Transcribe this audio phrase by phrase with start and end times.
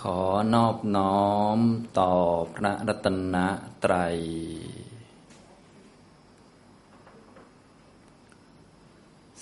[0.00, 0.20] ขอ
[0.54, 1.58] นอบน้อม
[1.98, 2.12] ต่อ
[2.54, 3.36] พระรัตน
[3.84, 4.16] ตรัย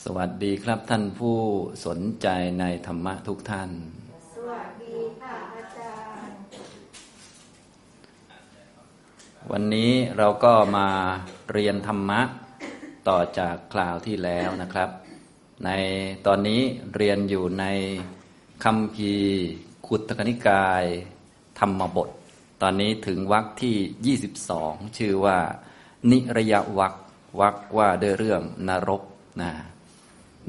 [0.03, 1.39] สวัสดีครับท่านผู้
[1.87, 2.27] สนใจ
[2.61, 3.71] ในธรรมะทุกท่าน
[4.35, 5.95] สวัสดีค่ะอาจา
[6.27, 6.37] รย์
[9.51, 10.89] วันนี้เราก็มา
[11.53, 12.21] เรียนธรรมะ
[13.09, 14.91] ต่อจากคราวที่แล้วนะครับ
[15.65, 15.71] ใน
[16.27, 16.61] ตอนนี้
[16.97, 17.65] เรียนอยู่ใน
[18.65, 19.15] คำพี
[19.95, 20.85] กุตกนิกาย
[21.59, 22.09] ธรรมบท
[22.63, 24.17] ตอนนี้ถึงวรรคที่
[24.59, 25.39] 22 ชื่อว่า
[26.11, 26.95] นิระยะวรรค
[27.41, 29.03] วรรคว่าด้วยเรื่องนรก
[29.43, 29.53] นะ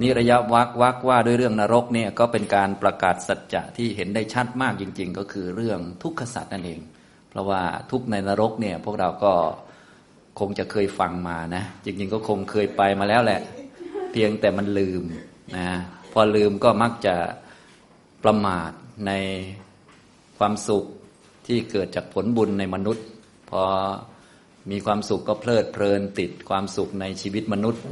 [0.02, 6.80] นิระยะวรรควรรคว่าด้วยเรื่องนรกเนี่ยก็เป็นการประกาศสัจจะที่เห็นได้ชัดมากจริง ๆ ก็คือเรื่องทุกขสัตว์นั่นเอง
[7.30, 9.34] เพราะว่าทุกในนรกเนี่ยพวกเราก็
[10.40, 13.42] คงจะเคยฟังมานะจริง ๆ ก็คงเคยไปมาแล้วแหละ
[14.12, 15.02] เพียงแต่มันลืม
[15.58, 15.68] นะ
[16.12, 17.16] พอลืมก็มักจะ
[18.26, 18.72] ประมาท
[19.08, 19.12] ใน
[20.38, 20.86] ความสุข
[21.48, 23.06] ที่เกิดจากผลบุญในมนุษย์
[23.50, 23.64] พอ
[24.72, 27.84] มีความสุขก็เพลิดเพลินติดความสุขในชีวิตมนุษย์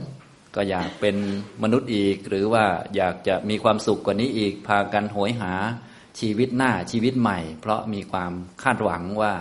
[0.55, 1.15] ก็อยากเป็น
[1.63, 5.53] มนุษย์อีก หรือว่าอยากจะมีความสุขกว่านี้อีก พากันโหยหา
[6.19, 8.31] ชีวิตหน้าชีวิตใหม่ เพราะมีความ
[8.63, 9.33] คาดหวังว่า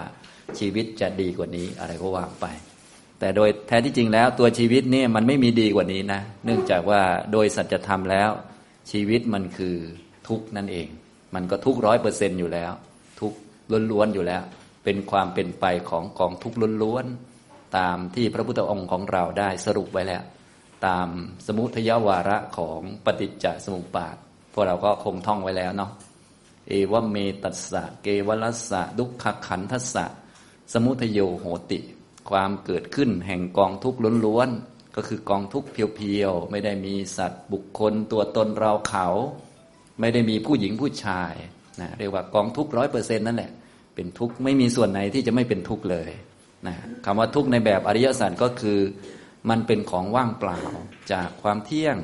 [0.58, 2.47] ชีวิตจะดีกว่านี้อะไรก็ว่าไป
[3.19, 7.02] แต่โดยแท้ที่จริงแล้วตัวชีวิตนี่มันไม่มีดีกว่านี้นะ เนื่องจากว่า
[7.33, 8.30] โดยสัจธรรมแล้ว
[8.91, 9.77] ชีวิตมันคือ
[10.28, 10.89] ทุกข์นั่นเอง
[11.34, 12.73] มันก็ทุกร้อยเปอร์เซนอยู่แล้ว
[13.20, 13.33] ทุก
[13.91, 14.42] ล้วนๆอยู่แล้ว
[14.84, 20.23] เป็นความเป็นไปของกองทุกล้วนๆตามที่พระพุทธองค์ของเราได้สรุปไว้แล้ว
[20.86, 21.08] ตาม
[21.47, 24.17] สมุทยวาระของปฏิจจสมุปบาท
[24.53, 25.91] พวกเราก็คงท่องไว้แล้วเนาะ
[26.69, 30.05] เอวเมตัสสะเกวลัสสะดุขขันทัสสะ
[30.73, 31.78] สมุทโยโหติ
[32.31, 39.06] ความเกิดขึ้นแห่งกองทุกข์ล้วนๆก็คือกองทุกข์เพียวๆ ไม่ได้มีสัตว์บุคคลตัวตนเราเขา
[40.00, 41.32] ไม่ได้มีผู้หญิงผู้ชาย
[41.80, 43.50] นะเรียกว่ากองทุกร้อยเปอร์เซ็นต์นั่นแหละ
[43.94, 46.10] เป็นทุกข์ไม่มีส่วนไหนที่จะไม่เป็นทุกข์เลย
[46.66, 48.78] นะคำว่าทุกข์ในแบบอริยสัจก็คือ
[49.50, 50.60] มันเป็นของว่างเปล่า
[51.12, 51.96] จากความเที่ยง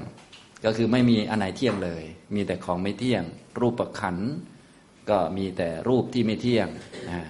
[0.64, 2.02] ก็คือไม่มีอันไหนเที่ยงเลย
[2.34, 3.22] มีแต่ของไม่เที่ยง
[3.60, 4.16] รูปประขัน
[5.10, 6.68] ก็มีแต่รูปที่ไม่เที่ยง
[7.08, 7.20] นะ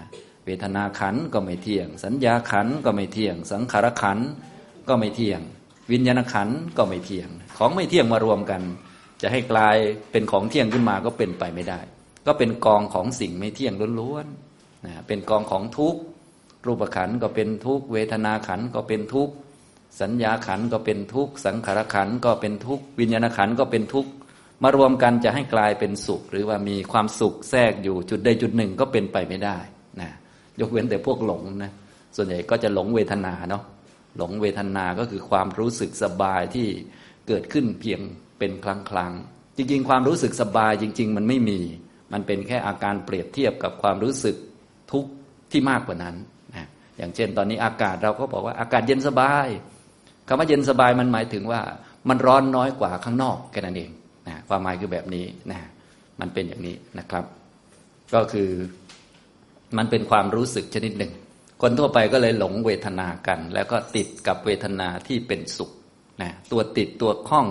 [0.44, 4.18] เวทนาขันก็ไม่เที่ยง สัญญาขันก็ไม่เที่ยง สังขารขัน
[4.88, 5.40] ก็ไม่เที่ยง
[5.92, 8.62] วิญญาณขันก็ไม่เที่ยง ของไม่เที่ยงมารวมกัน
[9.22, 9.76] จะให้กลาย
[10.12, 11.80] เป็นของเที่ยงขึ้นมาก็เป็นไปไม่ได้
[12.26, 16.00] ก็เป็นกองของสิ่งไม่เที่ยงล้วนๆนะเป็นกองของทุกข์
[16.66, 19.34] รูปขันก็เป็นทุกข์เวทนาขันก็เป็นทุกข์
[20.00, 24.10] สัญญาขันก็เป็นทุกข์สังขารขันก็เป็นทุกข์วิญญาณขันก็เป็นทุกข์
[24.62, 29.58] มารวมกันจะให้กลายเป็นสุข หรือว่ามีความสุขแทรกอยู่จุดใดจุดหนึ่งก็เป็นไปไม่ได้
[30.00, 30.10] นะ
[30.60, 31.72] ยกเว้นแต่พวกหลงนะ
[32.16, 33.62] ส่วนใหญ่ก็จะหลงเวทนาเนาะ
[34.16, 36.66] หลงเวทนาก็คือความรู้สึกสบายที่
[37.28, 38.00] เกิดขึ้นเพียง
[38.38, 39.12] เป็นครั้งครั้ง
[39.56, 41.60] จริงๆ ความรู้สึกสบายจริง ๆ มันไม่มี
[42.12, 44.36] มันเป็นแค่อาการเปรียบเทียบกับความรู้สึก
[44.92, 45.10] ทุกข์
[45.50, 46.16] ที่มากกว่านั้น
[46.54, 46.66] นะ
[46.98, 49.46] อย่างเช่น ตอนนี้อากาศเราก็บอกว่าอากาศเย็นสบาย
[50.28, 51.60] คำว่าเย็นสบายมันหมายถึงว่า
[52.08, 53.90] มันร้อนน้อยกว่าข้างนอกแค่นั้นเอง
[54.28, 55.58] นะความหมายคือแบบนี้นะ
[56.20, 57.24] มันเป็นอย่างนี้นะครับ
[58.14, 58.50] ก็คือ
[59.78, 61.12] มันเป็นความรู้สึกชนิดหนึ่ง
[61.62, 65.70] คนทั่วไปก็เลยหลงเวทนากัน แล้วก็ติดกับเวทนาที่เป็นสุข
[66.22, 67.46] นะตัวติดตัวคล้อง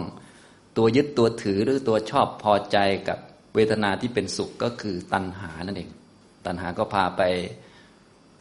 [0.78, 2.78] ตัวยึดตัวถือหรือตัวชอบพอใจ
[3.08, 3.20] กับ
[3.56, 5.90] เวทนาที่เป็นสุขก็คือตัณหานั่นเอง
[6.46, 7.22] ตัณหาก็พาไป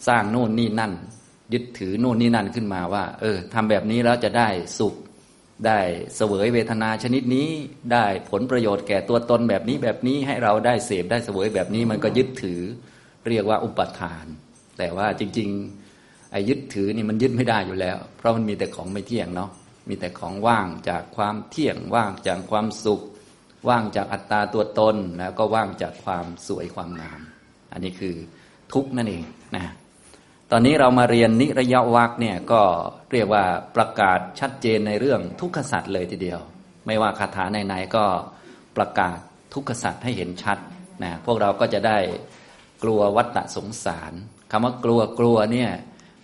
[0.09, 0.93] สร้างโน่นนี่นั่น
[1.53, 4.95] ยึดถือโน่นนี่นั่นขึ้นมาว่า เออทำแบบนี้แล้วจะได้สุข
[5.67, 5.79] ได้
[6.17, 7.49] เสวยเวทนาชนิดนี้
[7.93, 12.61] ได้ผลประโยชน์แก่ตัวตนแบบนี้แบบนี้ให้เราได้เสพได้เสวยแบบนี้มันก็ยึดถือ
[13.29, 14.27] เรียกว่าอุปทาน
[14.79, 15.49] แต่ว่าจริง
[15.91, 19.51] ๆ ไอ้ยึดถือนี่มันยึดไม่ได้อยู่แล้ว เพราะมันมีแต่ของไม่เที่ยงเนาะ
[19.89, 23.03] มีแต่ของว่างจากความเที่ยงว่างจากความสุข
[23.69, 27.21] ว่างจากอัตตาตัวตน แล้วก็ว่างจากความสวยความงาม
[27.73, 28.15] อันนี้คือ
[28.73, 29.25] ทุกข์นั่นเอง
[29.55, 29.65] นะ
[30.51, 32.63] ตอนนี้เรามาเรียนนิระยะวักเนี่ยก็
[33.13, 33.45] เรียกว่า
[33.77, 36.41] ประกาศชัดเจนในเรื่องทุกขสัตว์เลยทีเดียว
[36.87, 38.05] ไม่ว่าคาถาไหนๆก็
[38.77, 39.19] ประกาศ
[39.55, 40.59] ทุกขสัตว์ให้เห็นชัด
[41.03, 41.99] นะพวกเราก็จะได้
[42.83, 44.13] กลัววัฏฏะสงสาร
[44.51, 45.71] คำว่ากลัวกลัวเนี่ย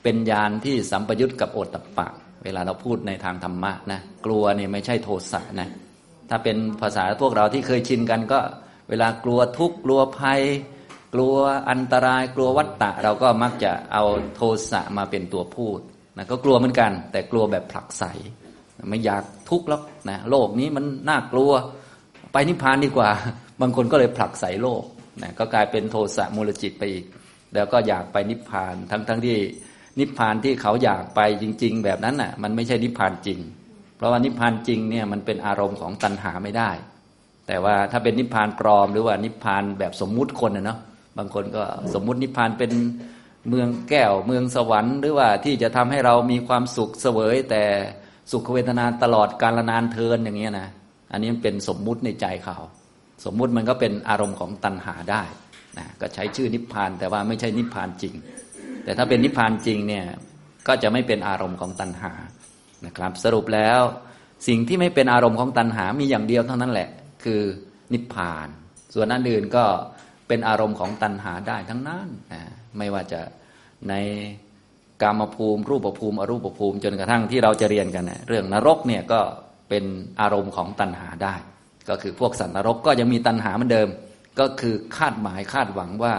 [0.03, 2.09] เป็นยานที่สัมปยุตกับโอตตะปะ
[2.45, 5.69] เวลาเราพูดในทางธรรมะนะกลัวเนี่ยไม่ใช่โทสะนะ
[6.31, 8.41] ถ้าเป็นภาษาพวกเราที่เคยชินกันก็
[8.89, 10.41] เวลากลัวทุกข์กลัวภัย
[11.15, 11.37] กลัว
[11.71, 14.05] อันตรายกลัววัฏฏะเราก็มักจะเอา
[14.37, 15.81] โทสะมาเป็นตัวพูด
[16.17, 18.05] นะก็กลัวเหมือนกัน แต่กลัวแบบผลักใส
[18.89, 21.51] ไม่อยากทุกข์แล้วนะโลกนี้มันน่ากลัว
[22.33, 23.11] ไปนิพพานดีกว่า
[23.61, 24.83] บางคนก็เลยผลักใสโลก
[25.23, 27.05] นะก็กลายเป็นโทสะมูลจิตไปอีก
[27.55, 29.39] แล้วก็อยากไปนิพพานทั้งทั้งที่
[30.01, 33.39] นิพพานที่เขาอยากไปจริง ๆ แบบนั้นน่ะ มันไม่ใช่นิพพานจริง
[33.97, 36.71] เพราะว่านิพพานจริงเนี่ยมันเป็นอารมณ์ของตัณหาไม่ได้
[37.47, 40.79] แต่ว่าถ้าเป็นนิพพานปลอมหรือว่านิพพานแบบสมมุติคนนะเนาะ
[41.19, 41.63] บางคนก็
[41.95, 42.73] สมมุตินิพพานเป็น
[43.49, 47.63] เมืองแก้วเมืองสวรรค์ หรือว่าที่จะทำให้เรามีความสุขเสวย แต่
[48.33, 50.69] สุขเวทนาตลอดกาลนานเทินอย่างเงี้ยนะ
[51.13, 52.57] อันนี้มันเป็นสมมุติในใจเขา
[53.25, 55.23] สมมุติมันก็เป็นอารมณ์ของตัณหาได้
[55.79, 58.15] นะก็ใช้ชื่อนิพพานแต่ว่าไม่ใช่นิพพานจริง
[58.85, 60.05] แต่ถ้าเป็นนิพพานจริงเนี่ย
[60.67, 62.13] ก็จะไม่เป็นอารมณ์ของตัณหา
[62.87, 63.81] นะครับ สรุปแล้ว
[64.49, 66.89] สิ่งที่ไม่เป็นอารมณ์ของตัณหามีอย่างเดียวเท่านั้นแหละ
[67.25, 67.41] คือ
[67.93, 68.49] นิพพาน
[68.95, 69.65] ส่วนอันอื่นก็
[70.29, 72.43] เป็นอารมณ์ของตัณหาได้ทั้งนั้นนะ
[72.79, 73.21] ไม่ว่าจะ
[73.89, 73.95] ใน
[75.03, 79.21] กามภูมิ รูปภูมิ อรูปภูมิ จนกระทั่งที่เราจะเรียนกันนะเรื่องนรกเนี่ยก็
[79.69, 79.85] เป็น
[80.21, 81.35] อารมณ์ของตัณหาได้
[81.89, 83.89] ก็คือพวกสัตว์นรกก็ยังมีตัณหาเหมือนเดิม
[84.39, 86.15] ก็คือคาดหมายคาดหวังว่า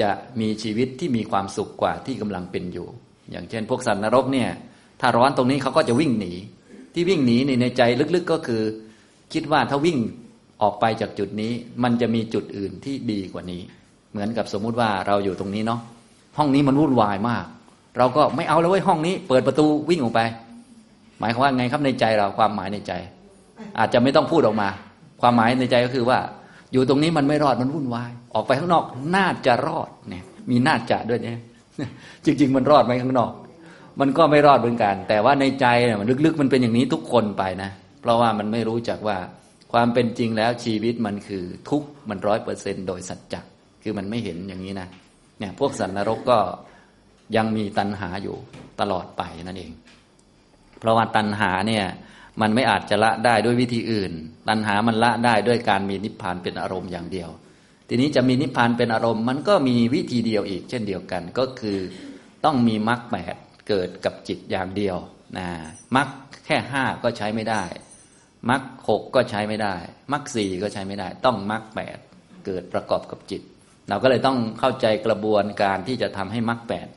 [0.00, 0.10] จะ
[0.40, 2.86] มีชีวิตที่มีความสุขกว่าที่กำลังเป็นอยู่
[3.30, 4.48] อย่างเช่น พวกสัตว์นรกเนี่ย
[5.00, 6.32] ถ้าร้อนตรงนี้เขาก็จะวิ่งหนี
[6.94, 7.82] ที่วิ่งหนีในใจ
[8.14, 8.62] ลึกๆก็คือ
[9.32, 9.98] คิดว่าถ้าวิ่ง
[10.62, 11.52] ออกไปจากจุดนี้
[11.82, 13.62] มันจะมีจุดอื่นที่ดีกว่านี้
[14.10, 15.80] เหมือนกับสมมุติว่าเราอยู่ตรงนี้เนาะ
[16.38, 17.44] ห้องนี้มันวุ่นวายมาก
[17.98, 20.20] เราก็ไม่เอาแล้วเว้ยห้องนี้ เปิดประตูวิ่งออกไป
[21.20, 22.92] หมายความว่าไงครับในใจเราความหมายในใจ
[23.78, 24.68] อาจจะไม่ต้องพูดออกมา
[25.20, 26.18] ความหมายในใจก็คือว่า
[26.74, 28.84] อยู่ตรงนี้มันไม่รอดมันวุ่นวาย ออกไปข้างนอก
[29.16, 31.38] น่าจะรอดเนี่ย มีน่าจะด้วยเนี่ย
[32.24, 33.32] จริง ๆ มันรอดไหมข้างนอก
[34.00, 39.16] มันก็ไม่รอดเหมือนกัน แต่ว่าในใจเนี่ยมันลึกๆ มันเป็นอย่างนี้ทุกคนไปนะ เพราะว่ามันไม่รู้จักว่า
[39.72, 43.40] ความเป็นจริงแล้วชีวิตมันคือทุกมันร้อยเปอร์เซนโดยสัจจะ
[43.82, 44.88] คือมันไม่เห็นอย่างนี้นะ
[45.38, 46.38] เนี่ยพวกสัตว์นรกก็
[47.36, 48.36] ยังมีตัณหาอยู่
[48.80, 49.72] ตลอดไปนั่นเอง
[50.78, 51.84] เพราะว่าตัณหาเนี่ย
[52.40, 54.12] มันไม่อาจจะละได้ด้วยวิธีอื่น
[54.48, 57.30] ตัณหามันละได้ด้วยการมีนิพพานเป็นอารมณ์อย่างเดียว
[57.88, 61.78] ทีนี้จะมีนิพพานเป็นอารมณ์ มันก็มีวิธีเดียวอีก เช่นเดียวกัน ก็คือ
[62.44, 63.36] ต้องมีมรรคแปด
[63.68, 64.96] เกิดกับจิตอย่างเดียว
[65.38, 65.48] นะ
[65.96, 66.08] มรรค
[66.46, 67.62] แค่ห้าก็ใช้ไม่ได้
[68.50, 69.76] มรรคหกก็ใช้ไม่ได้
[70.12, 71.98] มรรคสี่ก็ใช้ไม่ได้ ต้องมรรคแปด
[72.46, 73.42] เกิดประกอบกับจิต
[73.88, 76.88] เราก็เลยต้องเข้าใจกระบวนการที่จะทำให้มรรคแปด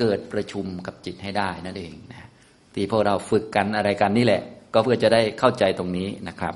[0.00, 2.28] เกิดประชุมกับจิตให้ได้นั่นเองนะ
[2.74, 4.42] ที่พวกเราฝึกกันอะไรกันนี่แหละ
[4.74, 6.54] ก็เพื่อจะได้เข้าใจตรงนี้นะครับ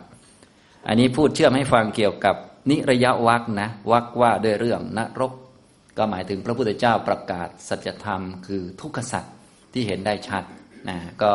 [0.88, 2.36] อันนี้พูดเชื่อมให้ฟังเกี่ยวกับ
[2.70, 5.32] นิระยะวักนะวักว่าด้วยเรื่องนรก
[5.98, 9.24] ก็หมายถึงพระพุทธเจ้าประกาศสัจธรรม คือทุกขสัจ
[9.72, 10.44] ที่เห็นได้ชัด
[10.88, 11.32] นะก็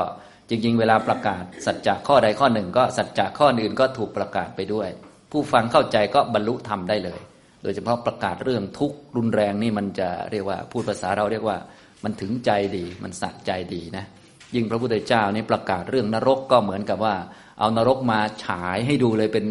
[0.50, 4.90] จริง ๆ เวลาประกาศสัจจะข้อใดข้อหนึ่ง ก็สัจจะข้ออื่นก็ถูกประกาศไปด้วย
[5.32, 7.20] ผู้ฟังเข้าใจก็บรรลุธรรมได้เลย
[7.64, 11.58] โดยเฉพาะประกาศเรื่องทุกข์รุนแรงนี่มันจะเรียกว่าพูดภาษาเราเรียกว่า
[12.04, 14.06] มันถึงใจดีมันสะใจดีนะ
[14.56, 17.16] ยิ่งพระพุทธเจ้านี่ประกาศเรื่องนรกก็เหมือนกับว่า
[17.60, 19.46] เอานรกมาฉายให้ดูเลยเป็น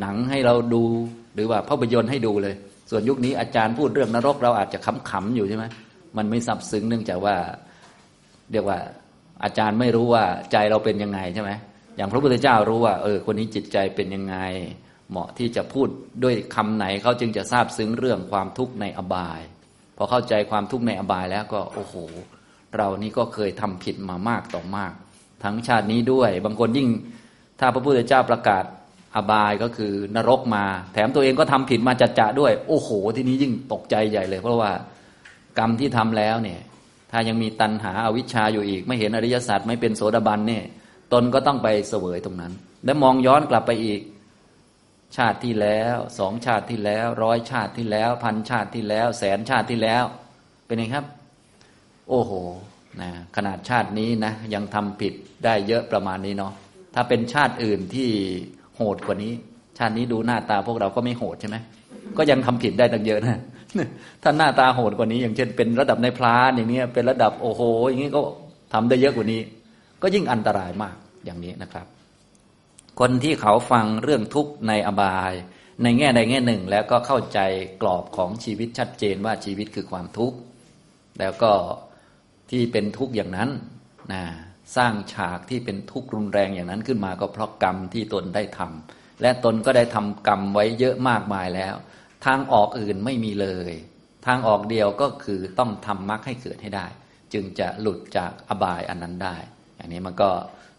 [0.00, 0.84] หนังให้เราดู
[1.34, 2.54] หรือว่าภาพยนตร์ให้ดูเลย
[2.90, 4.78] ส่วนยุคนี้อาจารย์พูดเรื่องนรก เราอาจจะ
[5.10, 5.64] ขำๆอยู่ใช่ไหม
[6.16, 7.34] มันไม่สับซึ้งเนื่องจากว่า
[8.52, 8.78] เรียกว่า
[9.44, 11.50] อาจารย์ไม่รู้ว่าใจเราเป็นยังไงใช่ไหม
[11.96, 14.36] อย่างพระพุทธเจ้ารู้ว่า เออ คนนี้จิตใจเป็นยังไง
[15.10, 15.88] เหมาะที่จะพูด
[16.24, 19.40] ด้วยคำไหนเขาจึงจะทราบซึ้งเรื่องความทุกข์ในอบาย
[19.96, 21.94] พอเข้าใจความทุกข์ในอบายแล้วก็โอ้โห
[22.76, 24.92] เรานี่ก็เคยทำผิดมามากต่อมาก
[25.44, 26.88] ทั้งชาตินี้ด้วย บางคนยิ่ง
[27.60, 28.64] ถ้าพระพุทธเจ้าประกาศ
[29.16, 34.72] อบายก็คือนรกมา แถมตัวเองก็ทำผิดมาจัดจะด้วย โอ้โห ทีนี้ยิ่งตกใจใหญ่เลย เพราะว่า
[35.58, 36.60] กรรมที่ทำแล้วเนี่ย
[37.10, 40.64] ถ้ายังมีตัณหาอาวิชชาอยู่อีก ไม่เห็นอริยสัจไม่เป็นโสดาบันเนี่ย
[41.12, 42.52] ตนก็ต้องไปเสวยตรงนั้น
[42.84, 44.00] และมองย้อนกลับไปอีก
[45.16, 50.04] ชาติที่แล้วสองชาติที่แล้ว ร้อยชาติที่แล้ว พันชาติที่แล้ว แสนชาติที่แล้ว
[50.66, 51.04] เป็นไงครับ
[52.08, 52.32] โอ้โห
[53.00, 56.52] นะขนาดชาตินี้นะยังทำผิดได้เยอะประมาณนี้เนาะ
[56.94, 58.10] ถ้าเป็นชาติอื่นที่
[58.76, 59.32] โหดกว่านี้
[59.78, 61.56] ชาตินี้ดูหน้าตาพวกเราก็ไม่โหดใช่ไหม
[62.18, 63.40] ก็ยังทำผิดได้ตั้งเยอะนะ
[64.22, 68.20] ถ้าหน้าตาโหดกว่านี้ อย่างเช่นเป็นระดับในพลานอย่างนี้เป็นระดับโอ้โห อย่างนี้ก็
[68.72, 69.40] ทำได้เยอะกว่านี้
[70.02, 71.86] ก็ยิ่งอันตรายมากอย่างนี้นะครับ
[73.00, 75.32] คนที่เขาฟังเรื่องทุกข์ในอบาย
[75.82, 77.38] ในแง่ใดแง่หนึ่ง แล้วก็เข้าใจ
[77.82, 80.36] กรอบของชีวิตชัดเจนว่าชีวิตคือความทุกข์
[81.20, 81.52] แล้วก็
[82.52, 83.50] ที่เป็นทุกข์อย่างนั้น
[84.12, 84.22] นะ
[84.76, 91.74] สร้างฉากที่เป็นทุกข์รุนแรงอย่างนั้นขึ้นมาก็เพราะกรรมที่ตนได้ทำและตนก็ได้ทำกรรมไว้เยอะมากมายแล้ว
[92.26, 93.72] ทางออกอื่นไม่มีเลย
[94.26, 96.86] ทางออกเดียวก็คือต้องทำมรรคให้เกิดให้ได้
[97.32, 99.36] จึงจะหลุดจากอบายอันนั้นได้
[99.76, 100.30] อย่างนี้มันก็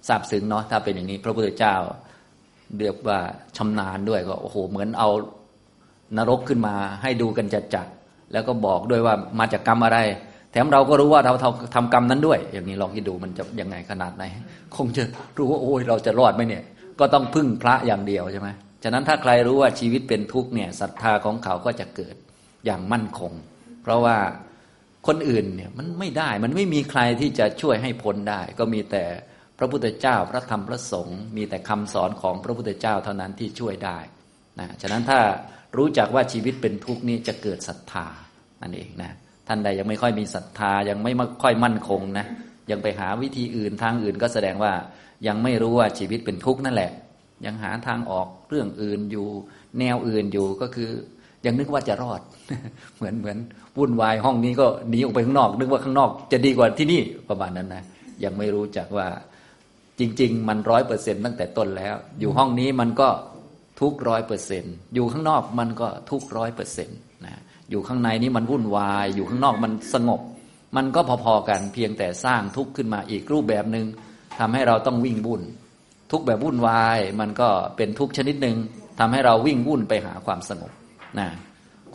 [0.07, 1.75] ทราบซึ้งเนาะถ้าเป็นอย่างนี้พระพุทธเจ้า
[2.79, 3.19] เรียกว่า
[3.57, 5.09] ชำนาญด้วยก็โอ้โหเหมือนเอา
[6.17, 7.87] นรกขึ้นมาให้ดูกันจัดจัด
[8.31, 9.99] แล้วก็บอกด้วยว่ามาจากกรรมอะไร
[10.53, 11.33] แถมเราก็รู้ว่าเรา
[11.75, 14.23] ทำกรรมนั้นด้วย อย่างนี้ลองคิดดูมันจะยังไงขนาดไหน
[14.77, 15.03] คงจะ
[15.37, 16.63] รู้ว่าโอ้ยเราจะรอดไหมเนี่ย
[16.99, 18.49] ก็ต้องพึ่งพระอย่างเดียวใช่ไหม
[18.83, 22.15] ฉะนั้นถ้าใครรู้ว่าชีวิตเป็นทุกข์เนี่ยศรัทธาของเขาก็จะเกิด
[22.65, 23.31] อย่างมั่นคง
[23.83, 24.17] เพราะว่า
[25.07, 29.03] คนอื่นเนี่ยมันไม่ได้มันไม่มีใครที่จะช่วยให้พ้นได้ ก็มีแต่
[29.57, 33.99] พระพุทธเจ้าพระธรรมพระสงฆ์มีแต่คำสอนของพระพุทธเจ้าเท่านั้นที่ช่วยได้
[34.59, 35.19] นะฉะนั้นถ้า
[35.77, 38.07] รู้จักว่าชีวิตเป็นทุกข์นี่จะเกิดศรัทธา
[38.61, 39.11] นั่นเองนะ
[39.47, 42.25] ท่านใดยังไม่ค่อยมีศรัทธายังไม่ค่อยมั่นคงนะ
[42.71, 44.73] ยังไปหาวิธีอื่นทางอื่นก็แสดงว่า
[45.27, 46.91] ยังไม่รู้ว่าชีวิตเป็นทุกข์นั่นแหละ
[47.45, 49.27] ยังหาทางออกเรื่องอื่นอยู่
[49.79, 50.89] แนวอื่นอยู่ก็คือ
[51.45, 52.21] ยังนึกว่าจะรอด
[52.97, 53.37] เหมือนเหมือน
[53.77, 57.83] วุ่นวายห้องนี้ก็หนีออกไปข้างนอก นึกว่าข้างนอก จะดีกว่าที่นี่ประมาณนั้นนะ
[58.23, 59.07] ยังไม่รู้จักว่า
[59.99, 63.09] จริง ๆ มันร้อยเปอร์เซ็นตั้งแต่ต้นแล้ว อยู่ห้องนี้มันก็
[63.79, 64.63] ทุกร้อยเปอร์เซ็น
[64.95, 66.97] อยู่ข้างนอกมันก็ทุกร้อยเปอร์เซ็นต์
[67.71, 70.21] อยู่ข้างในนี้มันวุ่นวาย อยู่ข้างนอกมันสงบ
[70.75, 73.85] มันก็พอๆกันเพียงแต่สร้างทุกข์ขึ้นมาอีกรูปแบบหนึง่ง
[74.39, 75.41] ทำให้เราต้องวิ่งวุ่น
[76.11, 78.57] ทุกข์แบบวุ่นวาย มันก็เป็นทุกข์ชนิดหนึ่ง
[78.99, 80.71] ทำให้เราวิ่งวุ่นไปหาความสงบ
[81.19, 81.27] นะ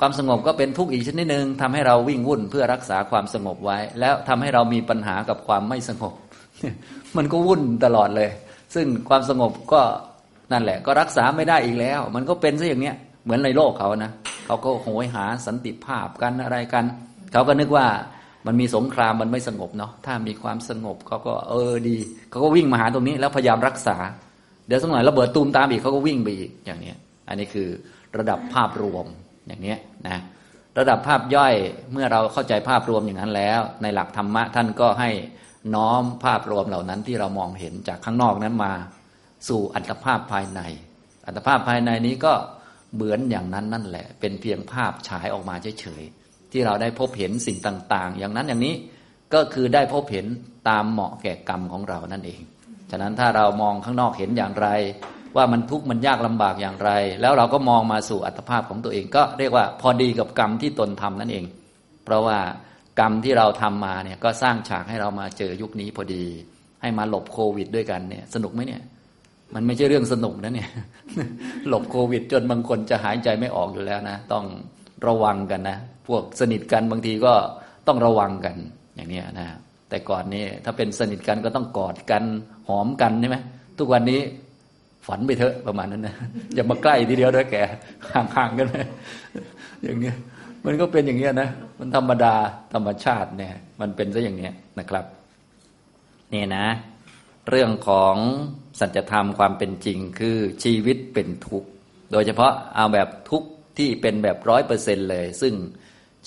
[0.01, 6.15] ความสงบก็เป็นทุกข์อีกชนิดหนึ่งทำให้เราวิ่งวุ่นเพื่อรักษาความสงบไว้ แล้วทำให้เรามีปัญหากับความไม่สงบ
[7.17, 8.31] มันก็วุ่นตลอดเลย
[8.75, 9.83] ซึ่งความสงบก็
[10.53, 12.97] นั่นแหละ ก็รักษาไม่ได้อีกแล้ว มันก็เป็นซะอย่างเนี้ย
[13.29, 14.13] เหมือนในโลกเขานะ
[14.47, 16.85] เขาก็โหยหาสันติภาพกันอะไรกัน
[17.33, 17.87] เขาก็นึกว่า
[18.47, 21.97] มันมีสงครามมันไม่สงบเนาะถ้ามีความสงบเขาก็เออดี
[22.31, 23.97] เขาก็วิ่งมาหาตรงนี้แล้วพยายามรักษา
[24.67, 26.93] เดี๋ยวสักหน่อยระเบิดตูมตามอีกเขาก็วิ่งไปอีกอย่างนี้
[27.29, 27.69] อันนี้คือ
[28.19, 29.07] ระดับภาพรวม
[29.47, 29.75] อย่างนี้
[30.07, 30.23] นะ
[30.79, 31.55] ระดับภาพย่อย
[31.93, 35.11] เมื่อเราเข้าใจภาพรวมอย่างนั้นแล้ว ในหลักธรรมะท่านก็ให้
[35.75, 38.73] น้อมภาพรวมเหล่านั้นที่เรามองเห็นจากข้างนอกนั้นมา
[39.49, 40.61] สู่อัตภาพภายใน
[41.27, 42.35] อัตภาพภายในนี้ก็
[42.95, 48.75] เหมือนอย่างนั้นนั่นแหละ เป็นเพียงภาพฉายออกมาเฉยๆที่เราได้พบเห็นสิ่งต่าง ๆ อย่างนั้นอย่างนี้
[49.35, 50.27] ก็คือได้พบเห็น
[50.69, 52.41] ตามเหมาะแก่กรรมของเรานั่นเอง
[52.91, 54.69] ฉะนั้นถ้าเรามองข้างนอกเห็นอย่างไร
[55.37, 56.91] ว่ามันทุกข์มันยากลำบากอย่างไร
[57.21, 61.45] แล้วเราก็มองมาสู่อัตภาพของตัวเอง ก็เรียกว่าพอดีกับกรรมที่ตนทำนั่นเอง
[62.05, 62.39] เพราะว่า
[63.01, 66.25] กรรมที่เราทำมาเนี่ยก็สร้างฉากให้เรามาเจอยุคนี้พอดี
[66.83, 68.83] ให้มาหลบโควิดด้วยกันเนี่ยสนุกไหมเนี่ย
[69.55, 70.71] มันไม่ใช่เรื่องสนุกนะเนี่ย
[71.69, 74.45] หลบโควิด จนบางคนจะหายใจไม่ออกอยู่แล้วนะ ต้อง
[75.07, 75.79] ระวังกันนะ
[76.09, 77.35] พวกสนิทกันบางทีก็
[77.87, 78.57] ต้องระวังกัน
[78.97, 79.47] อย่างนี้นะ
[79.89, 82.25] แต่ก่อนนี้ถ้าเป็นสนิทกันก็ต้องกอดกัน
[82.69, 83.39] หอมกันใช่ไหม
[83.79, 84.21] ทุกวันนี้
[85.07, 86.15] ฝันไปเถอะประมาณนั้นนะ
[86.55, 87.57] อย่ามาใกล้ทีเดียวด้วยแก
[88.15, 88.87] ห่างๆกันเลย
[89.85, 90.17] อย่างเนี้ย
[90.65, 92.35] มันก็เป็นอย่างเงี้ยนะมันธรรมดา
[92.75, 95.05] ธรรมชาติเนี่ย มันเป็นซะอย่างเนี้ยนะครับ
[96.33, 96.67] นี่นะ
[97.49, 98.15] เรื่องของ
[98.81, 101.69] สัจธรรมความเป็นจริงคือชีวิตเป็นทุกข์
[102.13, 105.55] โดยเฉพาะเอาแบบทุกข์ที่เป็นแบบร้อยเปอร์เซ็นเลย ซึ่ง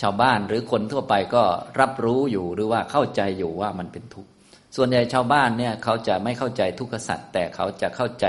[0.02, 1.44] ชาวบ้านหรือคนทั่วไปก็
[1.80, 4.30] รับรู้อยู่หรือว่าเข้าใจอยู่ว่ามันเป็นทุกข์
[4.76, 8.26] ส่วนใหญ่ชาวบ้านเนี่ยเขาจะไม่เข้าใจทุกขสัจแต่เขาจะเข้าใจ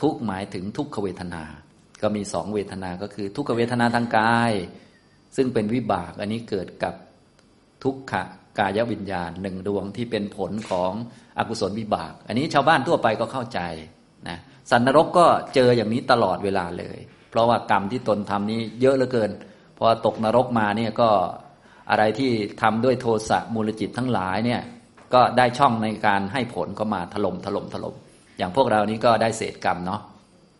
[0.00, 1.44] ทุกหมายถึงทุกขเวทนา
[2.02, 4.52] ก็มีสองเวทนาก็คือ ทุกขเวทนาทางกาย
[5.36, 6.94] ซึ่งเป็นวิบากอันนี้เกิดกับ
[7.84, 8.14] ทุกข
[8.58, 10.92] กายวิญญาณหนึ่งดวงที่เป็นผลของ
[11.38, 13.60] อกุศลวิบาก อันนี้ชาวบ้านทั่วไปก็เข้าใจ
[14.28, 14.38] นะ
[14.70, 16.98] สันนรกก็เจออย่างนี้ตลอดเวลาเลย
[17.30, 19.30] เพราะว่ากรรมที่ตนทำนี้เยอะเหลือเกิน
[19.78, 21.10] พอตกนรกมาเนี่ยก็
[21.90, 22.30] อะไรที่
[22.62, 24.60] ทำด้วยโทสะมูลจิตทั้งหลายเนี่ย
[25.14, 27.94] ก็ได้ช่องในการให้ผลก็มาถล่มถล่มถล่ม
[28.38, 30.00] อย่างพวกเรานี้ก็ได้เศษกรรมเนาะ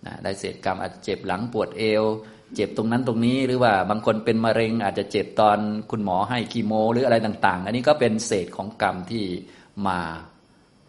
[0.06, 2.04] นะได้เศษกรรมอาจเจ็บหลังปวดเอว
[2.54, 5.58] เจ็บตรงนั้นตรงนี้ หรือว่าบางคนเป็นมะเร็งอาจจะเจ็บตอน
[5.90, 9.24] คุณหมอให้คีโม หรืออะไรต่าง ๆ อันนี้ก็เป็นเศษของกรรมที่
[9.86, 9.98] มา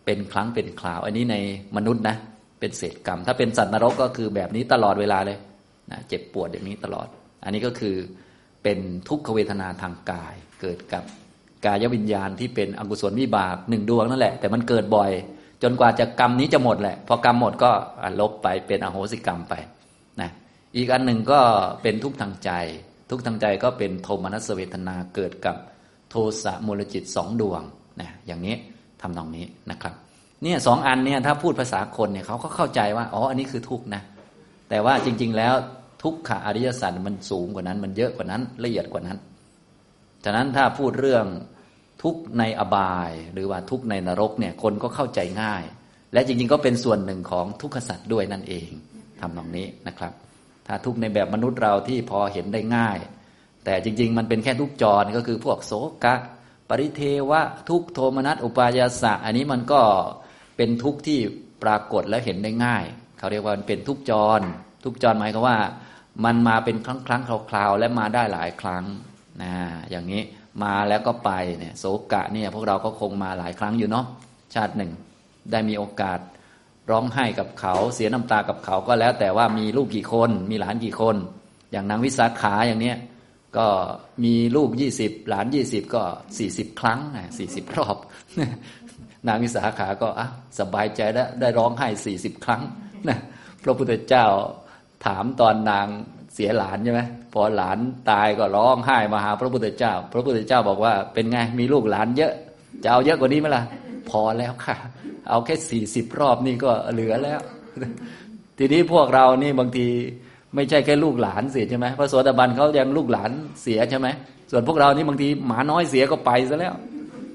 [0.05, 1.36] เป็นครั้งเป็นคราว อันนี้ใน
[1.75, 2.15] มนุษย์นะ
[2.60, 5.38] เป็นเศษกรรม ถ้าเป็นสัตว์นรกก็คือแบบนี้ตลอดเวลาเลย
[5.91, 7.08] นะเจ็บปวดอย่างนี้ตลอด
[7.43, 7.96] อันนี้ก็คือ
[8.63, 11.03] เป็นทุกขเวทนาทางกาย เกิดกับ
[11.65, 15.12] กายวิญญาณที่เป็นอกุศลวิบากหนึ่งดวงนั่นแหละ แต่มันเกิดบ่อย
[15.63, 17.72] จนกว่าจะกรรมนี้จะหมดแหละ พอกรรมหมดก็
[18.20, 19.53] ลบไปเป็นอโหสิกรรมไป
[20.75, 21.42] อีกอันหนึ่งก็
[21.82, 22.51] เป็นทุกข์ทางใจ
[23.10, 25.56] ทุกข์ทางใจก็เป็นโทมนัสเวทนาเกิดกับ
[26.10, 27.62] โทสะมูลจิตสองดวง
[28.01, 28.56] นะอย่างนี้
[29.01, 29.94] ทำตรงนี้นะครับ
[30.44, 34.01] เนี่ยสองอันเนี่ยถ้าพูดภาษาคนเนี่ยเขาก็เข้าใจว่าอ๋ออันนี้คือทุกข์นะ
[34.70, 35.53] แต่ว่าจริง ๆ แล้ว
[36.03, 39.18] ทุกขะอริยสัจมันสูงกว่านั้น มันเยอะกว่านั้นละเอียดกว่านั้น
[40.24, 41.25] ฉะนั้นถ้าพูดเรื่อง
[42.03, 45.63] ทุกข์ในอบาย หรือว่าทุกข์ในนรกเนี่ยคนก็เข้าใจง่าย
[46.13, 48.70] และจริงๆก็เป็นส่วนหนึ่งของทุกขสัจด้วยนั่นเอง
[49.20, 50.13] ทำตรงนี้นะครับ
[50.67, 52.98] ถ้าทุกข์ในแบบมนุษย์เราที่พอเห็นได้ง่าย
[53.65, 56.15] แต่จริง ๆ มันเป็นแค่ทุกจรก็คือพวกโสกะ
[56.70, 59.82] ปริเทวะทุกโทมนัสอุปายาสะ อันนี้มันก็
[60.58, 61.20] เป็นทุกข์ที่
[61.63, 62.86] ปรากฏและเห็นได้ง่าย
[63.17, 64.41] เขาเรียกว่ามันเป็นทุกจร
[64.84, 65.58] ทุกจรหมายความว่า
[66.25, 68.84] มันมาเป็นครั้งครั้งคราวๆและมาได้หลายครั้ง
[69.41, 69.53] นะ
[69.89, 70.22] อย่างนี้
[70.63, 74.05] มาแล้วก็ไปเนี่ยโสกะเนี่ยพวกเราก็คงมาหลายครั้งอยู่เนาะ
[74.55, 74.91] ชาติหนึ่ง
[75.51, 76.20] ได้มีโอกาส
[76.92, 81.16] ร้องไห้กับเขา เสียน้ำตากับเขาก็แล้ว แต่ว่ามีลูกกี่คน มีหลานกี่คน
[81.72, 82.98] อย่างนางวิสาขาอย่างเนี้ย
[83.58, 83.68] ก็
[84.24, 86.04] มีลูกยี่สิบหลานยี่สิบก็
[86.38, 87.98] สี่สิบครั้งนะสี่สิบรอบ
[89.28, 90.28] นางวิสาขาก็อะ
[90.60, 92.62] สบายใจแล้วได้ร้องไห้สี่สิบครั้ง
[93.10, 93.18] นะ
[93.63, 94.25] พระพุทธเจ้า
[95.06, 95.88] ถามตอนนาง
[96.34, 97.02] เสียหลานใช่ไหม
[97.34, 97.78] พอหลาน
[98.12, 102.34] ตายก็ร้องไห้มาหาพระพุทธเจ้า พระพุทธเจ้าบอกว่าเป็นไงมีลูกหลานเยอะ
[102.84, 103.63] จะเอาเยอะกว่านี้ไหมล่ะ
[104.13, 104.75] พอแล้วค่ะ
[105.29, 107.39] เอาแค่สี่สิบรอบนี่ก็เหลือแล้ว
[108.58, 109.88] ทีนี้พวกเรานี่บางที
[110.55, 113.32] ไม่ใช่แค่ลูกหลานเสียใช่ไหมพระโสดาบันเขายังลูกหลาน
[113.63, 114.08] เสียใช่ไหม
[114.51, 116.74] ส่วนพวกเรานี่บางทีหมาน้อยเสียก็ไปซะแล้ว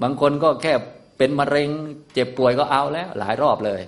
[0.02, 0.72] บางคนก็แค่
[1.18, 1.68] เป็นมะเร็ง
[2.14, 3.80] เจ็บป่วยก็เอาแล้ว หลายรอบเลย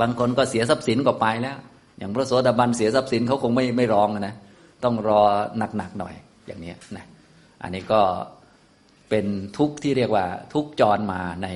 [0.00, 1.56] บางคนก็เสียทรัพย์สินก็ไปแล้ว
[1.98, 4.34] อย่างพระโสดาบันเสียทรัพย์สินเขาคงไม่ไม่ร้องนะ
[4.84, 5.20] ต้องรอ
[5.58, 6.14] หนักๆหน่อย
[6.46, 7.04] อย่างนี้นะ
[7.62, 8.00] อันนี้ก็
[9.10, 9.26] เป็น
[9.56, 11.48] ทุกข์ที่เรียกว่าทุกจรมาใน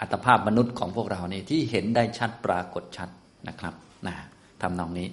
[0.00, 3.08] อัตภาพมนุษย์ของพวกเรานี่ที่เห็นได้ชัดปรากฏชัด
[3.48, 3.74] นะครับ
[4.06, 4.14] นะ
[4.62, 5.08] ทำนองนี้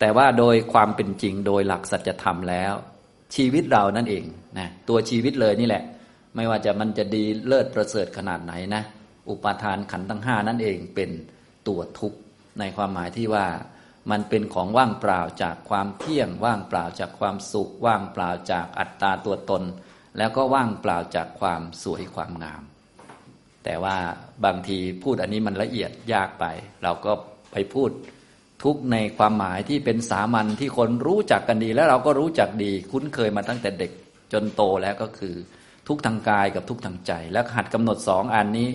[0.00, 2.72] แต่ว่าโดยความเป็นจริงโดยหลักสัจธรรมแล้ว
[3.36, 4.24] ชีวิตเรานั่นเอง
[4.58, 5.84] นะตัวชีวิตเลยนี่แหละ
[6.36, 8.82] ไม่ว่าจะมันจะดีเลิศประเสริฐขนาดไหนนะ
[9.30, 11.10] อุปาทานขันธ์ทั้งห้านั่นเองเป็น
[11.68, 12.18] ตัวทุกข์
[12.58, 13.46] ในความหมายที่ว่า
[14.10, 19.62] มันเป็นของว่างเปล่าจากความเที่ยงว่างเปล่าจากความสุขว่างเปล่าจากอัตตาตัวตน
[20.18, 22.62] แล้วก็ว่างเปล่าจากความสวยความงาม
[23.64, 23.96] แต่ว่า
[24.44, 26.44] บางทีพูดอันนี้มันละเอียดยากไป
[26.82, 27.12] เราก็
[27.52, 27.90] ไปพูด
[28.62, 33.92] ทุกในความหมายที่เป็นสามัญที่คนรู้จักกันดี แล้วเราก็รู้จักดี คุ้นเคยมาตั้งแต่เด็ก
[34.32, 35.34] จนโตแล้วก็คือ
[35.88, 38.70] ทุกทางกายกับทุกทางใจ แล้วหัดกำหนดสองอันนี้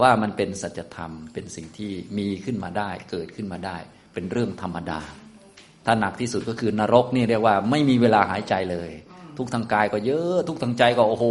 [0.00, 3.76] ว่ามันเป็นสัจธรรมเป็นสิ่งที่มีขึ้นมาได้ เกิดขึ้นมาได้
[4.14, 5.00] เป็นเรื่องธรรมดา
[5.86, 8.90] ถ้าหนักที่สุดก็คือนรกนี่เรียกว่าไม่มีเวลาหายใจเลย
[9.38, 11.24] ทุกทางกายก็เยอะ ทุกทางใจก็โอ้โห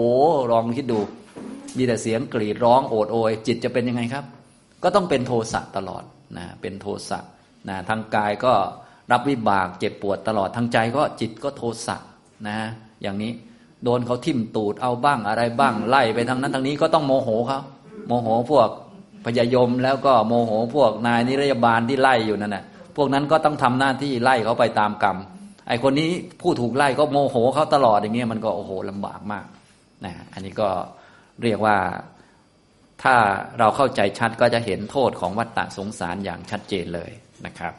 [0.52, 1.00] ลองคิดดู
[1.78, 4.26] มีแต่เสียงกรีดร้องโอดโอย จิตจะเป็นยังไงครับ
[4.84, 6.04] ก็ต้องเป็นโทสะตลอด
[6.38, 7.20] นะเป็นโทสะ
[7.70, 8.54] นะทางกายก็
[9.12, 11.98] รับวิบากเจ็บปวดตลอดทางใจก็จิตก็โทสะ
[12.48, 12.58] นะ
[13.02, 13.32] อย่างนี้
[13.84, 17.60] โดนเขาทิ่มตูดเอาบ้างอะไรบ้างไล่ไปทางนั้นทางนี้ก็ต้องโมโหเขา
[18.08, 18.70] โมโหพวก
[19.26, 22.64] พยายมแล้วก็โมโหพวกนายนิรยาบาลที่ไล่อยู่นั่นแหะ
[22.96, 25.18] พวกนั้นก็ต้องทำหน้าที่ไล่เขาไปตามกรรม
[25.72, 26.12] ไอคนนี้
[26.42, 29.46] ผู้ถูกไล่ก็โมโหเขาตลอดอย่างเงี้ยมันก็โอ้โหลำบากมาก
[30.06, 30.70] นะอันนี้ก็
[31.44, 31.78] เรียกว่า
[33.04, 33.16] ถ้า
[33.60, 37.12] เราเข้าใจชัดก็จะเห็นโทษของวัฏฏะสงสารอย่างชัดเจนเลย
[37.46, 37.74] นะครับ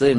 [0.00, 0.16] ซึ่ง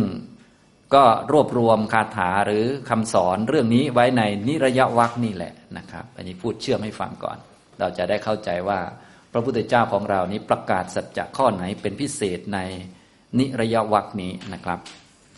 [0.93, 7.38] ก็รวบรวมคาถาหรือคำสอนเรื่องนี้ไว้ในนิระยะวักนี่แหละนะครับ อันนี้พูดเชื่อมให้ฟังก่อน
[7.80, 8.80] เราจะได้เข้าใจว่า
[9.32, 12.60] พระพุทธเจ้าของเรานี้ประกาศสัจจะข้อไหนเป็นพิเศษใน
[13.39, 14.80] นิระยะวักนี้นะครับ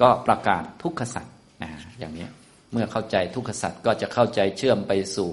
[0.02, 1.26] ก็ประกาศทุกขสัจ
[2.00, 2.28] อย่างนี้
[2.72, 5.32] เมื่อเข้าใจทุกขสัจก็จะเข้าใจเชื่อมไปสู่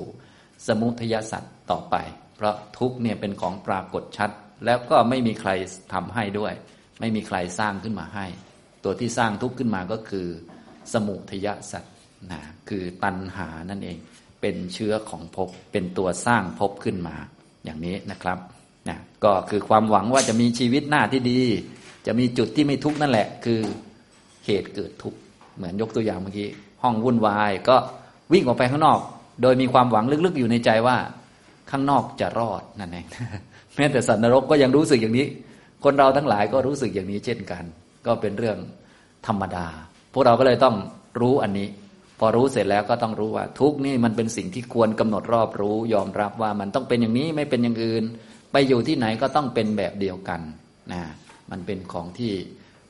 [0.67, 1.97] สมุทยสัจต่อไป
[2.37, 4.31] เพราะทุกเนี่ยเป็นของปรากฏชัด
[4.64, 5.51] แล้วก็ไม่มีใคร
[5.93, 6.53] ทำให้ด้วย
[7.01, 8.27] ไม่มีใครสร้างขึ้นมาให้
[8.85, 10.27] ตัวที่สร้างทุกข์ขึ้นมาก็คือ
[10.93, 11.85] สมุทยสัจ
[12.33, 13.99] นะคือตัณหานั่นเอง
[14.41, 17.17] เป็นเชื้อของภพเป็นตัวสร้างภพขึ้นมา
[17.64, 18.38] อย่างนี้นะครับ
[18.88, 21.41] นะก็คือความหวังว่าจะมีชีวิตหน้าที่ดี
[22.07, 23.61] จะมีจุดที่ไม่ทุกข์นั่นแหละ คือ
[24.47, 25.19] เหตุเกิดทุกข์
[25.59, 26.49] เหมือนยกตัวอย่างเมื่อกี้
[26.83, 27.77] ห้องวุ่นวาย ก็
[28.33, 29.01] วิ่งออกไปข้างนอก
[29.42, 30.97] โดยมีความหวังลึกๆอยู่ในใจว่า
[31.71, 33.07] ข้างนอกจะรอดนั่นเอง
[33.77, 35.27] แม้แต่สัตว์นรกก็ยังรู้สึกอย่างนี้
[35.85, 37.64] คนเราทั้งหลายก็รู้สึกอย่างนี้เช่นกัน
[38.07, 38.59] ก็เป็นเรื่อง
[39.27, 39.66] ธรรมดา
[40.12, 40.77] พวกเราก็เลยต้อง
[41.21, 41.68] รู้อันนี้
[42.21, 48.05] พอรู้เสร็จแล้วก็ต้องรู้ว่า ทุกนี่มันเป็นสิ่งที่ควรกำหนดรอบรู้ ยอมรับว่ามันต้องเป็นอย่างนี้ไม่เป็นอย่างอื่น
[48.53, 50.40] ไปอยู่ที่ไหนก็ต้องเป็นแบบเดียวกัน
[50.92, 51.03] นะ
[51.51, 52.33] มันเป็นของที่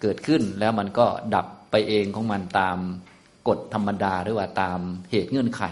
[0.03, 2.79] เกิดขึ้นแล้วมันก็ดับ ไปเองของมันตาม
[3.49, 4.79] กฎธรรมดาหรือว่าตาม
[5.11, 5.63] เหตุเงื่อนไข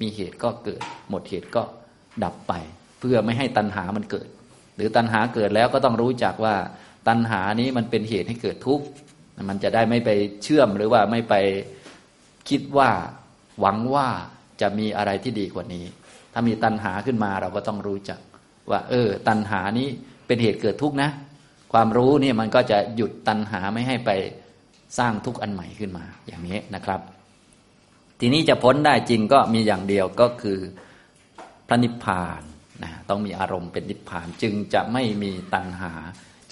[0.00, 1.62] มีเหตุก็เกิด หมดเหตุก็
[2.24, 2.52] ดับไป
[3.00, 4.28] เพื่อไม่ให้ตัณหามันเกิด
[4.76, 6.54] หรือตัณหาเกิดแล้วก็ต้องรู้จักว่า
[7.08, 8.84] ตัณหานี้มันเป็นเหตุให้เกิดทุกข์
[9.48, 10.10] มันจะได้ไม่ไป
[10.42, 11.34] เชื่อมหรือว่าไม่ไป
[12.48, 12.90] คิดว่า
[13.60, 14.08] หวังว่า
[14.60, 15.84] จะมีอะไรที่ดีกว่านี้
[16.32, 18.20] ถ้ามีตัณหาขึ้นมาเราก็ต้องรู้จัก
[18.70, 19.88] ว่า เออ ตัณหานี้
[20.26, 21.10] เป็นเหตุเกิดทุกข์นะ
[21.72, 24.10] ความรู้นี่มันก็จะหยุดตัณหาไม่ให้ไป
[24.98, 27.00] สร้างทุกข์อันใหม่ขึ้นมาอย่างนี้นะครับ
[28.20, 30.58] ทีนี้จะพ้นได้จริงก็มีอย่างเดียวก็คือ
[31.68, 32.42] พระนิพพาน
[32.82, 35.92] นะต้องมีอารมณ์เป็นนิพพาน จึงจะไม่มีตัณหา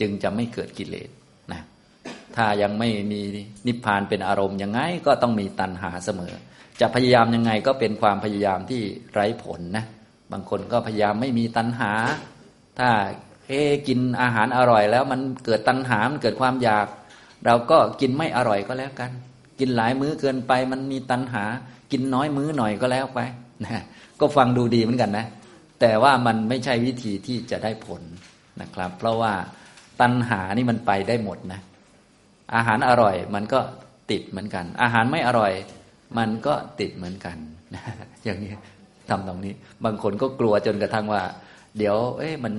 [0.00, 1.11] จึงจะไม่เกิดกิเลส
[1.53, 1.62] นะ
[2.37, 3.20] ถ้ายังไม่มี
[3.66, 6.35] นิพพานเป็นอารมณ์ยังไงก็ต้องมีตัณหาเสมอ
[6.81, 9.85] จะพยายามยังไงก็เป็นความพยายามที่ไร้ผลนะ
[10.33, 11.92] บางคนก็พยายามไม่มีตัณหา
[12.79, 12.90] ถ้า
[13.48, 13.53] เอ
[13.88, 16.87] กินอาหารอร่อยแล้วมันเกิดตัณหา มันเกิดความอยาก
[17.46, 19.11] เราก็กินไม่อร่อยก็แล้วกัน
[19.59, 21.44] กินหลายมื้อเกินไป มันมีตัณหา
[21.92, 23.20] กินน้อยมื้อหน่อยก็แล้วไป
[23.64, 23.83] นะ
[24.20, 25.26] ก็ฟังดูดีเหมือนกันนะ
[25.81, 28.03] แต่ว่ามันไม่ใช่วิธีที่จะได้ผล
[28.61, 29.33] นะครับ เพราะว่า
[30.00, 31.61] ตัณหานี่มันไปได้หมดนะ
[32.55, 33.61] อาหารอร่อยมันก็
[34.11, 35.53] ติดเหมือนกัน อาหารไม่อร่อย
[36.18, 37.37] มันก็ติดเหมือนกัน
[38.24, 38.53] อย่างนี้
[39.09, 41.22] ทำตรงนี้ บางคนก็กลัวจนกระทั่งว่า
[41.79, 42.55] เดี๋ยว เอ้มัน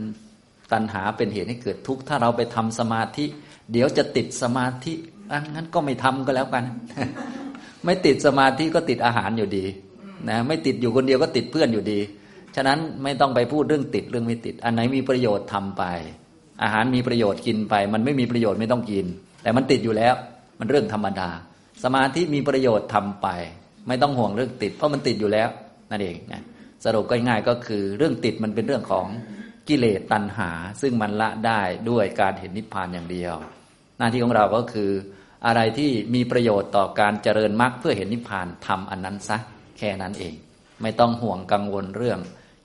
[0.74, 3.26] ตัณหาเป็นเหตุให้เกิดทุกข์ถ้าเราไปทำสมาธิ
[3.72, 4.94] เดี๋ยวจะติดสมาธิ
[5.32, 6.64] อันนั้นก็ไม่ทำก็แล้วกัน
[7.86, 9.66] ไม่ติดสมาธิก็ติดอาหารอยู่ดี
[10.30, 12.00] นะไม่ติดอยู่คนเดียวก็ติดเพื่อนอยู่ดี
[12.56, 15.84] ฉะนั้นไม่ต้องไปพูดเรื่องติดเรื่องไม่ติด อันไหนมีประโยชน์ทำไป
[16.64, 19.06] อาหารมีประโยชน์กินไป มันไม่มีประโยชน์ไม่ต้องกิน
[19.44, 20.14] แต่มันติดอยู่แล้ว
[20.60, 21.30] มันเรื่องธรรมดา
[21.84, 23.28] สมาธิมีประโยชน์ทำไป
[23.88, 25.50] ไม่ต้องห่วงเรื่องติด เพราะมันติดอยู่แล้ว
[25.92, 26.44] นั่นเองนะ
[26.86, 29.08] สรุปก็ง่ายก็คือเรื่องติดมันเป็นเรื่องของ
[29.68, 30.50] กิเลสตัณหา
[30.82, 33.36] ซึ่งมันละได้ด้วยการเห็นนิพพานอย่างเดียว
[34.02, 34.90] หน้าที่ของเราก็คือ
[35.46, 39.38] อะไรที่มีประโยชน์ต่อการเจริญมรรคเพื่อเห็นนิพพานทำอันนั้นซะ
[39.78, 40.34] แค่นั้นเอง
[40.82, 42.20] ไม่ต้องห่วงกังวลเรื่อง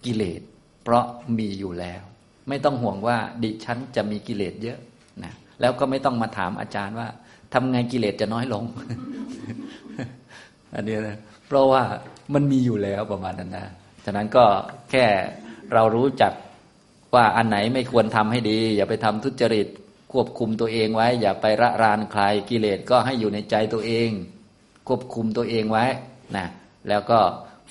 [0.05, 0.40] กิเลส
[0.85, 1.05] เพราะ
[1.38, 2.03] มีอยู่แล้ว
[2.49, 4.79] ไม่ต้องห่วงว่าดิฉันจะมีกิเลสเยอะ
[5.25, 7.09] นะแล้วก็ไม่ต้องมาถามอาจารย์ว่า
[7.53, 8.64] ทำไงกิเลสจะน้อยลง
[10.75, 11.83] อันนี้นะเพราะว่า
[12.35, 13.66] มันมีอยู่แล้วประมาณนั้นนะ
[14.05, 14.44] ฉะนั้นก็
[14.90, 15.05] แค่
[15.75, 16.33] เรารู้จัก
[17.14, 19.68] ว่าอันไหนไม่ควรทำให้ดี อย่าไปทำทุจริต
[20.16, 24.11] ควบคุมตัวเองไว้ อย่าไประรานใครกิเลสก็ให้อยู่ในใจตัวเอง
[24.88, 25.87] ควบคุมตัวเองไว้
[26.37, 26.46] นะ
[26.88, 27.18] แล้วก็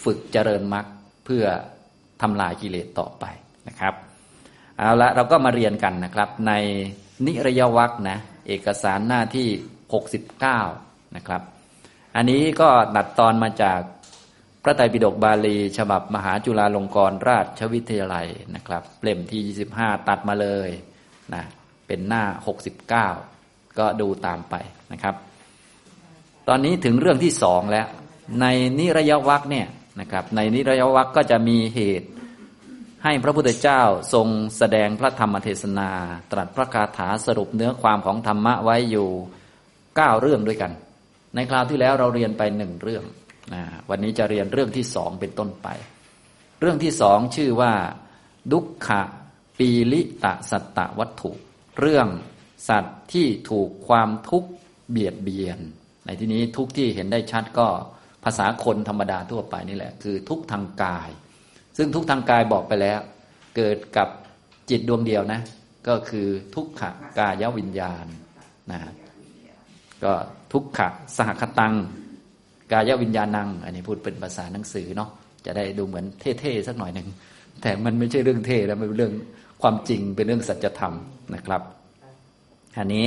[0.03, 0.85] ฝึกเจริญมรรค
[1.25, 1.45] เพื่อ
[2.21, 3.25] ทำลายกิเลสต่อไป
[3.67, 3.93] นะครับ
[4.77, 6.53] เอาละเราก็มาเรียนกันนะครับ ใน
[7.25, 9.49] นิรยวัคนะเอกสารหน้าที่
[10.51, 11.41] 69 นะครับ
[12.15, 13.79] อันนี้ก็ดัดตอนมาจาก
[14.63, 19.41] พระไตรปิฎกบาลี ฉบับมหาจุฬาลงกรณราชวิทยาลัยนะครับเล่มที่
[19.77, 20.69] 25 ตัดมาเลย
[21.33, 21.43] นะ
[21.87, 22.23] เป็นหน้า
[22.99, 24.55] 69 ก็ดูตามไป
[24.93, 25.15] นะครับ
[26.47, 27.87] ตอนนี้ถึงเรื่องที่สองแล้ว
[28.41, 28.45] ใน
[28.79, 29.67] นิรยวัคเนี่ย
[29.99, 32.07] นะครับ ในนิรยวัคก็จะมีเหตุ
[33.03, 33.81] ให้พระพุทธเจ้า
[34.13, 35.89] ทรงแสดงพระธรรมเทศนา
[36.31, 39.07] ตรัสพระคาถาสรุปเนื้อความของธรรมะไว้อยู่
[39.95, 40.71] เก้าเรื่องด้วยกัน
[41.35, 43.03] ในคราวที่แล้วเราเรียนไปหนึ่งเรื่อง
[43.53, 45.67] นะวันนี้จะเรียนเรื่องที่สองเป็นต้นไป
[46.59, 47.73] เรื่องที่สองชื่อว่า
[48.51, 49.01] ดุขะ
[49.57, 51.31] ปีลิตะสัตตวัตถุ
[51.79, 52.07] เรื่อง
[52.69, 54.49] สัตว์ที่ถูกความทุกข์
[54.89, 55.59] เบียดเบียน
[56.05, 57.67] ในที่นี้ทุกที่เห็นได้ชัดก็
[58.23, 61.09] ภาษาคนธรรมดาทั่วไปนี่แหละ คือทุกทางกาย
[61.77, 62.99] ซึ่งทุกทางกายบอกไปแล้ว
[63.55, 64.09] เกิดกับ
[64.69, 65.41] จิตดวงเดียวนะ
[65.87, 66.81] ก็คือทุกข
[67.19, 68.05] กายวิญญาณ
[68.71, 68.79] นะ
[70.03, 70.13] ก็
[70.53, 71.75] ทุกขะสหคตัง
[72.71, 75.09] กายวิญญาณัง อันนี้พูดเป็นภาษาหนังสือเนาะ
[75.45, 76.05] จะได้ดูเหมือน
[76.39, 77.07] เท่ๆสักหน่อยหนึ่ง
[77.61, 79.13] แต่มันไม่ใช่เรื่องเท่แล้วมันเป็นเรื่อง
[79.67, 80.95] ความจริงเป็นเรื่องสัจธรรม
[81.35, 81.61] นะครับ
[82.77, 83.05] อันนี้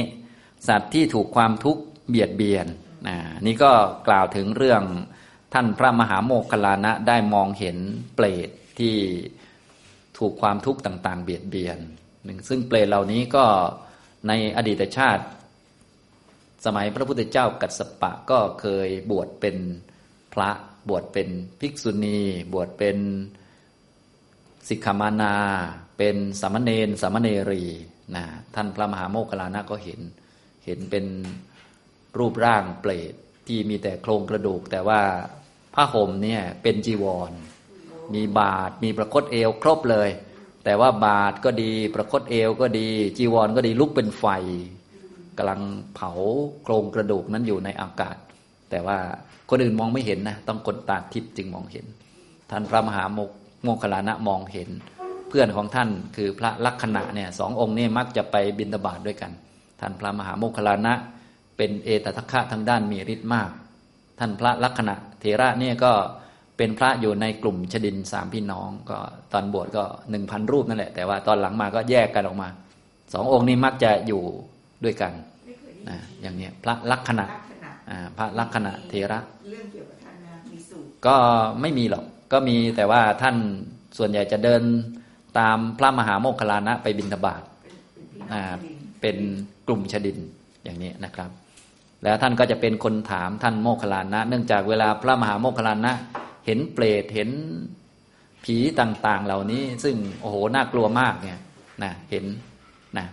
[0.69, 2.67] สัตว์ที่ถูกความทุกข์เบียดเบียน
[3.09, 3.17] นะ
[3.47, 3.73] นี่ก็
[4.09, 4.83] กล่าวถึงเรื่อง
[5.55, 7.79] ท่านพระมหาโมคคลานะได้มองเห็น
[8.15, 8.97] เปรตที่
[10.19, 11.79] ถูกความทุกข์ต่าง ๆ เบียดเบียน
[12.25, 13.45] หนึ่งซึ่งเปรตเหล่านี้ก็
[14.29, 15.25] ในอดีตชาติ
[16.65, 19.57] สมัยพระพุทธเจ้ากัสสปะก็เคยบวชเป็น
[20.33, 20.51] พระ
[20.89, 21.29] บวชเป็น
[21.61, 22.21] ภิกษุณี
[22.53, 22.99] บวชเป็น
[24.69, 25.35] สิกขามานา
[25.99, 27.65] เป็นสามเณรสามเณรี
[28.17, 30.01] นะท่านพระมหาโมคคลานะก็เห็น
[30.65, 31.05] เห็นเป็น
[32.19, 33.13] รูปร่างเปรต
[33.47, 35.01] ที่มีแต่โครงกระดูก แต่ว่า
[35.75, 37.33] ผ้าห่มเนี่ยเป็นจีวร
[38.15, 40.09] มีบาทมีประคตเอวครบเลย
[40.65, 44.25] แต่ว่าบาทก็ดีประคตเอวก็ดี จีวรก็ดีลุกเป็นไฟ
[45.39, 45.61] กำลัง
[45.95, 46.11] เผา
[46.63, 48.17] โครงกระดูกนั้นอยู่ในอากาศ
[48.71, 48.99] แต่ว่า
[49.51, 51.87] คนอื่นมองไม่เห็นนะต้องคนตาทิพย์จึงมองเห็น
[52.51, 53.31] ท่านพระมหาโมก
[53.63, 54.69] โมคลานะมองเห็น
[55.29, 59.33] เพื่อนของท่านคือพระลักษณะเนี่ยสององค์นี้มักจะไปบินตบาทด้วยกัน
[59.81, 60.95] ท่านพระมหาโมคคลานะ
[61.57, 63.51] เป็นเอตทัคคะทางด้านมีฤทธิ์มาก
[64.19, 65.93] ท่านพระลักษณะเทระเนี่ยก็
[66.57, 68.99] เป็นพระอยู่ในกลุ่มชดินสามพี่น้อง ก็
[69.33, 72.49] ตอนบวชก็หนึ่งพันรูปนั่นแหละ แต่ว่าตอนหลังมาก็แยกกันออกมา
[73.15, 74.23] สององค์นี้มักจะอยู่
[74.85, 75.13] ด้วยกัน
[75.89, 77.27] นะอย่างนี้พระลักษณะ
[78.17, 79.19] พระลักษณะเทระ
[79.51, 81.17] เรื่องเกี่ยวกับท่านนะมีสูตรก็
[81.61, 83.37] ไม่มีหรอกก็มีแต่ว่าท่าน
[83.99, 84.63] ส่วนใหญ่จะเดิน
[85.39, 87.43] ตามพระมหาโมคคลานะไปบิณฑบาต
[89.01, 89.17] เป็น
[89.67, 90.19] กลุ่มชดิน
[90.65, 91.31] อย่างนี้นะครับ
[92.05, 95.93] แล้วท่านก็จะเป็นคนถามท่านโมคคลานะ เนื่องจากเวลาพระมหาโมคคลานะ
[96.47, 97.31] เห็นเปรตเห็น
[98.45, 101.41] ผีต่างๆ เหล่านี้ ซึ่งโอ้โหน่ากลัวมากเนี่ย
[101.83, 102.25] นะเห็น
[102.99, 103.07] นะ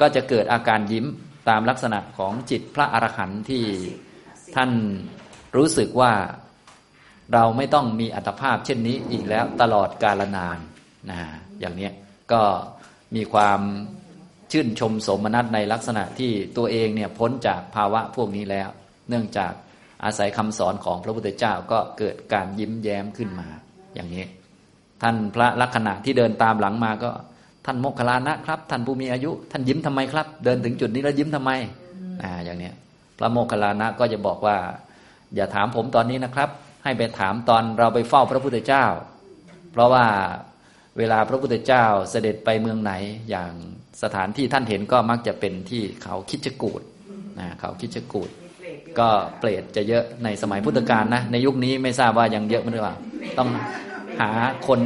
[0.00, 1.06] ก็จะเกิดอาการยิ้ม
[1.48, 3.64] ตามลักษณะของจิตพระอรหันต์ที่
[4.56, 4.70] ท่าน
[5.56, 6.12] รู้สึกว่า
[7.34, 10.58] เราไม่ต้องมีอัตภาพเช่นนี้อีกแล้วตลอดกาลนาน
[11.10, 11.20] นะ
[11.62, 11.90] อย่างนี้
[12.32, 12.42] ก็
[13.16, 13.60] มีความ
[14.52, 18.68] ชื่นชมสมนัตในลักษณะที่ตัวเองเนี่ยพ้นจากภาวะพวกนี้แล้ว
[19.08, 19.52] เนื่องจาก
[20.04, 23.48] อาศัยคำสอนของพระพุทธเจ้าก็เกิดการยิ้มแย้มขึ้นมา
[23.94, 24.24] อย่างนี้
[25.02, 27.10] ท่านพระลักษณะที่เดินตามหลังมาก็
[27.66, 31.50] ท่านโมคคลานะครับ ท่านผู้มีอายุ ท่านยิ้มทำไมครับ เดินถึงจุดนี้แล้วยิ้มทำไม
[32.22, 32.74] อ่าอย่างเนี้ย
[33.18, 34.56] พระโมคคลานะก็จะบอกว่า
[35.34, 36.48] อย่าถามผมตอนนี้นะครับ
[36.84, 38.84] ให้ไปถามตอนเราไปเฝ้าพระพุทธเจ้า
[39.72, 40.04] เพราะว่า
[40.98, 42.92] เวลาพระพุทธเจ้าเสด็จไปเมืองไหน
[43.30, 43.52] อย่าง
[44.02, 46.82] สถานที่ท่านเห็นก็มักจะเป็นที่เขาคิดจกูด
[47.40, 49.08] นะเขาคิดจกูดมีเปรตเยก็
[49.40, 52.96] เปรตจะเยอะในสมัยพุทธกาลนะ ในยุคนี้ไม่ทราบว่ายังเยอะมั้ยหรือเปล่า
[53.38, 53.48] ต้อง
[54.20, 54.30] หา
[54.66, 54.80] คน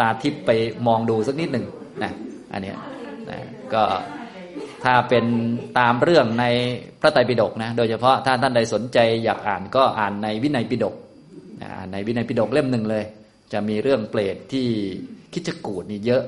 [0.00, 0.50] ตาทิพย์ไป
[0.86, 1.66] มองดูสักนิดหนึ่ง
[2.02, 2.12] นะ
[2.52, 2.76] อันเนี้ย
[3.30, 3.38] นะ
[3.74, 3.82] ก็
[4.84, 5.24] ถ้าเป็น
[5.78, 6.44] ตามเรื่องใน
[7.00, 10.94] พระไตรปิฎกนะ โดยเฉพาะถ้าท่านใดสนใจอยากอ่านก็อ่านในวินัยปิฎก
[11.76, 13.04] อ่านในวินัยปิฎกเล่มหนึ่งเลย
[13.52, 14.68] จะมีเรื่องเปรตที่
[15.32, 16.22] คิดจกูดนี่เยอะ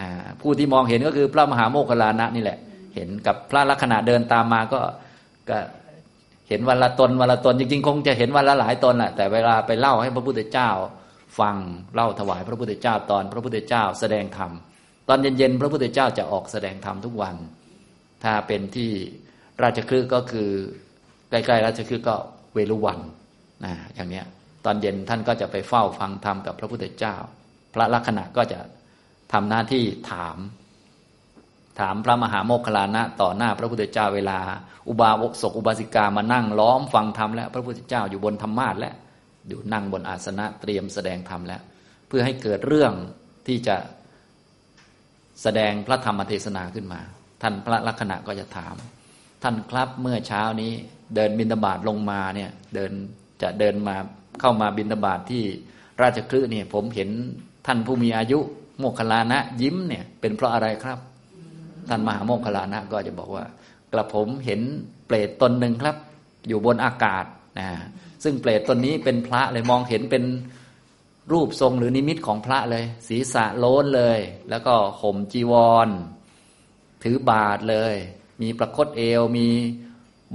[0.00, 0.08] นะ
[0.40, 2.58] ผู้ที่มองเห็นก็คือพระมหาโมคคลานะนี่แหละ
[2.94, 4.80] เห็นกับพระลักษณะเดินตามมาก็
[5.50, 5.58] ก็
[6.48, 10.70] เห็นวันละตนวันละตนจริงๆ คงจะเห็นวันละหลายตนแหละแต่เวลาไปเล่าให้พระพุทธเจ้า
[11.38, 11.56] ฟัง
[11.94, 14.50] เล่าถวายพระพุทธเจ้าตอนพระพุทธเจ้าแสดงธรรม
[15.08, 17.36] ตอนเย็นๆพระพุทธเจ้าจะออกแสดงธรรมทุกวัน
[18.24, 18.90] ถ้าเป็นที่
[19.62, 20.50] ราชคลึกก็คือ
[21.30, 22.16] ใกล้ๆราชคลึกก็
[22.54, 23.00] เวลุวัน
[23.64, 24.26] นะอย่างเนี้ย
[24.64, 27.16] ตอนเย็นท่านก็จะไปเฝ้าฟังธรรมกับพระพุทธเจ้า
[27.74, 28.60] พระลักษณะก็จะ
[29.32, 30.38] ทำหน้าที่ถาม
[31.80, 34.38] ถามพระมหาโมคคลานะ ต่อหน้าพระพุทธเจ้าเวลา
[34.88, 35.10] อุบา
[35.42, 38.94] สกอุบาสิกามานั่งล้อมฟังธรรมแล้ว พระพุทธเจ้าอยู่บนธรรมาสแล้ว
[39.48, 41.62] อยู่นั่งบนอาสนะเตรียมแสดงธรรมแล้ว
[42.08, 42.92] เพื่อให้เกิดเรื่อง
[43.46, 43.76] ที่จะ
[45.42, 47.00] แสดงพระธรรมเทศนาขึ้นมา
[47.42, 48.74] ท่านพระลักษณะก็จะถาม
[49.42, 50.72] ท่านครับเมื่อเช้านี้
[51.14, 52.92] เดินบินตบาตลงมาเนี่ยเดิน
[53.42, 53.96] จะเดินมา
[54.40, 55.44] เข้ามาบินตบาตที่
[56.02, 57.10] ราชคลึเนี่ยผมเห็น
[57.72, 58.38] ท่านผู้มีอายุ
[58.78, 60.98] โมคคลานะยิ้มเนี่ยเป็นเพราะอะไรครับ
[61.88, 63.44] ท่านมหาโมคคลานะก็จะบอกว่า
[63.92, 64.60] กระผมเห็น
[65.06, 65.96] เปรตตนหนึ่งครับ
[66.48, 67.24] อยู่บนอากาศ
[67.58, 67.68] นะ
[68.24, 70.24] ซึ่งเปรตตนนี้เป็นพระเลยมองเห็นเป็น
[71.32, 74.18] รูปทรงหรือนิมิตของพระเลย ศีรษะโล้นเลย
[74.50, 75.52] แล้วก็ห่มจีว
[75.86, 75.88] ร
[77.02, 77.94] ถือบาทเลย
[78.42, 79.48] มีประคตเอวมี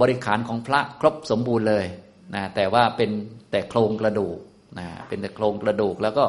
[0.00, 1.84] บริขารของพระครบสมบูรณ์เลย
[2.34, 3.10] นะแต่ว่าเป็น
[3.50, 4.38] แต่โครงกระดูก
[4.78, 6.24] นะเป็นแต่โครงกระดูกแล้วก็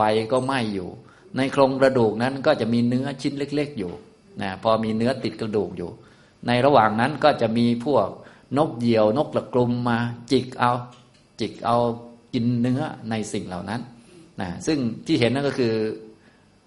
[0.00, 0.88] ไฟก็ไหม้อยู่
[1.36, 3.92] ในโครงกระดูกนั้นก็จะมีเนื้อชิ้นเล็ก ๆ อยู่
[4.42, 5.90] นะพอมีเนื้อติดกระดูกอยู่
[6.46, 8.08] ในระหว่างนั้นก็จะมีพวก
[8.58, 9.98] นกเหยี่ยวนกตะกรุมมา
[10.32, 10.72] จิกเอา
[11.40, 11.76] จิกเอา
[12.34, 12.80] กินเนื้อ
[13.10, 13.80] ในสิ่งเหล่านั้น
[14.40, 15.72] นะซึ่งที่เห็นนั่นก็คือ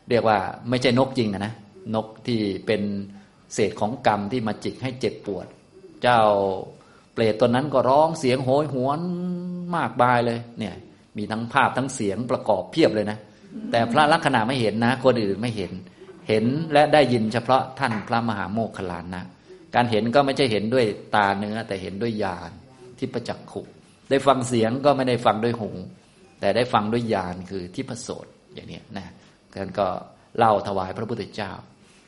[0.09, 0.37] เรียกว่า
[0.69, 1.53] ไม่ใช่นกจริงนะนะ
[1.95, 2.81] นกที่เป็น
[3.53, 5.47] เศษของกรรมที่มาจิกให้เจ็บปวด
[6.01, 6.21] เจ้า
[7.13, 8.99] เปรตตนนั้นก็ร้องเสียงโหยหวน
[9.75, 10.75] มากบายเลยเนี่ย
[11.17, 13.17] มีทั้งภาพทั้งเสียงประกอบเพียบเลยนะ
[13.71, 15.71] แต่พระลักษณะไม่เห็นนะ คนอื่นไม่เห็น
[16.29, 19.21] เห็นและได้ยินเฉพาะท่านพระมหาโมคคลานะ
[19.75, 22.51] การเห็นก็ไม่ใช่เห็นด้วยตาเนื้อ แต่เห็นด้วยญาณ
[22.97, 23.61] ที่ประจักษ์ขุ
[24.09, 25.69] ได้ฟังเสียงก็ไม่ได้ฟังด้วยหู
[26.39, 29.07] แต่ได้ฟังด้วยญาณคือที่ประโสดอย่างนี้นะ
[29.53, 29.87] กันก็
[30.37, 31.51] เล่าถวายพระพุทธเจ้า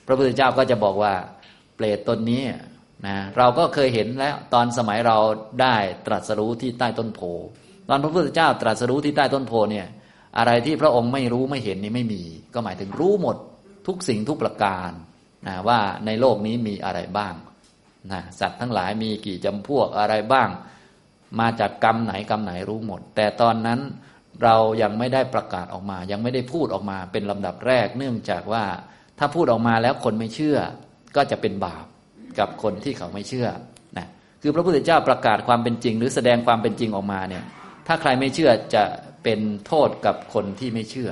[0.08, 1.14] พระพุทธเจ้าก็จะบอกว่า
[1.76, 2.44] เปรตตนนี้
[3.08, 5.18] นะเราก็เคยเห็นแล้วตอนสมัยเรา
[5.62, 7.22] ได้ตรัสรู้ที่ใต้ต้นโพ
[7.90, 9.88] ตอนพระพุทธเจ้าตรัสรู้ที่ใต้ต้นโพเนี่ย
[10.38, 13.38] อะไรที่พระองค์ไม่รู้ไม่เห็นนี่ไม่มี ก็หมายถึงรู้หมด
[13.88, 14.92] ทุกสิ่งทุกประการ
[15.48, 17.34] นะว่าในโลกนี้มีอะไรบ้าง
[18.12, 20.50] นะสัตว์ทั้งหลายมีกี่จำพวกอะไรบ้าง
[21.40, 23.80] มาจากกรรมไหนกรรมไหนรู้หมด แต่ตอนนั้น
[24.44, 28.64] เรายังไม่ได้ประกาศออกมา ยังไม่ได้พูดออกมาเป็นลำดับแรก เนื่องจากว่า
[29.20, 30.58] ถ้าพูดออกมาแล้วคนไม่เชื่อ
[31.16, 31.86] ก็จะเป็นบาป
[32.40, 33.48] กับคนที่เขาไม่เชื่อ
[33.98, 34.08] นะ
[34.42, 37.44] คือพระพุทธเจ้าประกาศความเป็นจริง หรือแสดงความเป็นจริงออกมาเนี่ย
[37.88, 38.84] ถ้าใครไม่เชื่อจะ
[39.24, 41.12] เป็นโทษกับคนที่ไม่เชื่อ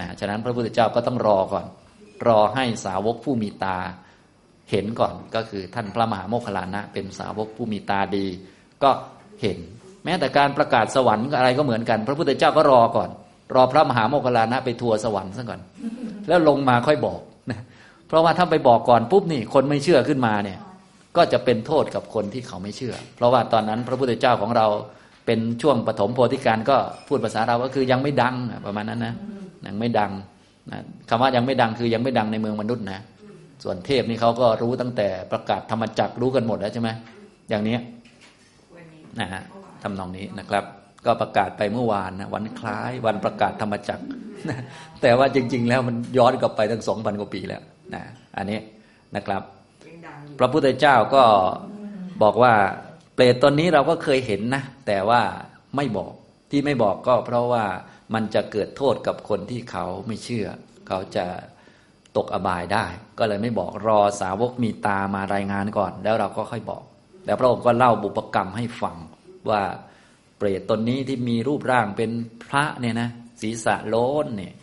[0.00, 1.66] นะฉะนั้นพระพุทธเจ้าก็ต้องรอก่อน
[2.28, 3.76] รอให้สาวกผู้มีตา
[4.70, 8.26] เห็นก่อนก็คือท่านพระมหาโมคคลานะ เป็นสาวกผู้มีตาดี
[8.82, 8.90] ก็
[9.42, 9.58] เห็น
[10.04, 13.10] แม้แต่การประกาศสวรรค์อะไรก็เหมือนกัน พระพุทธเจ้าก็รอก่อน
[13.54, 15.60] รอพระมหาโมคคลานะไปทัวร์สวรรค์ซะก่อน
[16.28, 17.60] แล้วลงมาค่อยบอกนะ
[18.08, 20.58] เพราะว่าถ้าไปบอกก่อนปุ๊บนี่คนไม่เชื่อขึ้นมาเนี่ย
[21.16, 24.66] ก็จะเป็นโทษกับคนที่เขาไม่เชื่อ เพราะว่าตอนนั้นพระพุทธเจ้าของเรา
[25.26, 26.76] เป็นช่วงปฐมโพธิการก็
[27.08, 28.34] พูดภาษาเราก็คือยังไม่ดัง
[28.66, 29.14] ประมาณนั้นนะ
[29.66, 30.12] ยังไม่ดัง
[30.70, 33.00] นะคำว่ายังไม่ดังคือยังไม่ดังในเมืองมนุษย์นะ
[33.64, 36.88] ส่วนเทพนี่เขาก็รู้ตั้งแต่ประกาศธรรมจักรู้กันหมดแล้วใช่ไหม
[37.50, 37.76] อย่างนี้
[39.20, 39.42] นะฮะ
[39.82, 40.64] ทำนองนี้นะครับ
[41.06, 44.04] ก็ประกาศไปเมื่อวานนะวันคล้ายวันประกาศธรรมจักร
[45.02, 47.62] แต่ว่าจริง ๆ แล้วมันย้อนกลับไปตั้งสองพันกว่าปีแล้ว
[47.94, 48.02] นะ
[48.36, 48.58] อันนี้
[49.16, 49.42] นะครับ
[50.38, 51.22] พระพุทธเจ้าก็
[52.22, 52.54] บอกว่า
[53.14, 55.22] เปรตตนนี้เราก็เคยเห็นนะ แต่ว่า
[55.76, 56.12] ไม่บอก
[56.50, 57.64] ที่ไม่บอกก็เพราะว่า
[58.14, 60.46] มันจะเกิดโทษกับคนที่เขาไม่เชื่อ
[60.88, 61.26] เขาจะ
[62.16, 62.86] ตกอบายได้
[63.18, 66.82] ก็เลยไม่บอกรอสาวกมีตามารายงานก่อน แล้วเราก็ค่อยบอก
[67.26, 68.96] แล้วพระองค์ก็เล่าบุปกรรมให้ฟัง
[69.50, 69.62] ว่า
[70.38, 72.10] เปรตตนนี้ที่มีรูปร่างเป็น
[72.44, 73.08] พระเนี่ยนะ
[73.40, 74.54] ศีรษะโล้นเนี่ย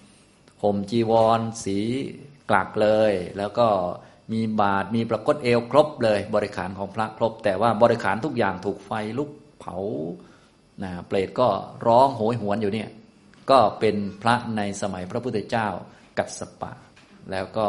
[0.63, 1.77] ห่มจีวร สี
[2.49, 3.67] กลักเลย แล้วก็
[4.31, 9.77] มีบาทมีประกฏเอวครบเลย บริขารของพระครบ แต่ว่าบริขารทุกอย่างถูกไฟลุกเผา
[10.83, 11.47] นะเปรตก็
[11.87, 12.89] ร้องโหยหวนอยู่เนี่ย
[13.49, 15.67] ก็เป็นพระในสมัยพระพุทธเจ้า
[16.17, 16.71] กัสปะ
[17.31, 17.67] แล้วก็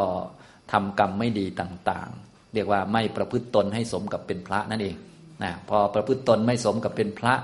[0.72, 4.96] ทำกรรมไม่ดีต่างๆ เรียกว่าไม่ประพฤติตนให้สมกับเป็นพระนั่นเอง
[5.42, 7.35] นะพอประพฤติตนไม่สมกับเป็นพระ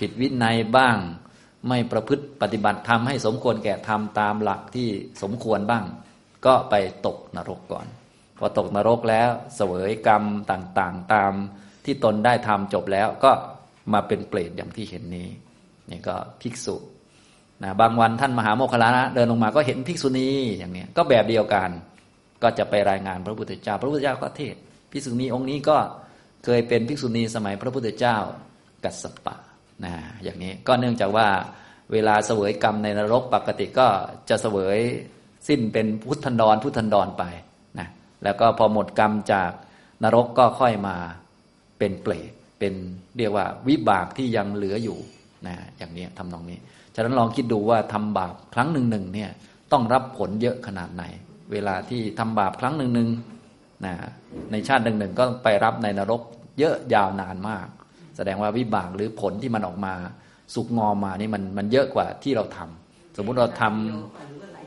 [0.00, 0.96] ผิดวินัยบ้าง
[1.68, 4.88] ไม่ประพฤติปฏิบัติธรรมให้สมควรแก่ธรรมตามหลักที่
[5.22, 5.84] สมควรบ้าง
[6.46, 6.74] ก็ไป
[7.06, 7.86] ตกนรกก่อน
[8.38, 11.32] พอตกนรกแล้วเสวยกรรมต่างๆ ตาม
[11.84, 13.30] ที่ตนได้ทำจบแล้วก็
[13.92, 15.28] มาเป็นเปรตอย่างที่เห็นนี้
[15.90, 16.76] นี่ก็ภิกษุ
[17.62, 21.70] นะบางวันท่านมหาโมคคลานะเดินลงมาก็เห็นภิกษุณีอย่างนี้ก็แบบเดียวกัน
[22.42, 24.56] ก็จะไปรายงานพระพุทธเจ้า พระพุทธเจ้าก็เทศ
[24.90, 25.76] ภิกษุณีองค์นี้ก็
[26.44, 28.16] เคยเป็นภิกษุณีสมัยพระพุทธเจ้า
[28.84, 29.36] กัสสปะ
[29.84, 29.92] นะ
[30.24, 31.28] อย่างนี้ก็เนื่องจากว่า
[31.92, 33.88] เวลาเสวยกรรมในนรกปกติก็
[34.28, 34.78] จะเสวย
[35.48, 37.24] สิ้นเป็นพุทธันดรพุทธันดรไป
[38.24, 39.50] แล้วก็พอหมดกรรมจาก
[40.02, 40.96] นรกก็ค่อยมา
[41.78, 42.74] เป็นเปรตเป็น
[43.18, 44.98] เรียกว่าวิบากที่ยังเหลืออยู่
[45.46, 46.58] นะอย่างนี้ทำนองนี้
[46.94, 49.30] ฉะนั้นลองคิดดูว่าทำบาปครั้งหนึ่งหนึ่งเนี่ย
[49.72, 51.04] ต้องรับผลเยอะขนาดไหน
[51.52, 53.08] เวลาที่ทำบาปครั้งหนึ่งหนึ่ง
[53.84, 53.94] นะ
[54.50, 56.22] ในชาติหนึ่งหนึ่งก็ไปรับในนรก
[56.58, 57.66] เยอะยาวนานมาก
[58.16, 59.94] แสดงว่าวิบากหรือผลที่มันออกมา
[60.54, 64.57] สุกงอมมานี่มันมันเยอะกว่าที่เราทำสมมุติเราทำ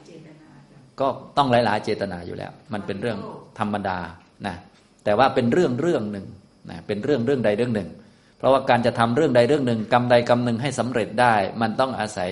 [1.00, 3.20] ก็ต้องหลาย ๆ เจตนาอยู่แล้ว มันเป็นเรื่อง
[3.60, 4.00] ธรรมดา
[4.48, 4.56] นะ
[5.04, 6.26] แต่ว่าเป็นเรื่องเรื่องหนึ่ง
[6.70, 7.90] นะเป็นเรื่องเรื่องใดเรื่องหนึ่ง
[8.38, 12.30] เพราะว่าการจะทำเรื่องใดเรื่องหนึ่งกรรมใดกรรมหนึ่งให้สำเร็จได้ มันต้องอาศัย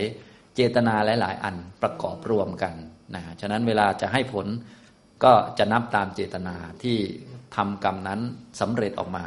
[0.55, 2.73] เจตนาหลาย ๆ อันประกอบรวมกัน
[3.15, 4.47] นะฉะนั้นเวลาจะให้ผล
[5.23, 6.97] ก็จะนับตามเจตนาที่
[7.55, 8.19] ทำกรรมนั้น
[8.61, 9.25] สำเร็จออกมา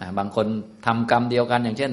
[0.00, 0.46] นะบางคน
[0.86, 1.92] ทำกรรมเดียวกัน อย่างเช่น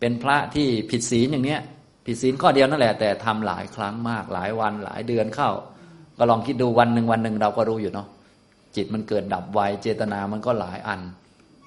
[0.00, 1.60] เป็นพระที่ผิดศีลอย่างเนี้ย
[2.06, 5.50] ผิดศีลข้อเดียวนั่นแหละแต่ทำหลายครั้งมากหลายวันหลายเดือนเข้า
[6.18, 8.08] ก็ลองคิดดูวันหนึ่งวันหนึ่งเราก็รู้อยู่เนาะ
[8.76, 11.00] จิตมันเกิดดับไวเจตนามันก็หลายอัน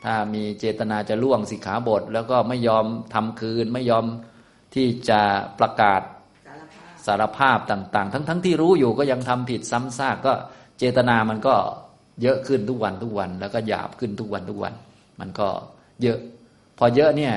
[0.03, 4.05] ถ้ามีเจตนาจะล่วงสิกขาบท แล้วก็ไม่ยอมทำคืน ไม่ยอม
[4.75, 5.21] ที่จะ
[5.59, 6.01] ประกาศ
[6.45, 10.33] สารภาพสารภาพต่าง ๆ ทั้งๆทที่รู้อยู่ก็ยังทำผิดซ้ำซากก็
[10.79, 11.55] เจตนามันก็
[12.21, 14.73] เยอะขึ้นทุกวันทุกวัน แล้วก็หยาบขึ้นทุกวันทุกวัน
[15.19, 15.47] มันก็
[16.01, 16.19] เยอะ
[16.77, 17.33] พอเยอะเนี่ย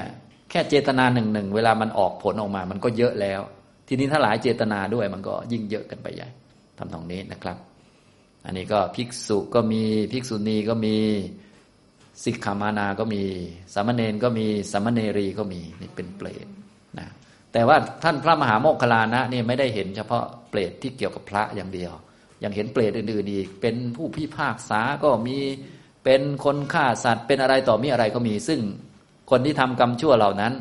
[0.50, 3.40] แค่เจตนาหนึ่งหนึ่งเวลามันออกผลออกมา มันก็เยอะแล้ว
[3.88, 6.28] ทีนี้ถ้าหลายเจตนาด้วยมันก็ยิ่งเยอะกันไปใหญ่
[6.82, 7.56] ทำตรงนี้นะครับ
[8.44, 10.96] อันนี้ก็ภิกษุก็มีภิกษุณีก็มี
[12.24, 13.22] สิกขามานาก็มี
[13.74, 16.46] สามเณรก็มีสามเณรีก็มีนี่เป็นเปรต
[16.98, 17.08] นะ
[17.52, 21.92] แต่ว่าท่านพระมหาโมคคลานะนี่ไม่ได้เห็นเฉพาะเปรตที่เกี่ยวกับพระอย่างเดียว
[22.44, 25.36] ยังเห็นเปรตอื่นๆอีก เป็นผู้พิพากษาก็มี
[26.04, 28.60] เป็นคนฆ่าสัตว์เป็นอะไรต่อมีอะไรก็มี ซึ่ง
[29.30, 30.52] คนที่ทำกรรมชั่วเหล่านั้น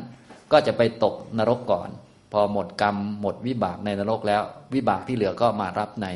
[0.52, 1.88] ก็จะไปตกนรกก่อน
[2.32, 4.42] พอหมดกรรมหมดวิบากในนรกแล้ว
[4.74, 6.06] วิบากที่เหลือก็มารับใน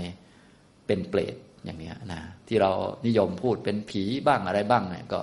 [0.86, 2.70] เป็นเปรตอย่างเนี้ยนะที่เรา
[3.06, 5.20] นิยมพูดเป็นผีบ้างอะไรบ้างเนี่ยก็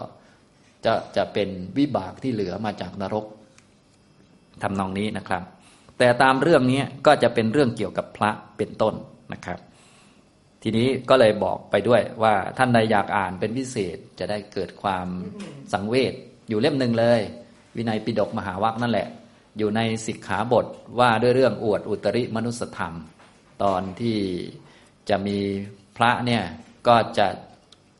[0.85, 3.25] จะจะเป็นวิบากที่เหลือมาจากนรก
[4.63, 5.43] ทำนองนี้นะครับ
[5.99, 8.93] แต่ตามเรื่องนี้ก็จะเป็นเรื่องเกี่ยวกับพระเป็นต้น
[9.33, 9.59] นะครับ
[10.63, 15.07] ทีนี้ก็เลยบอกไปด้วยว่าท่านใดอยากอ่านเป็นพิเศษจะได้เกิดความ
[15.73, 16.13] สังเวช
[16.49, 17.21] อยู่เล่มหนึ่งเลย
[17.75, 19.07] วินัยปิฎกมหาวัคนั่นแหละ
[19.57, 20.65] อยู่ในสิกขาบท
[20.99, 22.93] ว่าด้วยเรื่องอวดอุตริมนุสธรรม
[23.63, 24.17] ตอนที่
[25.09, 25.37] จะมี
[25.97, 26.43] พระเนี่ย
[26.87, 27.27] ก็จะ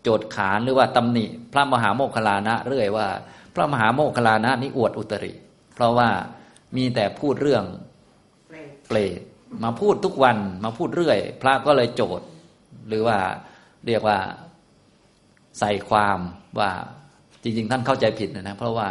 [0.01, 3.07] โจทขานหรือว่าตำหนิพระมหาโมคคลานะเรื่อยว่า
[3.55, 5.33] พระมหาโมคคลานะนี่อวดอุตริ
[5.73, 6.09] เพราะว่า
[6.75, 7.63] มีแต่พูดเรื่อง
[8.87, 9.19] เปรต
[9.63, 12.21] มาพูดทุกวันมาพูดเรื่อย พระก็เลยโจท
[12.87, 13.17] หรือว่า
[13.87, 14.17] เรียกว่า
[15.59, 16.19] ใส่ความ
[16.59, 16.71] ว่า
[17.43, 18.89] จริง ๆ ท่านเข้าใจผิดนะนะเพราะว่า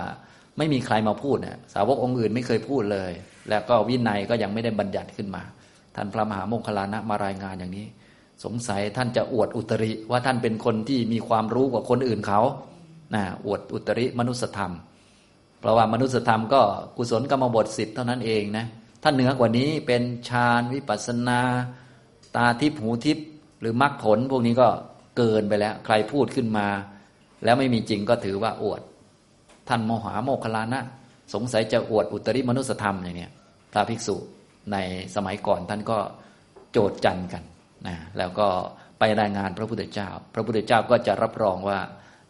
[0.58, 3.12] ไม่มีใครมาพูดนะสาวกองค์อื่นไม่เคยพูดเลย
[3.48, 5.42] แล้วก็วินัยก็ยังไม่ได้บัญญัติขึ้นมา
[5.96, 7.86] ท่านพระมหาโมคคลานะมารายงานอย่างนี้
[8.44, 12.40] สงสัยท่านจะอวดอุตริ ว่าท่านเป็นคนที่มีความรู้กว่าคนอื่นเขา
[13.14, 14.72] นะอวดอุตริมนุสธรรม
[15.60, 16.62] เพราะว่ามนุษยธรรมก็
[16.96, 18.66] กุศลกรรมบทสิบเท่านั้นเองนะ
[19.02, 21.40] ถ้านเหนือกว่านี้เป็นฌานวิปัสสนา
[22.36, 23.18] ตาทิพหูทิพ
[23.60, 24.68] หรือมรรคผลพวกนี้ก็
[25.16, 26.68] เกินไปแล้ว ใครพูดขึ้นมา
[27.44, 28.80] แล้วไม่มีจริงก็ถือว่าอวด
[29.68, 30.80] ท่านโมหาโมคคลานะ
[31.34, 33.32] สงสัยจะอวดอุตริมนุสธรรมอย่างเนี้ย
[33.72, 34.16] พระภิกษุ
[34.72, 34.76] ใน
[35.14, 35.98] สมัยก่อนท่านก็
[36.72, 37.42] โจดจันกัน
[37.86, 38.48] นะแล้วก็
[38.98, 41.78] ไปรายงานพระพุทธเจ้า พระพุทธเจ้าก็จะรับรองว่า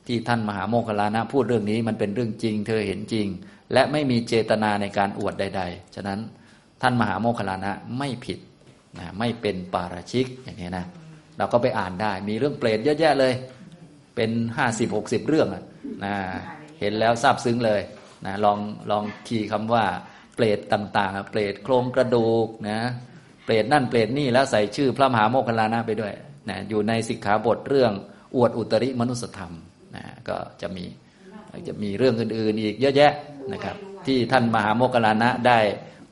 [0.07, 3.27] ที่ท่านมหาโมคคลานะพูดเรื่องนี้มันเป็นเรื่องจริง เธอเห็นจริง
[3.73, 6.21] และไม่มีเจตนาในการอวดใด ๆ ฉะนั้น
[6.83, 8.39] ท่านมหาโมคคลานะไม่ผิด
[8.99, 10.85] นะไม่เป็นปาราชิกอย่างนี้นะ
[11.39, 13.33] เราก็ไปอ่านได้มีเรื่องเปรตเยอะแยะเลย
[14.17, 15.65] เป็นห้าสิบหกสิบเรื่องอะ
[16.05, 16.15] นะ
[16.83, 17.81] เห็นแล้วซาบซึ้งเลย
[18.27, 18.59] นะลอง
[18.91, 19.85] ลองคีย์คำว่า
[20.35, 22.81] เปรตต่าง ๆ เปรตโครงกระดูกนะ
[23.45, 26.15] เปรตนั่นเปรตนี่แล้วใส่ชื่อพระมหาโมคคลลานะไปด้วย
[26.49, 27.93] นะอยู่ในสิกขาบทเรื่อง
[28.37, 29.53] อวดอุตริมนุสธรรม
[29.97, 30.85] นะก็จะมี
[31.69, 33.13] จะมีเรื่องอื่นๆอีกเยอะแยะ
[33.53, 33.77] นะครับ
[34.07, 35.59] ที่ท่านมหาโมคคลลานะได้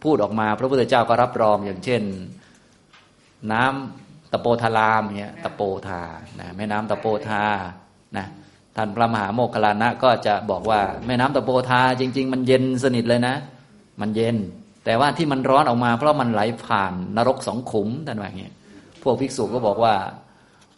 [0.02, 2.02] พูดออกมา พระพุทธเจ้าก็รับรองอย่างเช่น
[3.52, 6.02] น้ำตะโปธารามเนี่ยตะโปธา
[6.40, 7.44] นะแม่น้ำตะโปธา
[8.16, 8.26] นะ
[8.76, 13.34] ท่านพระมหาโมคคลานะก็จะบอกว่าแม่น้ำตะโปธาจริง ๆ มันเย็นสนิทเลยนะ
[14.00, 14.36] มันเย็น
[14.84, 18.50] แต่ว่าที่มันร้อนออกมา เพราะมันไหลผ่านนรกสองขุมท่านว่าอย่างนี้
[19.02, 19.94] พวกภิกษุก็บอกว่า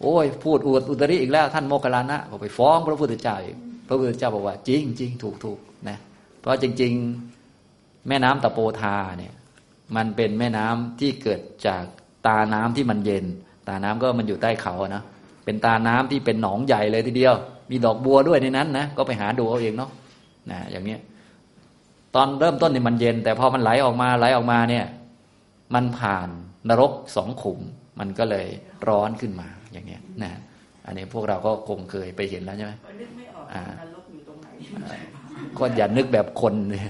[0.00, 3.56] โอ้ยพูดอวดอุตริอีกแล้วท่านโมคคลานะก็ไปฟ้องพระพุทธเจ้าอีก
[3.88, 5.98] พระพุทธเจ้าบอกว่า จริงจริงถูกถูกนะ
[6.40, 6.92] เพราะจริง
[7.50, 9.34] ๆ แม่น้ำตะโปธาเนี่ย
[9.96, 11.84] มันเป็นแม่น้ำที่เกิดจาก
[12.26, 13.24] ตาน้ำที่มันเย็น
[13.68, 15.02] ตาน้ำก็มันอยู่ใต้เขานะ
[15.44, 17.34] เป็นตาน้ำที่เป็นหนองใหญ่เลยทีเดียว
[17.70, 19.90] มีดอกบัวด้วยในนั้นนะก็ไปหาดูเอาเองเนาะ
[20.50, 21.00] นะอย่างเนี้ย
[22.14, 24.84] ตอนเริ่มต้นเนี่ยมันเย็น แต่พอมันไหลออกมาไหลออกมาเนี่ย
[25.74, 26.28] มันผ่าน
[26.68, 27.58] นรกสองขุม
[27.98, 28.46] มันก็เลย
[28.88, 30.32] ร้อนขึ้นมาอย่างเนี้ยนะ
[30.86, 33.46] อันนี้พวกเราก็คงเคยไปเห็นแล้วใช่ไหมนึกไม่ออก
[33.80, 34.48] นรกอยู่ตรงไหน
[35.58, 36.80] ก็อย่านึกแบบคนเลย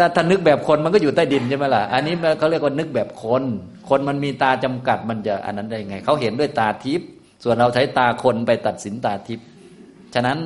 [0.00, 3.42] ถ้าถ้านึกแบบคนมันก็อยู่ใต้ดินใช่ไหมล่ะ อันนี้เขาเรียกว่านึกแบบคน
[3.88, 7.08] คนมันมีตาจำกัดมันจะอันนั้นได้ไง เขาเห็นด้วยตาทิพย์
[7.42, 9.46] ส่วนเราใช้ตาคนไปตัดสินตาทิพย์
[10.14, 10.38] ฉะนั้น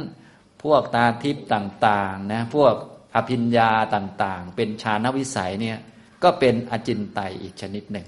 [0.63, 2.75] พวกตาทิพย์ต่างๆนะพวก
[3.17, 5.79] อภิญญาต่างๆ เป็นฌานวิสัยเนี่ย
[6.23, 8.07] ก็เป็นอจินไตยอีกชนิดหนึ่ง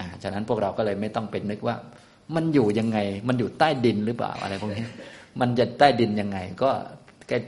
[0.00, 1.76] นะฉะนั้นพวกเราก็เลยไม่ต้องเป็นนึกว่า
[2.34, 2.98] มันอยู่ยังไง
[3.28, 4.84] มันอยู่ใต้ดินหรือเปล่าอะไรพวกนี้
[5.40, 6.70] มันจะใต้ดินยังไง ก็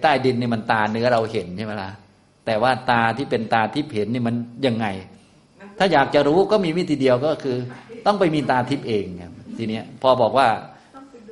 [0.02, 1.90] ใต้ดินนี่มันตาเนื้อเราเห็นใช่ไหมล่ะ
[2.46, 4.34] แต่ว่าตาที่เป็นตาทิพย์เห็นนี่มัน
[4.66, 4.86] ยังไง
[5.78, 7.56] ถ้าอยากจะรู้ก็มีวิธีเดียวก็คือ
[8.06, 10.48] ต้องไปมีตาทิพย์เองครับ ทีเนี้ยพอบอกว่า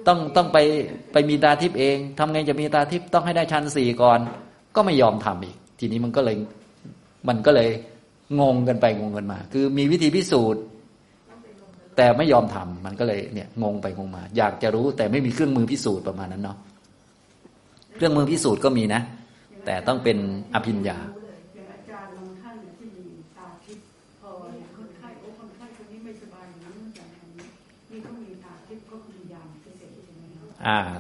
[0.06, 0.58] ต้องต้องไป
[1.12, 4.18] ไปมีตาทิพย์เองทำไงจะมีตาทิพย์ต้องให้ได้ชั้นสี่ก่อน
[4.76, 6.36] ก็ไม่ยอมทำอีก ทีนี้มันก็เลย
[7.28, 7.70] มันก็เลย
[8.40, 10.62] งงกันไปงงกันมา คือมีวิธีพิสูจน์
[11.96, 16.58] แต่ไม่ยอมทำมันก็เลยเนี่ยงงไปงงมา อยากจะรู้แต่ไม่มีเครื่องมือพิสูจน์ประมาณนั้นเนาะ
[17.96, 19.02] เครื่องมือพิสูจน์ก็มีนะ
[19.64, 20.18] แต่ต้องเป็น
[20.54, 20.98] อภิญญา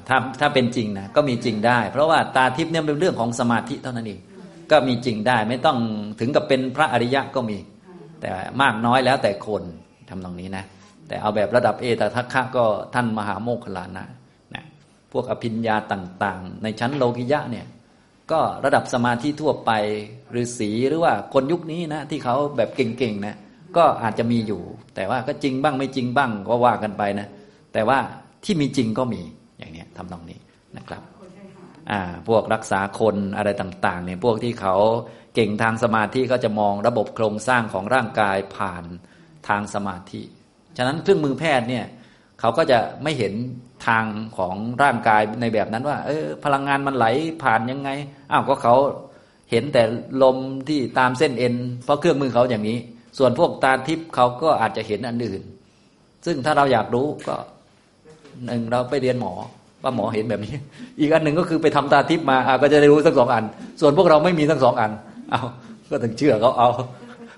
[0.08, 4.20] ถ้าถ้าเป็นจริงนะก็มีจริงได้ เพราะว่าตาทิพย์เนี่ยเป็นเรื่องของสมาธิเท่านั้นเอง
[4.70, 5.78] ก็มีจริงได้ไม่ต้อง
[6.20, 7.58] ถึงกับเป็นพระอริยะก็มี
[8.20, 8.30] แต่
[8.62, 9.62] มากน้อยแล้วแต่คน
[10.08, 10.64] ทำตรงนี้นะ
[11.08, 12.64] แต่เอาแบบระดับเอตทัคคะก็
[12.94, 14.04] ท่านมหาโมคคลานะ
[14.54, 14.64] นะ
[15.12, 17.66] พวกอภิญญาต่างๆ ในชั้นโลกิยะเนี่ย
[18.32, 19.70] ก็ระดับสมาธิทั่วไป
[20.42, 23.36] ฤาษีหรือว่าคนยุคนี้นะที่เขาแบบเก่งๆนะ
[23.76, 24.62] ก็อาจจะมีอยู่
[24.94, 27.28] แต่ว่าก็จริงบ้างไม่จริงบ้างก็ว่ากันไปนะ
[27.72, 27.98] แต่ว่า
[28.44, 29.22] ที่มีจริงก็มี
[29.58, 30.38] อย่างเนี้ยทำตรงนี้
[30.76, 31.02] นะครับ
[31.90, 34.76] อ่าพวกรักษาคนอะไรต่างๆเนี่ยพวกที่เขา
[35.34, 38.84] เก่งทางสมาธิก็จะมองระบบโครงสร้างของร่างกายผ่าน
[39.48, 40.22] ทางสมาธิ
[40.76, 41.84] ฉะนั้นเครื่องมือแพทย์เนี่ย
[42.40, 43.32] เขาก็จะไม่เห็น
[43.86, 44.04] ทาง
[44.38, 47.06] ของร่างกายในแบบนั้นว่าเออพลังงานมันไหล
[47.42, 47.90] ผ่านยังไง
[48.30, 48.74] อ้าวก็เขา
[49.50, 49.82] เห็นแต่
[50.22, 50.36] ลม
[50.68, 51.54] ที่ตามเส้นเอ็น
[51.84, 52.78] เพราะเครื่องมือเขาอย่างนี้
[53.18, 55.42] ส่วนพวกตาทิพย์เขาก็อาจจะเห็นอันอื่น
[56.26, 57.36] ซึ่งถ้าเราอยากรู้ก็
[58.44, 59.32] หนึ่งเราไปเรียนหมอ
[59.82, 60.54] ว่าหมอเห็นแบบนี้
[61.00, 63.44] อีกอันหนึ่งก็คือไปทำตาทิพย์มาอะก็จะได้รู้ทั้งสองอัน
[63.80, 64.90] ส่วนพวกเราไม่มีทั้งสองอัน
[65.30, 65.40] เอา
[65.90, 66.68] ก็ถึงเชื่อเขาเอา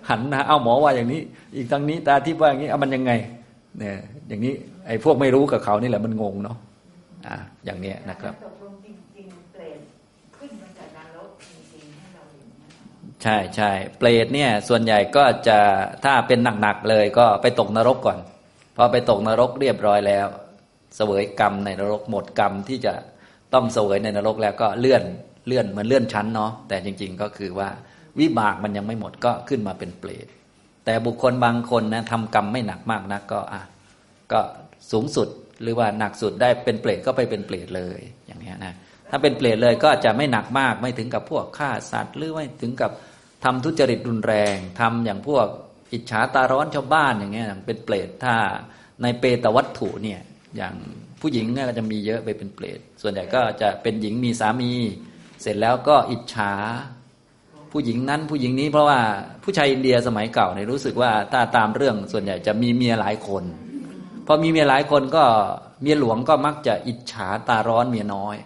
[0.09, 1.20] หันนะเอาหมอว่าอย่างนี้
[1.57, 3.12] อีกทางนี้ตาทิพย์ว่าอย่างนี้เอามันยังไง
[3.78, 4.55] เนี่ยอย่างนี้
[4.86, 6.57] ไอ้พวกไม่รู้กับเขานี่แหละมันงงเนาะ
[7.26, 8.86] อ่าอย่างเนี้ยนะครับตกลงจ
[9.18, 9.78] ริงๆเปรต
[10.36, 12.68] ขึ้นมาจากนรกจริงๆให้เราเห็นนะ
[13.22, 15.59] ใช่ใช่เปรตเนี่ยส่วนใหญ่ก็จะ
[16.05, 18.18] ถ้าเป็นหนักๆเลยก็ไปตกนรกก่อน
[18.76, 20.26] พอไปตกนรกเรียบร้อยแล้ว
[20.97, 22.95] เสวยกรรมในนรกหมดกรรมที่จะ
[23.55, 25.03] ต้องเสวยในนรกแล้วก็เลื่อน
[25.47, 27.68] เลื่อนเหมือนเลื่อนชั้นเนาะแต่จริง ๆ ก็คือว่า
[28.20, 30.26] วิบากมันยังไม่หมดก็ขึ้นมาเป็นเปรต
[30.84, 33.62] แต่บุคคลบางคนนะทำกรรมไม่หนักมากนะก็อะ
[34.32, 34.41] ก็
[34.93, 35.28] สูงสุด
[35.62, 38.74] หรือว่าหนักสุดได้เป็นเปรตก็ไปเป็นเปรตเลยอย่างเงี้ยนะ
[39.11, 42.91] ถ้าเป็นเปรตเลยก็จะไม่หนักมากไม่ถึงกับพวกฆ่าสัตว์ หรือไม่ถึงกับ
[43.45, 45.47] ทำทุจริตรุนแรงทำอย่างพวก
[45.93, 48.34] อิจฉาตาร้อนชาวบ้านอย่างเงี้ยเป็นเปรตถ้า
[49.03, 50.20] ในเปตวัตถุเนี่ย
[50.57, 50.74] อย่าง
[51.20, 54.72] ผู้หญิงก็จะมีเยอะไปเป็นเปรตส่วนใหญ่ก็จะเป็นหญิงมีสามี
[55.42, 56.53] เสร็จแล้วก็อิจฉา
[57.72, 59.01] ผู้หญิงนั้นผู้หญิงนี้เพราะว่า
[59.44, 63.44] ผู้ชายอินเดียสมัยเก่าเนี่ยรู้สึกว่าถ้าตามเรื่องส่วนใหญ่จะมีเมียหลายคน
[64.26, 65.24] พอมีเมียหลายคนก็
[65.82, 68.36] เมียหลวงก็มักจะอิจฉาตาร้อนเมียน้อย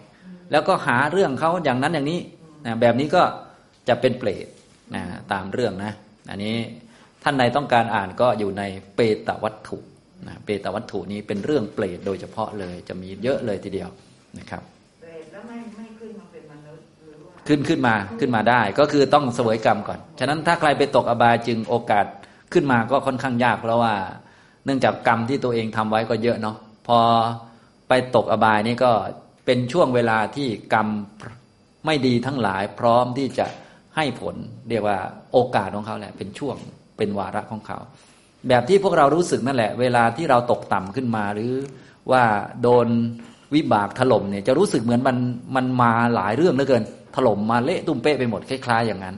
[0.51, 2.19] แล้วก็หาเรื่องเขาอย่างนั้นอย่างนี้
[2.65, 3.23] นะแบบนี้ก็
[3.87, 4.47] จะเป็นเปรต
[4.95, 5.93] นะตามเรื่องนะ
[6.29, 6.55] อันนี้
[7.23, 8.63] ท่านใดต้องการอ่านก็อยู่ใน
[8.95, 9.77] เปตวัตถุ
[10.27, 13.89] นะเปตวัตถุนี้เป็นเรื่องเปรตโดยเฉพาะเลย จะมีเยอะเลยทีเดียว
[14.39, 14.63] นะครับ
[15.01, 22.05] เปรตแล้วไม่ไม่ขึ้นมาเป็นมนุษย์หรือว่าขึ้นขึ้นมาขึ้นมาได้ ก็คือต้องเสวยกรรมก่อน ฉะนั้นถ้าใครไปตกอบายจึงโอกาส
[22.53, 23.93] ขึ้นมาก็ค่อนข้างยากเพราะว่า
[24.65, 26.57] เนื่องจากกรรมที่ตัวเองทำไว้ก็เยอะเนาะ
[26.87, 26.99] พอ
[27.89, 28.91] ไปตกอบายนี่ก็
[29.45, 30.87] เป็นช่วงเวลาที่กรรม
[31.85, 33.45] ไม่ดีทั้งหลายพร้อมที่จะ
[33.95, 34.35] ให้ผล
[34.69, 34.97] เรียกว่า
[35.33, 36.55] โอกาสของเขาแหละ เป็นช่วง
[36.97, 37.79] เป็นวาระของเขา
[38.47, 41.51] แบบที่พวกเรารู้สึกนั่นแหละ เวลาที่เราตกต่ำขึ้นมา หรือ
[42.11, 42.23] ว่า
[42.61, 42.87] โดน
[43.55, 45.17] วิบากถล่มเนี่ยจะรู้สึกเหมือนมัน
[45.55, 46.83] มันมาหลายเรื่องเหลือเกิน
[47.15, 49.15] ถล่มมาเละตุ้มเป๊ะไปหมดคล้ายๆอย่างนั้น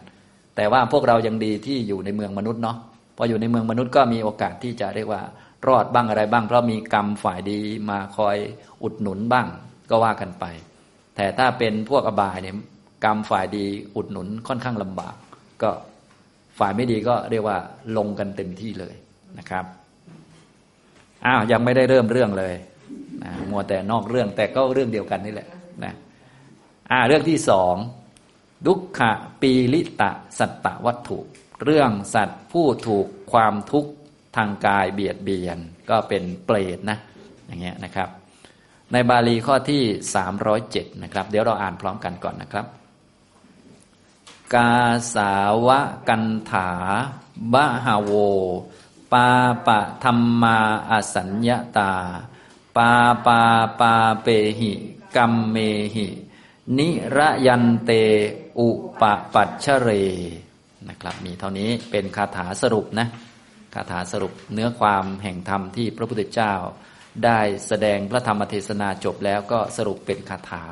[0.56, 2.78] แต่ว่าพวกเรายังดีที่อยู่ในเมืองมนุษย์เนาะ
[3.18, 5.22] พออยู่ในเมืองมนุษย์ก็มีโอกาสที่จะเรียกว่า
[5.68, 7.60] รอดบ้างอะไรบ้าง เพราะมีกรรมฝ่ายดี
[7.90, 8.38] มาคอย
[8.84, 9.48] อุดหนุนบ้าง
[9.90, 10.46] ก็ว่ากันไป
[11.16, 12.56] แต่ถ้าเป็นพวกอบายเนี่ย
[13.06, 13.66] กรรมฝ่ายดี
[13.96, 15.16] อุดหนุนค่อนข้างลำบาก
[15.62, 15.72] ก็
[16.60, 17.58] ฝ่ายไม่ดีก็เรียกว่า
[17.98, 18.94] ลงกันเต็มที่เลย
[19.40, 19.66] นะครับ
[21.26, 22.56] อ้าวยังไม่ได้เริ่มเรื่องเลย
[23.24, 25.48] นะมัวแต่นอกเรื่องแต่ก็เรื่องเดียวกันนี่แหละ
[25.84, 25.94] นะ
[26.92, 27.76] อ่าเรื่องที่สอง
[28.66, 29.12] ดุขะ
[29.42, 31.20] ปีลิตะสัตตวัตถุ
[31.64, 33.92] เรื่องสัตว์ผู้ถูกความทุกข์
[34.36, 35.58] ทางกายเบียดเบียน
[35.90, 36.98] ก็เป็นเปรตนะ
[37.48, 38.10] อย่างเงี้ยนะครับ
[38.92, 39.84] ในบาลีข้อที่
[40.44, 42.66] 307 นะครับ เดี๋ยวเราอ่านพร้อมกันก่อนนะครับ
[44.56, 44.74] กา
[45.16, 45.34] สา
[45.68, 45.80] วะ
[46.10, 46.72] กันถา
[47.54, 48.12] บะหาโว
[49.16, 49.32] ปา
[49.68, 50.58] ปะธรรมา
[50.92, 51.94] อสัญญาตา
[52.78, 52.92] ปา
[53.26, 53.42] ปา
[53.80, 53.94] ปา
[54.24, 54.28] เป
[54.60, 54.72] หิ
[55.16, 55.58] กัมเม
[55.96, 56.08] หิ
[56.78, 57.92] นิระยันเต
[58.60, 58.70] อุ
[59.02, 59.04] ป
[59.34, 59.90] ปัชชเร
[60.90, 63.08] นะครับมีเท่านี้เป็นคาถาสรุปนะ
[63.76, 66.54] คาถาสรุปเนื้อความแห่งธรรมที่พระพุทธเจ้า
[67.26, 70.64] ได้แสดงพระธรรมเทศนาจบแล้วก็สรุปเป็นคาถา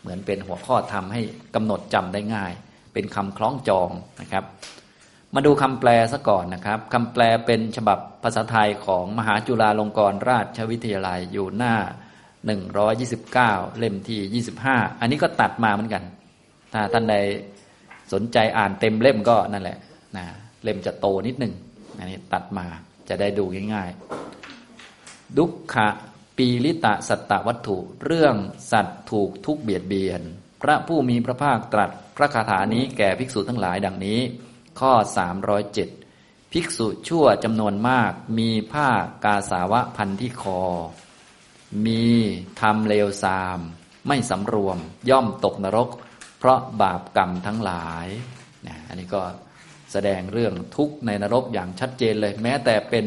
[0.00, 1.22] เหมือนเป็นหัวข้อธรรมให้
[1.54, 2.52] กำหนดจำได้ง่าย
[2.92, 3.90] เป็นคำคล้องจอง
[4.20, 4.44] นะครับ
[5.34, 11.74] มาดูคำแปลซะก่อนนะครับคำแปลเป็นฉบับภาษาไทยของมหาจุฬาลงกรณราชวิทยาลัยอยู่หน้า
[12.56, 16.02] 129 เล่มที่ 25 อันนี้ก็ตัดมาเหมือนกัน
[16.72, 17.14] ถ้าท่านใด
[18.12, 19.78] สนใจอ่านเต็มเล่มก็นั่นแหละ
[20.16, 20.24] นะ
[20.62, 21.54] เล่มจะโตนิดหนึ่ง
[21.98, 22.66] อันนี้ตัดมา
[23.08, 25.88] จะได้ดูง่ายๆ ดุขะ
[26.36, 28.34] ปีลิตะสัตตวัตถุ เรื่อง
[28.72, 30.20] สัตว์ถูกทุกเบียดเบียน
[30.62, 34.20] พระผู้มีพระภาคตรัสพระคาถานี้แก่ภิกษุทั้งหลายดังนี้
[34.80, 34.92] ข้อ
[35.72, 38.88] 307 ภิกษุชั่วจำนวนมากมีผ้า
[39.24, 40.62] กาสาวะพันที่คอ
[41.86, 42.06] มี
[42.60, 43.58] ทำเลวทราม
[44.08, 44.78] ไม่สำรวม
[45.10, 45.88] ย่อมตกนรก
[46.38, 48.06] เพราะบาปกรรมทั้งหลาย
[48.66, 49.22] นะอันนี้ก็
[49.92, 53.06] แสดงเรื่องทุกข์ในนรกอย่างชัดเจนเลย แม้แต่เป็น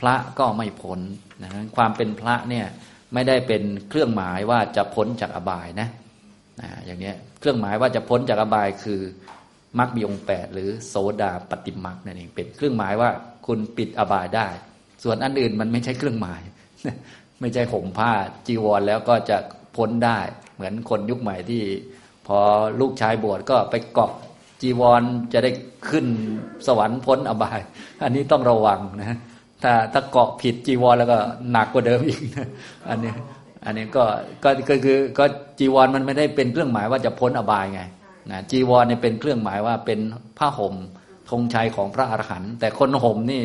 [0.00, 1.00] พระก็ไม่พ้น
[1.42, 2.66] นะความเป็นพระเนี่ย
[3.14, 5.88] ไม่ได้เป็นเครื่องหมายว่าจะพ้นจากอบายนะ
[6.60, 9.00] นะอย่างนี้เครื่องหมายว่าจะพ้นจากอบายคือ
[9.78, 13.10] มรรคมีองค์แปดหรือโสดาปฏิมรรคนั่นเองเป็นเครื่องหมายว่า
[13.46, 14.48] คุณปิดอบายได้
[15.04, 16.42] ส่วนอันอื่นมันไม่ใช่เครื่องหมาย
[17.40, 18.12] ไม่ใช่ห่มผ้า
[18.46, 19.36] จีวรแล้วก็จะ
[19.76, 20.18] พ้นได้
[20.54, 21.62] เหมือนคนยุคใหม่ที่
[22.26, 22.38] พอ
[22.80, 24.12] ลูกชายบวชก็ไปเกาะ
[24.62, 25.02] จีวร
[25.32, 25.50] จะได้
[25.88, 26.06] ขึ้น
[26.66, 27.60] สวรรค์พ้นอบาย
[28.02, 29.18] อันนี้ต้องระวังนะ
[29.62, 31.18] ถ้าถ้าเกาะผิดจีวรแล้วก็
[31.50, 32.48] หนักกว่าเดิมอีกนะ
[32.88, 33.12] อันนี้
[33.64, 34.04] อันนี้ก็
[34.44, 35.24] ก็ก็คือก็
[35.58, 37.82] จีวรมันไม่ได้เป็นเครื่องหมายว่าจะพ้นอบายไง
[38.30, 40.00] นะจีวรเนี่ยเป็นเครื่องหมายว่าเป็น
[40.38, 40.74] ผ้าห่ม
[41.30, 43.42] ธงชัยของพระอรหันต์แต่คนห่มนี่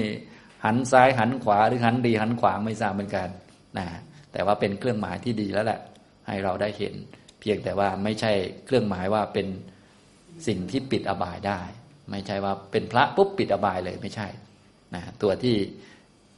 [0.65, 3.29] หันซ้ายหันขวาหรือหันดีหันขวาไม่ทราบเหมือนกัน
[3.77, 3.87] นะ
[4.31, 5.79] แต่ว่าเป็นเครื่องหมายที่ดีแล้วแหละ
[6.27, 6.93] ให้เราได้เห็น
[7.39, 8.31] เพียงแต่ว่าไม่ใช่
[8.65, 9.47] เครื่องหมายว่าเป็น
[10.47, 11.61] สิ่งที่ปิดอบายได้
[12.11, 14.27] ไม่ใช่ว่าเป็นพระปุ๊บปิดอบายเลยไม่ใช่
[14.95, 15.55] นะตัวที่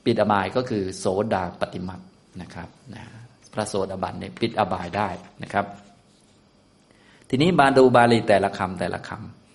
[0.06, 2.02] ปิดอบายก็คือโสดาปฏิมัก
[2.42, 3.04] นะครับนะ
[3.54, 5.10] พระโสดาบันเนี่ยปิดอบายได้
[5.44, 5.66] นะครับ
[7.30, 9.10] ทีนี้มาดูบาลีแต่ละคำแต่ละค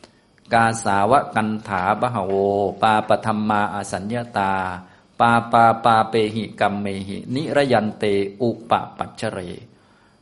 [0.05, 2.33] ำกาสาวะกันถาบหโว
[2.83, 4.53] ปาปธรรมาอสัญญาตา
[5.21, 8.05] ปาปาปาเปหิกัมเมหิ นิรยันเต
[8.41, 9.39] อุปปัชเชเร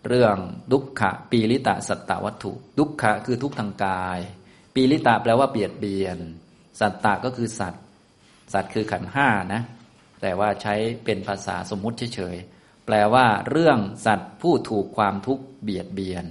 [0.06, 0.36] เรื่อง
[0.70, 4.20] ดุขะปีลิตะสัตตวัตถุ ดุขะคือทุกทางกาย
[4.74, 6.18] ปีลิตะแปลว่าเบียดเบียน
[6.80, 7.84] สัตตะก็คือสัตว์
[8.52, 9.62] สัตว์คือขันห้านะ
[10.20, 10.74] แต่ว่าใช้
[11.04, 16.26] เป็นภาษาสมมุติเฉยๆ แปลว่าเรื่องสัตว์ผู้ถูกความทุกข์เบียดเบียน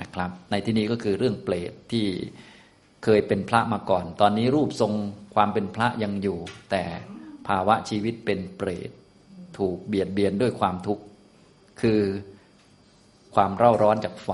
[0.00, 2.06] นะครับ ในที่นี้ก็คือเรื่องเปรตที่
[3.04, 4.92] เคยเป็นพระมาก่อน ตอนนี้รูปทรง
[5.34, 6.38] ความเป็นพระยังอยู่
[6.70, 6.84] แต่
[7.48, 8.90] ภาวะชีวิตเป็นเปรต
[9.58, 11.04] ถูกเบียดเบียนด้วยความทุกข์
[11.80, 12.00] คือ
[13.34, 14.30] ความเร่าร้อนจากไฟ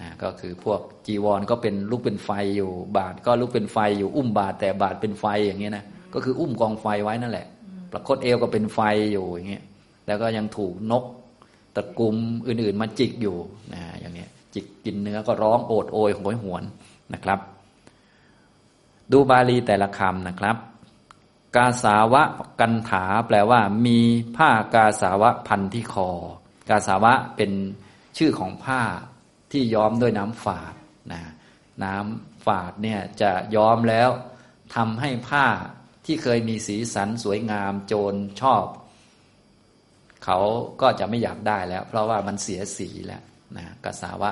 [0.00, 5.84] นะก็คือพวกจีวรก็เป็นลูกเป็นไฟอยู่ บาทก็ลูกเป็นไฟอยู่อุ้มบาทแต่บาทเป็นไฟอย่างเงี้ยนะ
[6.14, 7.46] ก็คืออุ้มกองไฟไว้นั่นแหละ
[7.92, 8.80] ประคตเอวก็เป็นไฟ
[9.12, 9.64] อยู่อย่างเงี้ย
[10.06, 11.04] แล้วก็ยังถูกนก
[11.76, 13.36] ตะกุมอื่นๆมาจิกอยู่
[13.74, 16.62] นะอย่างเนี้ย จิกกินเนื้อก็ร้องโอดโอยโหยหวน
[17.12, 17.40] นะครับ
[19.12, 20.56] ดูบาลีแต่ละคำนะครับ
[21.56, 22.22] กาสาวะ
[22.60, 23.98] กันถาแปลว่า มี
[24.36, 26.10] ผ้ากาสาวะพันที่คอ
[26.68, 27.52] กาสาวะเป็น
[28.18, 28.82] ชื่อของผ้า
[29.52, 30.74] ที่ย้อมด้วยน้ำฝาด
[31.12, 31.22] นะ
[31.84, 34.10] น้ำฝาดเนี่ยจะย้อมแล้ว
[34.74, 35.46] ทำให้ผ้า
[36.04, 38.64] ที่เคยมีสีสันสวยงามโจรชอบ
[40.24, 40.38] เขา
[40.80, 43.22] ก็จะไม่อยากได้แล้ว เพราะว่ามันเสียสีแล้ว
[43.56, 44.30] นะกสาวะ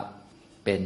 [0.64, 0.82] เป็น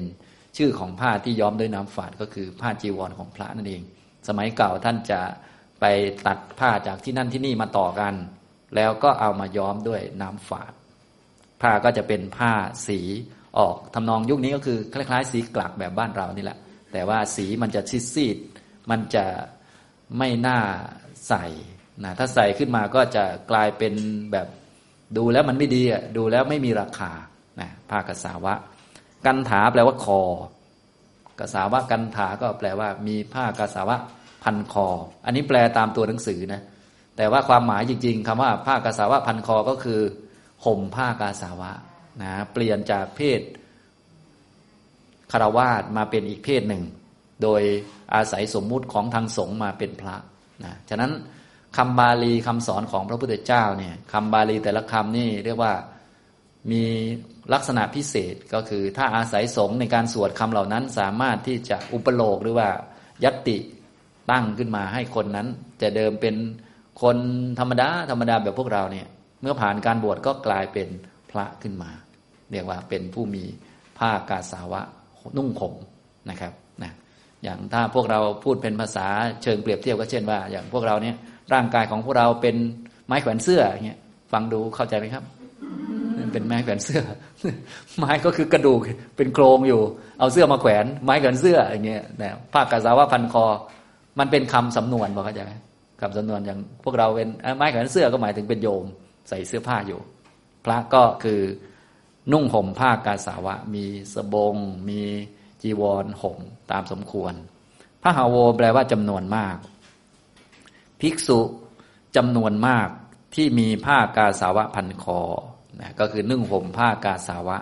[0.57, 3.83] ชื่อของผ้าที่ย้อมด้วยน้ำฝาดก็คือผ้าจีวรของพระนั่นเอง
[4.28, 5.20] สมัยเก่าท่านจะ
[5.80, 5.85] ไป
[6.26, 8.14] ตัดผ้าจากที่นั่นที่นี่มาต่อกัน
[8.76, 10.72] แล้วก็เอามาย้อมด้วยน้ำฝาด
[11.62, 12.53] ผ้าก็จะเป็นผ้า
[12.87, 13.01] สี
[13.59, 16.59] ออกทำนองยุคนี้ก็คือคล้ายๆ สีกลักแบบบ้านเรานี่แหละ
[16.93, 17.83] แต่ว่าสีมันจะ
[18.14, 19.24] ซีดๆมันจะ
[20.18, 20.59] ไม่น่า
[21.28, 21.45] ใส่
[22.05, 23.95] นะถ้าใส่ขึ้นมาก็จะกลายเป็น
[24.33, 24.49] แบบ
[25.16, 25.83] ดูแล้วมันไม่ดี
[26.16, 27.12] ดูแล้วไม่มีราคา
[27.61, 28.55] นะผ้ากสาวะ
[29.27, 30.21] กันถาแปลว่าคอ
[31.41, 33.97] กสาวะกันถาก็แปลว่า มีผ้ากสาวะ
[34.45, 34.89] พันคอ
[35.25, 36.63] อันนี้แปลตามตัวหนังสือนะ
[37.17, 40.01] แต่ว่าความหมายจริง ๆคำว่าผ้ากสาวะพันคอก็คือ
[40.65, 41.71] ห่มผ้ากาสาวะ
[42.23, 43.41] นะเปลี่ยนจากเพศ
[45.33, 46.83] คารวาสมาเป็นอีกเพศหนึ่ง
[47.43, 47.63] โดย
[48.15, 50.17] อาศัยสมมุติของทางสงฆ์มาเป็นพระ
[50.65, 51.13] นะฉะนั้น
[51.77, 55.73] คำบาลีคำสอนของพระพุทธเจ้าเนี่ยคำบาลีแต่ละคำนี่เรียกว่า
[56.71, 56.83] มี
[57.53, 62.69] ลักษณะพิเศษก็คือถ้าอาศัยสงในการสวดคำเหล่านั้น สามารถที่จะอุปโลกหรือว่า
[63.25, 63.57] ยัตติ
[64.31, 65.49] ตั้งขึ้นมาให้คนนั้น
[65.83, 66.35] จะเดิมเป็น
[67.03, 67.17] คน
[67.59, 69.07] ธรรมดาธรรมดาแบบพวกเราเนี่ย
[69.43, 70.89] เมื่อผ่านการบวชก็กลายเป็น
[71.31, 71.91] พระขึ้นมา
[72.53, 73.45] เรียกว่าเป็นผู้มี
[73.99, 74.81] ผ้ากาสาวะ
[75.37, 75.75] นุ่งห่ม
[76.31, 76.53] นะครับ
[76.83, 76.93] นะ
[77.43, 79.07] อย่างถ้าพวกเราพูดเป็นภาษา
[79.43, 81.17] เชิงเปรียบเทียบก็เช่นว่า อย่างพวกเราเนี่ย
[81.53, 82.57] ร่างกายของพวกเราเป็น
[83.07, 84.01] ไม้แขวนเสื้ออย่างเงี้ย
[84.33, 85.25] ฟังดูเข้าใจไหมครับ
[86.33, 87.03] เป็นไม้แขวนเสื้อ
[87.99, 88.80] ไม้ก็คือกระดูก
[89.16, 89.83] เป็นโครงอยู่
[90.18, 93.45] เอาเสื้อมาแขวน ไม้แขวนเสื้ออย่างเงี้ยนะผ้ากาสาวะพันคอ
[94.18, 95.53] มันเป็นคำสำนวนบอกเข้าใจไหม
[96.01, 98.85] คำสำนวนอย่างพวกเราเป็นไม้แขวนเสื้อก็หมายถึงเป็นโยม
[99.28, 100.01] ใส่เสื้อผ้าอยู่
[100.64, 101.41] พระก็คือ
[102.33, 104.55] นุ่งห่มผ้ากาสาวะ มีสบง
[104.89, 105.01] มี
[105.62, 106.39] จีวรห่ม
[106.70, 107.35] ตามสมควร
[108.03, 109.57] พระหาโวแปลว่าจำนวนมาก
[111.01, 111.41] ภิกษุ
[112.16, 112.89] จำนวนมาก
[113.35, 115.20] ที่มีผ้ากาสาวะพันคอ
[115.83, 117.59] นะก็คือนุ่งห่มผ้ากาสาวะ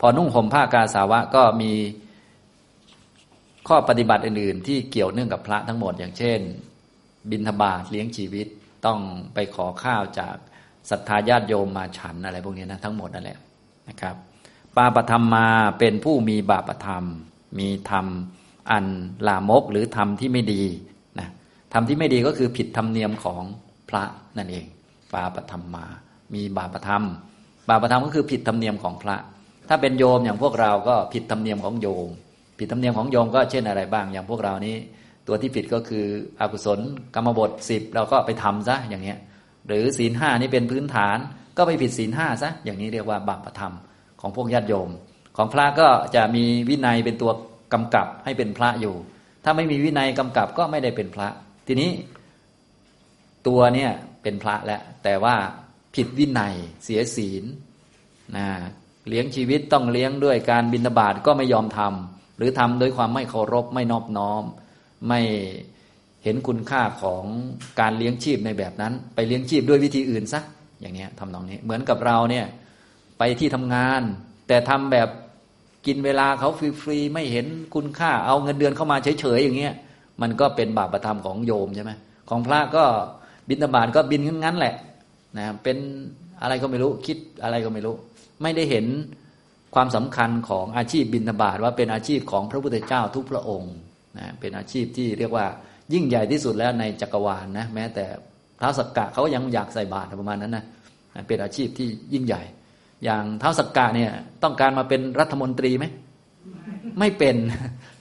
[0.00, 1.72] พอนุ่งห่มผ้ากาสาวะก็มี
[3.68, 6.40] ข้อปฏิบัติอื่น ๆ ที่เกี่ยวเนื่องกับพระทั้งหมด อย่างเช่น
[7.30, 8.46] บิณฑบาตเลี้ยงชีวิต
[8.86, 9.00] ต้อง
[9.34, 10.36] ไปขอข้าวจาก
[10.90, 13.38] ศรัทธาญาติโยมมาฉันอะไรพวกนี้นะทั้งหมดนั่นแหละ
[13.88, 14.14] นะครับ
[14.76, 15.48] ปาปธรรมมา
[15.78, 17.04] เป็นผู้มีบาปธรรม
[17.58, 18.06] มีธรรม
[18.70, 18.86] อัน
[19.28, 20.62] ลามกหรือธรรมที่ไม่ดี
[21.18, 21.28] นะ
[21.72, 23.42] ธรรมที่ไม่ดีก็คือผิดธรรมเนียมของ
[23.88, 24.04] พระ
[24.36, 24.66] นั่นเอง
[25.12, 25.86] ปาปธรรมมา
[26.34, 27.04] มีบาปธรรม
[27.68, 29.16] บาปธรรมก็คือผิดธรรมเนียมของพระ
[29.68, 32.08] ถ้าเป็นโยมอย่างพวกเราก็ผิดธรรมเนียมของโยม
[32.58, 34.76] ผิดธรรมเนียมของโยมก็เช่นอะไรบ้าง อย่างพวกเรานี้
[35.26, 36.04] ตัวที่ผิดก็คือ
[36.40, 36.80] อกุศล
[37.14, 39.18] กรรมบทสิบเราก็ไปทำซะอย่างเนี้ย
[39.66, 41.18] หรือศีลห้านี่เป็นพื้นฐาน
[41.56, 43.74] ก็ไปผิดศีลห้าซะอย่างนี้เรียกว่าบาปธรรม
[44.20, 44.88] ของพวกญาติโยม
[45.36, 47.30] ของพระก็จะมีวินัยเป็นตัว
[47.72, 48.94] กำกับให้เป็นพระอยู่
[49.44, 51.28] ถ้าไม่มีวินัยกำกับก็ไม่ได้เป็นพระ
[51.66, 51.90] ทีนี้
[53.46, 53.90] ตัวเนี่ย
[54.22, 55.34] เป็นพระแล้วแต่ว่า
[55.96, 57.44] ผิดวินัย เสียศีล
[58.36, 58.46] นะ
[59.08, 64.42] เลี้ยงชีวิตต้องเลี้ยงด้วยการบิณฑบาตก็ไม่ยอมทำหรือทำโดยความไม่เคารพไม่นอบน้อม
[65.08, 65.20] ไม่
[66.24, 67.24] เห็นคุณค่าของ
[67.80, 70.40] การเลี้ยงชีพในแบบนั้น ไปเลี้ยงชีพด้วยวิธีอื่นซะ
[70.80, 72.46] อย่างนี้ทำนองนี้เหมือนกับเราเนี่ย
[73.18, 74.02] ไปที่ทำงาน
[74.48, 75.08] แต่ทำแบบ
[75.86, 76.50] กินเวลาเขา
[76.82, 79.74] ฟรีๆไม่เห็นคุณค่าเอาเงินเดือนเข้ามาเฉยๆอย่างเงี้ย
[80.22, 81.92] มันก็เป็นบาปประธรรมของโยมใช่ไหม
[82.28, 82.84] ของพระก็
[83.48, 84.74] บินตบาทก็บินงั้นๆแหละ
[85.38, 85.78] นะเป็น
[86.42, 87.96] อะไรก็ไม่รู้คิดอะไรก็ไม่รู้
[88.42, 88.86] ไม่ได้เห็น
[89.74, 93.74] ความสำคัญของอาชีพบินบาตว่าเป็นอาชีพของพระพุทธเจ้าทุกพระองค์
[94.18, 95.46] นะเป็นอาชีพที่เรียกว่า
[95.92, 98.04] ยิ่งใหญ่ที่สุดแล้วในจักรวาลนะแม้แต่
[98.60, 100.64] ท้าวสักกะเขายังอยากใส่บาตรประมาณนั้นนะ
[101.28, 102.42] เป็นอาชีพที่ยิ่งใหญ่
[103.04, 104.10] อย่างท้าวสักกะเนี่ย
[104.42, 105.84] ต้องการมาเป็นรัฐมนตรีไหม
[106.98, 107.36] ไม่เป็น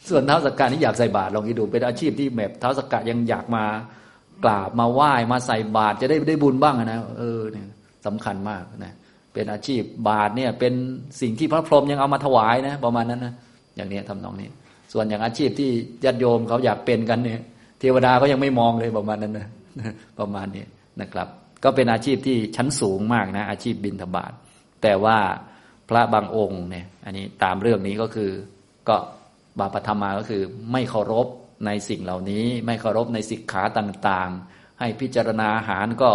[0.10, 3.64] ส่วนท้าวสักกะนี่อยากใส่บาตรลองคิดดูเป็นอาชีพที่แบบท้าวสักกะยังอยากมา
[4.44, 7.68] กราบมาไหว้มาใส่บาตรจะได้ได้บุญบ้างนะเออเนี่ย
[8.06, 8.94] สำคัญมากนะ
[9.34, 10.74] เป็นอาชีพบาตรเนี่ย เป็น
[11.22, 13.34] สิ่งที่พระพรหมยังเอามาถวายนะประมาณนั้นนะ
[13.76, 14.50] อย่างนี้ทำนองนี้
[14.94, 15.70] ส่วนอย่างอาชีพที่
[16.06, 17.42] ญาติโยมเขาอยากเป็นกันเนี่ย
[17.80, 19.48] เทวดาก็ยังไม่มองเลยประมาณนั้นนะ
[20.20, 20.64] ประมาณนี้
[21.02, 21.28] นะครับ
[21.64, 24.32] ก็เป็นอาชีพที่ชั้นสูงมากนะ อาชีพบินธบาต
[24.84, 25.18] แต่ว่า
[25.90, 28.32] พระบางองค์เนี่ย อันนี้ตามเรื่องนี้ก็คือ
[28.90, 28.96] ก็
[29.60, 31.28] บาปธรรมาก็คือไม่เคารพ
[31.66, 36.12] ในสิ่งเหล่านี้ ไม่เคารพในสิกขาต่างๆ ให้พิจารณาอาหารก็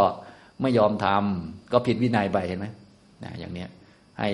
[0.61, 2.67] ไม่ยอมทำก็ผิดวินัยไปเห็นไหม
[3.25, 3.69] นะอย่างเนี้ย
[4.19, 4.29] ให้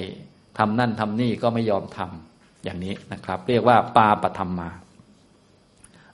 [0.58, 4.70] ทำนั่นทำนี่ก็ไม่ยอมทำอย่างนี้นะครับ เรียกว่าปาปธรรมมา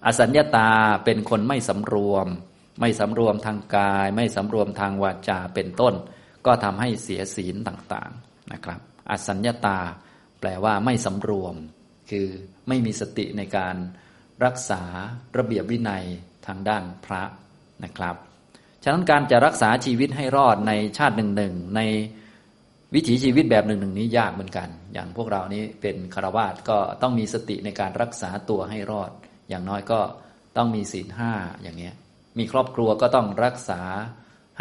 [0.06, 0.70] อสัญญาตา
[1.04, 2.26] เป็นคนไม่สำรวม
[2.80, 5.94] ไม่สำรวมทางกาย ไม่สำรวมทางวาจาเป็นต้น
[6.46, 8.80] ก็ทำให้เสียศีลต่างๆนะครับ
[9.10, 9.78] อสัญญาตา
[10.40, 11.54] แปลว่าไม่สำรวม
[12.10, 12.28] คือ
[12.68, 13.76] ไม่มีสติในการ
[14.44, 14.82] รักษา
[15.38, 16.04] ระเบียบวินัย
[16.46, 17.22] ทางด้านพระ
[17.84, 18.16] นะครับ
[18.82, 21.80] ฉะนั้นการจะรักษาชีวิตให้รอดในชาติหนึ่งหนึ่งใน
[22.94, 29.10] วิถีชีวิตแบบหนึ่งหนึ่งนี้ยากเหมือนกัน อย่างพวกเรานี้เป็นคารวาสก็ต้องมีสติในการรักษาตัวให้รอด
[29.50, 30.00] อย่างน้อยก็
[30.56, 31.94] ต้องมีศีลห้าอย่างเนี้ย
[32.38, 33.80] มีครอบครัวก็ต้องรักษา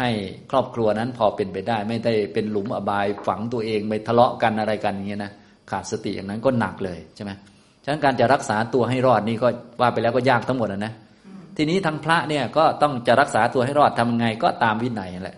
[0.00, 0.10] ให้
[0.50, 5.32] ครอบครัวนั้นพอเป็นไปได้ ไม่ได้เป็นหลุมอบายฝังตัวเองไปทะเลาะกันอะไรกันอย่างเงี้ยนะ
[5.70, 7.30] ขาดสติอย่างนั้นก็หนักเลยใช่ไหม
[7.84, 9.48] ฉะนั้นการจะรักษาตัวให้รอดนี่ก็
[9.80, 10.92] ว่าไปแล้วก็ยากทั้งหมดนะนะ
[11.56, 15.36] ทีนี้ทางพระเนี่ยก็ต้องจะรักษาตัวให้รอดทำไงก็ตามวินัยแหละ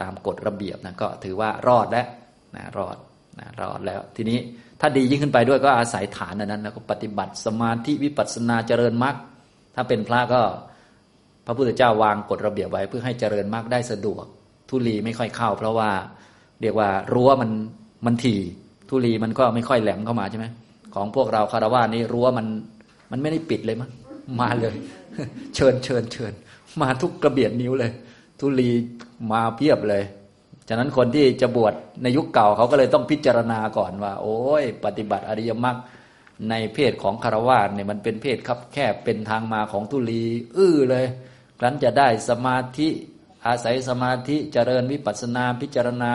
[0.00, 2.06] ตามกฎระเบียบนะก็ถือว่ารอดแล้ว
[2.56, 2.96] นะรอด
[3.38, 4.38] นะรอดแล้ว ทีนี้
[4.80, 9.16] ถ้าดียิ่งขึ้นไปด้วยก็อาศัยฐานนั้น แล้วก็ปฏิบัติสมาธิวิปัสสนาเจริญมรรค
[9.74, 10.40] ถ้าเป็นพระก็
[11.46, 14.24] พระพุทธเจ้าวางกฎระเบียบไว้ เพื่อให้เจริญมรรคได้สะดวก
[14.68, 15.90] ทุลีไม่ค่อยเข้า เพราะว่า
[16.62, 17.50] เรียกว่ารั้วมัน
[18.06, 18.40] มันถี่
[18.88, 20.46] ทุลีมันก็ไม่ค่อยแหลมเข้ามาใช่ไหม
[20.94, 22.46] ของพวกเราคารวะนี่รั้วมัน
[23.10, 23.90] มันไม่ได้ปิดเลยมั้ง
[24.40, 24.76] มาเลย
[25.54, 26.32] เชิญเชิญเชิญ
[26.80, 27.92] มาทุกกระเบียดนิ้วเลย
[28.40, 28.70] ทุลี
[29.32, 30.04] มาเพียบเลย
[30.68, 35.76] ฉะนั้นคนที่จะบวชในยุคเก่าเขาก็เลยต้องพิจารณาก่อนว่า โอ้ย ปฏิบัติอริยมรรค
[36.50, 40.22] ในเพศของคารวะเนี่ยมันเป็นเพศครับแคบเป็นทางมาของทุลี
[40.56, 41.06] อื้อเลย
[41.58, 42.88] ครั้นจะได้สมาธิ
[43.46, 46.12] อาศัยสมาธิเจริญวิปัสสนาพิจารณา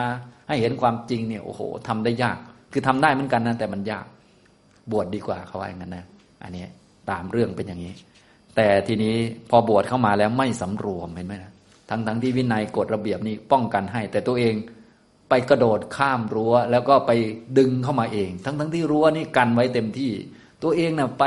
[0.48, 2.38] ให้เห็นความจริงเนี่ยโอ้โหทำได้ยาก
[2.72, 4.06] คือทำได้เหมือนกันนะแต่มันยาก
[4.92, 6.06] บวชดดีกว่าเขาว่าอย่างนั้นนะ
[6.44, 6.66] อันนี้
[7.10, 7.94] ตามเรื่องเป็นอย่างนี้
[8.56, 9.16] แต่ทีนี้
[9.50, 11.52] พอบวชเข้ามาแล้วไม่สำรวมเห็นไหมนะ
[11.90, 14.54] ทั้งทั้งที่วินัยกฎระเบียบนี้ป้องกันให้ แต่ตัวเอง
[15.30, 17.12] ไปกระโดดข้ามรั้ว แล้วก็ไป
[17.58, 20.12] ดึงเข้ามาเอง ทั้งทั้งที่รั้วนี่กันไว้เต็มที่
[20.64, 21.24] ตัวเองเนะ่ยไป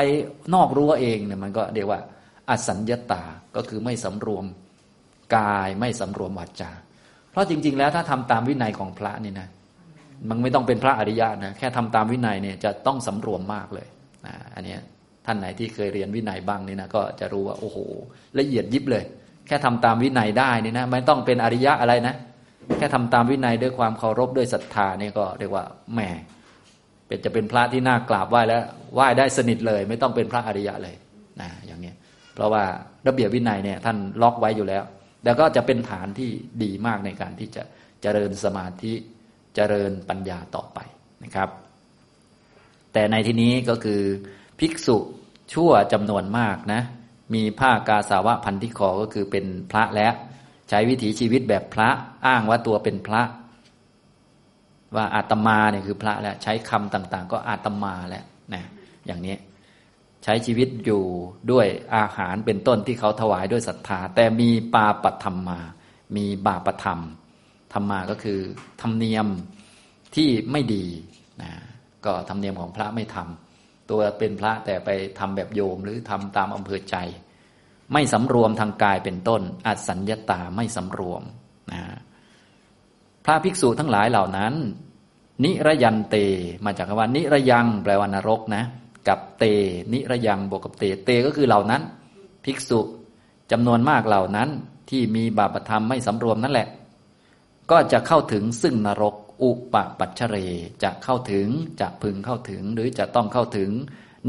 [0.55, 2.01] นอกรั้วเองเนี่ยมันก็เรียกว่า
[2.49, 3.23] อสัญญาตา
[3.57, 4.45] ก็คือไม่สำรวม
[5.37, 6.71] กายไม่สำรวมวาจา
[7.31, 9.49] เพราะจริง ๆ แล้วถ้าทำตามวินัยของพระนี่นะ
[10.29, 13.87] มันไม่ต้องเป็นพระอริยะนะแค่ทำตามวินัยเนี่ยจะต้องสำรวมมากเลย
[14.27, 14.77] นะอันนี้
[15.27, 17.79] ท่านไหนที่เคยเรียนวินัยบ้างนี่นะก็จะรู้ว่าโอ้โห
[18.39, 19.05] ละเอียดยิบเลย
[19.47, 22.15] แค่ทำตามวินัยได้นี่นะไม่ต้องเป็นอริยะอะไรนะ
[22.79, 25.65] แค่ทำตามวินัยด้วยความเคารพด้วยศรัทธานี่ก็เรียกว่า
[25.95, 26.01] แหม
[27.07, 28.63] เป็นจะเป็นพระที่น่ากราบไหว้แล้ว
[28.95, 30.95] ไหว้ได้สนิทเลย ไม่ต้องเป็นพระอริยะเลย
[31.41, 31.93] นะอย่างนี้
[32.35, 32.63] เพราะว่า
[33.07, 34.85] ระเบียบวินัยเนี่ยท่านล็อกไว้อยู่แล้ว
[35.25, 36.31] แล้วก็จะเป็นฐานที่
[36.63, 37.63] ดีมากในการที่จะ
[38.03, 38.93] เจริญสมาธิ
[39.61, 40.79] เจริญปัญญาต่อไป
[41.25, 41.49] นะครับ
[42.93, 44.03] แต่ในที่นี้ก็คือ
[44.59, 44.97] ภิกษุ
[45.53, 46.83] ชั่วจำนวนมากนะ
[47.35, 50.15] มีผ้ากาสาวะพันที่คอก็คือเป็นพระแล้ว
[50.69, 51.89] ใช้วิถีชีวิตแบบพระ
[52.27, 53.23] อ้างว่าตัวเป็นพระ
[54.97, 58.63] ว่าอาตมาเนี่ยคือพระแล้วใช้คำต่างๆ ก็อาตมาแล้วนะ
[59.07, 59.37] อย่างนี้
[60.25, 61.03] ใช้ชีวิตอยู่
[61.51, 65.61] ด้วยอาหารเป็นต้นที่เขาถวายด้วยศรัทธา แต่มีปาปธรรมมา
[66.17, 67.01] มีบาปธรรม
[67.73, 68.39] ธรรมาก็คือ
[68.81, 69.27] ธรรมเนียม
[70.15, 70.85] ที่ไม่ดี
[71.43, 71.51] นะ
[72.05, 74.89] ก็ธรรมเนียมของพระไม่ทำตัวเป็นพระแต่ไป
[75.19, 76.97] ทำแบบโยมหรือทำตามอำเภอใจ
[77.93, 81.23] ไม่สำรวมทางกายเป็นต้นอัสัญญาตาไม่สำรวม
[81.73, 81.83] นะ
[83.25, 84.55] พระภิกษุทั้งหลายเหล่านั้น
[85.45, 86.17] นิรยันเต
[86.65, 88.65] มาจากคำว่า นิรยังแปลว่านรกนะ
[89.09, 89.45] กับเต
[89.93, 91.83] นิรยังบวกกับเตเตก็คือเหล่านั้น
[92.45, 92.81] ภิกษุ
[93.53, 94.49] จำนวนมากเหล่านั้น
[94.91, 96.69] ที่มีบาปธรรมไม่สำรวมนั่นแหละ
[97.71, 100.37] ก็จะเข้าถึงซึ่งนรก อุปปัชเร
[100.83, 101.47] จะเข้าถึง
[101.81, 103.71] จะพึงเข้าถึงหรือจะต้องเข้าถึง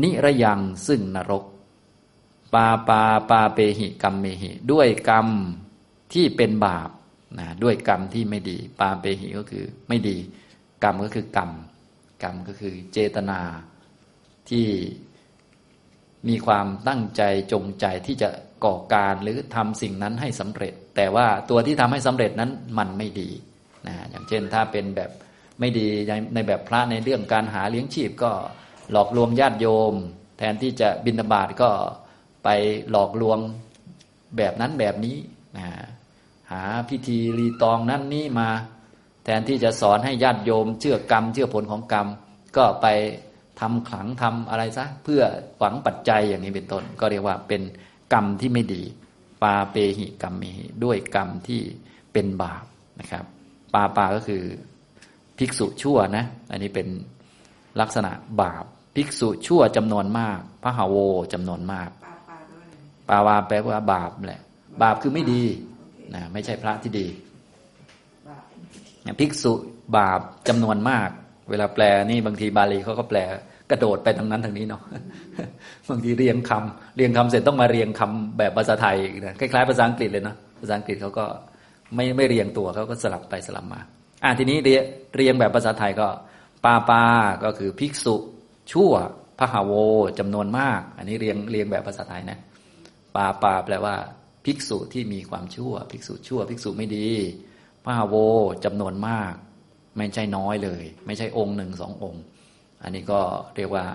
[0.02, 1.44] นิระยังซึ่งนรก
[2.54, 5.28] ปาปาปาเปหิกรรมเมหิ ด้วยกรรม
[6.14, 6.90] ที่เป็นบาป
[7.40, 10.18] นะด้วยกรรมที่ไม่ดี ปาเปหิก็คือไม่ดี
[10.84, 11.52] กรรมก็คือกรรม
[12.24, 13.40] กรรมก็คือเจตนา
[14.50, 14.68] ที่
[16.28, 17.22] มีความตั้งใจ
[17.52, 18.30] จงใจที่จะ
[18.66, 23.30] ก่อการหรือทำสิ่งนั้นให้สำเร็จแต่ว่าตัวที่ทำให้สำเร็จนั้นมันไม่ดี
[23.88, 25.10] นะอย่างเช่นถ้าเป็นแบบ
[25.60, 25.88] ไม่ดี
[26.34, 28.32] ในแบบพระในเรื่องการหาเลี้ยงชีพก็
[28.92, 29.94] หลอกลวงญาติโยม
[30.38, 31.70] แทนที่จะบิณฑบาตก็
[32.44, 32.50] ไป
[32.92, 33.40] หลอกลวง
[34.38, 35.18] แบบนั้นแบบนี้
[35.58, 35.68] นะ
[36.52, 38.50] หาพิธีรีตองนั้นนี้มา
[39.24, 42.08] แทนที่จะสอนให้ญาติโยม เชื่อกรรม เชื่อผลของกรรม
[42.58, 42.88] ก็ไป
[43.60, 45.22] ทำขลังทำอะไรซะเพื่อ
[45.60, 47.62] หวังปัจจัยอย่างนี้เป็นต้น ก็เรียกว่าเป็น
[48.14, 48.82] กรรมที่ไม่ดี
[49.44, 50.52] ปาเปหิกรรมมิ
[50.84, 51.62] ด้วยกรรมที่
[52.14, 52.66] เป็นบาป
[53.00, 53.26] นะครับ
[53.74, 54.44] ปาปาก็คือ
[55.38, 56.88] ภิกษุชั่วนะ อันนี้เป็น
[57.82, 58.12] ลักษณะ
[58.42, 58.64] บาป
[58.96, 60.98] ภิกษุชั่วจำนวนมากพระหาโว
[61.34, 61.90] จำนวนมาก
[63.10, 64.42] ปาวาแปลว่าบาปแหละ
[64.84, 65.44] บาปคือไม่ดี
[66.16, 67.08] นะไม่ใช่พระที่ดี
[69.20, 69.54] ภิกษุ
[69.98, 71.10] บาปจำนวนมาก
[71.50, 73.20] เวลาแปลนี่บางทีบาลีเขาก็แปล
[73.72, 74.82] กระโดดไปทางนั้นทางนี้เนาะ
[75.90, 81.26] บางทีเรียงคำเรียงคำเสร็จต้องมาเรียงคำแบบภาษาไทยนะคล้ายๆภาษาอังกฤษเลยเนาะภาษาอังกฤษเขาก็
[81.96, 83.82] ไม่ไม่เรียงตัวเขาก็สลับไปสลับมา
[84.24, 84.80] อ่าทีนี้เรีย
[85.16, 86.08] เรียงแบบภาษาไทยก็
[86.66, 87.04] ปาปา
[87.44, 88.16] ก็คือภิกษุ
[88.72, 88.92] ชั่ว
[89.40, 89.74] พระหาโว
[90.20, 92.40] จำนวนมาก อันนี้เรียงเรียงแบบภาษาไทยนะ
[93.16, 93.96] ปาปาแปลว่า
[94.46, 97.08] ภิกษุที่มีความชั่ว ภิกษุชั่ว ภิกษุไม่ดี
[97.84, 98.16] พระหาโว
[98.66, 99.34] จำนวนมาก
[99.98, 102.24] ไม่ใช่น้อยเลย ไม่ใช่องค์หนึ่งสององค์
[102.84, 103.20] อันนี้ก็
[103.56, 103.86] เรียกว่า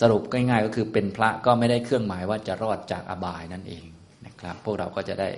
[0.00, 3.84] สรุปง่ายๆก็คือเป็นพระก็ไม่ได้เครื่องหมายว่าจะรอดจากอบายนั่นเอง
[4.26, 5.28] นะครับ พวกเราก็จะได้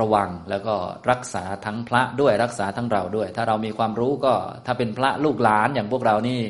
[0.00, 0.74] ระวังแล้วก็
[1.10, 4.32] รักษาทั้งพระด้วยรักษาทั้งเราด้วย ถ้าเรามีความรู้ก็
[4.66, 6.40] ถ้าเป็นพระลูกหลานอย่างพวกเรานี่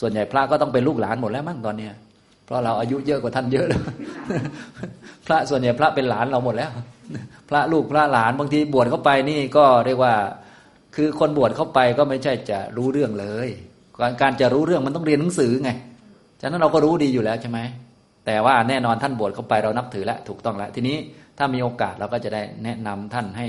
[0.00, 1.94] ส่วนใหญ่พระก็ต้องเป็นลูกหลานหมดแล้วมั้งตอนเนี้ย
[2.44, 3.82] เพราะเราอายุเยอะกว่าท่านเยอะแล้ว
[5.26, 6.70] พระส่วนใหญ่พระเป็นหลานเราหมดแล้ว
[7.48, 10.14] พระลูกพระหลานบางทีบวชเข้าไปนี่ก็เรียกว่า
[10.96, 13.48] คือคนบวชเข้าไปก็ไม่ใช่จะรู้เรื่องเลย
[14.00, 15.70] การการจะรู้เรื่องมันต้องเรียนหนังสือไง
[16.40, 17.60] ฉะนั้นเราก็รู้ดีอยู่แล้วใช่ไหม
[18.26, 20.96] แต่ว่าแน่นอนท่านบวชเข้าไปเรานับถือแล้วถูกต้องแล้ว ทีนี้
[21.38, 23.46] ถ้ามีโอกาสเราก็จะได้แนะนำท่านให้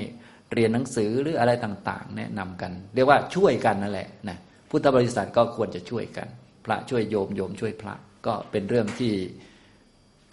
[0.54, 4.38] เรียนหนังสือหรืออะไรต่างๆ แนะนำกัน เรียกว่าช่วยกันนั่นแหละนะ
[4.70, 6.28] พุทธบริษัทก็ควรจะช่วยกัน
[6.66, 7.94] พระช่วยโยมโยมช่วยพระ
[8.26, 9.14] ก็เป็นเรื่องที่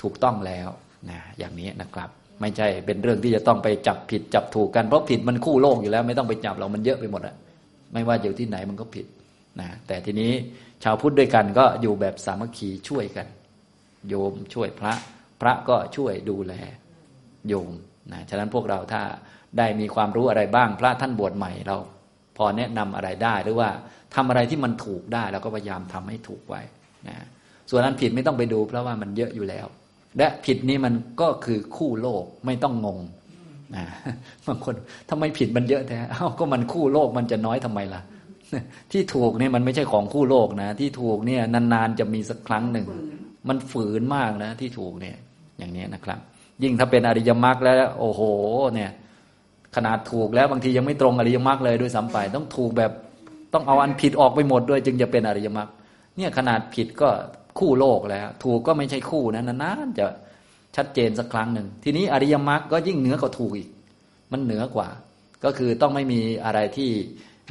[0.03, 0.69] ถูกต้องแล้ว
[1.11, 7.35] นะอย่างนี้นะครับ ไม่ใช่เป็นเรื่องที่จะต้องไปจับผิดจับถูกกันเพราะผิดมันคู่โลกอยู่แล้ว ไม่ต้องไปจับเรามันเยอะไปหมดอะ
[7.93, 9.07] ไม่ว่าอยู่ที่ไหนมันก็ผิด
[9.61, 10.33] นะแต่ทีนี้
[10.85, 13.27] ชาวพุทธด้วยกันก็อยู่แบบสามัคคีช่วยกัน
[14.09, 14.95] โยมช่วยพระ
[15.41, 16.55] พระก็ช่วยดูแล
[17.49, 17.71] โยม
[18.13, 19.03] นะฉะนั้นพวกเราถ้า
[19.59, 21.77] ได้มีความรู้อะไรบ้าง พระท่านบวชใหม่เรา
[22.37, 23.71] พอแนะนำอะไรได้หรือว่า
[24.15, 26.61] ทำอะไรที่มันถูกได้เราก็พยายามทำให้ถูกไว้
[27.09, 27.17] นะ
[27.71, 29.67] ส่วนนั้นผิดไม่ต้องไปดู เพราะว่ามันเยอะอยู่แล้ว
[30.19, 33.01] และผิดนี้มันก็คือคู่โลกไม่ต้องงง
[33.77, 33.85] นะ
[34.47, 34.75] บางคน
[35.11, 38.01] ทำไมผิดมันเยอะแท้เอ้าก็มันคู่โลกมันจะน้อยทำไมล่ะ
[38.93, 42.87] ที่ถูกเนี่ยมันไม่ใช่ของคู่โลกนะ ที่ถูกเนี่ยนานๆจะมีสักครั้งหนึ่ง
[43.49, 45.17] มันฝืนมากนะ ที่ถูกเนี่ย
[45.59, 46.19] อย่างนี้นะครับ
[46.63, 48.21] ยิ่งถ้าเป็นอริยมรรคแล้ว โอ้โห
[48.75, 48.91] เนี่ย
[49.77, 52.93] ขนาดถูกแล้วบางทียังไม่ตรงอริยมรรคเลยด้วยซ้ำไปต้องถูกแบบ
[53.55, 55.69] ต้องเอาอันผิดออกไปหมดด้วย จึงจะเป็นอริยมรรค
[56.17, 57.09] เนี่ยขนาดผิดก็
[57.59, 60.07] คู่โลกแล้ว ถูกก็ไม่ใช่คู่นะนานๆจะ
[60.77, 63.69] ชัดเจนสักครั้งหนึ่ง ทีนี้อริยมรรคก็ยิ่งเหนือกว่าถูกอีก
[64.33, 64.89] มันเหนือกว่า
[65.45, 66.91] ก็คือต้องไม่มีอะไรที่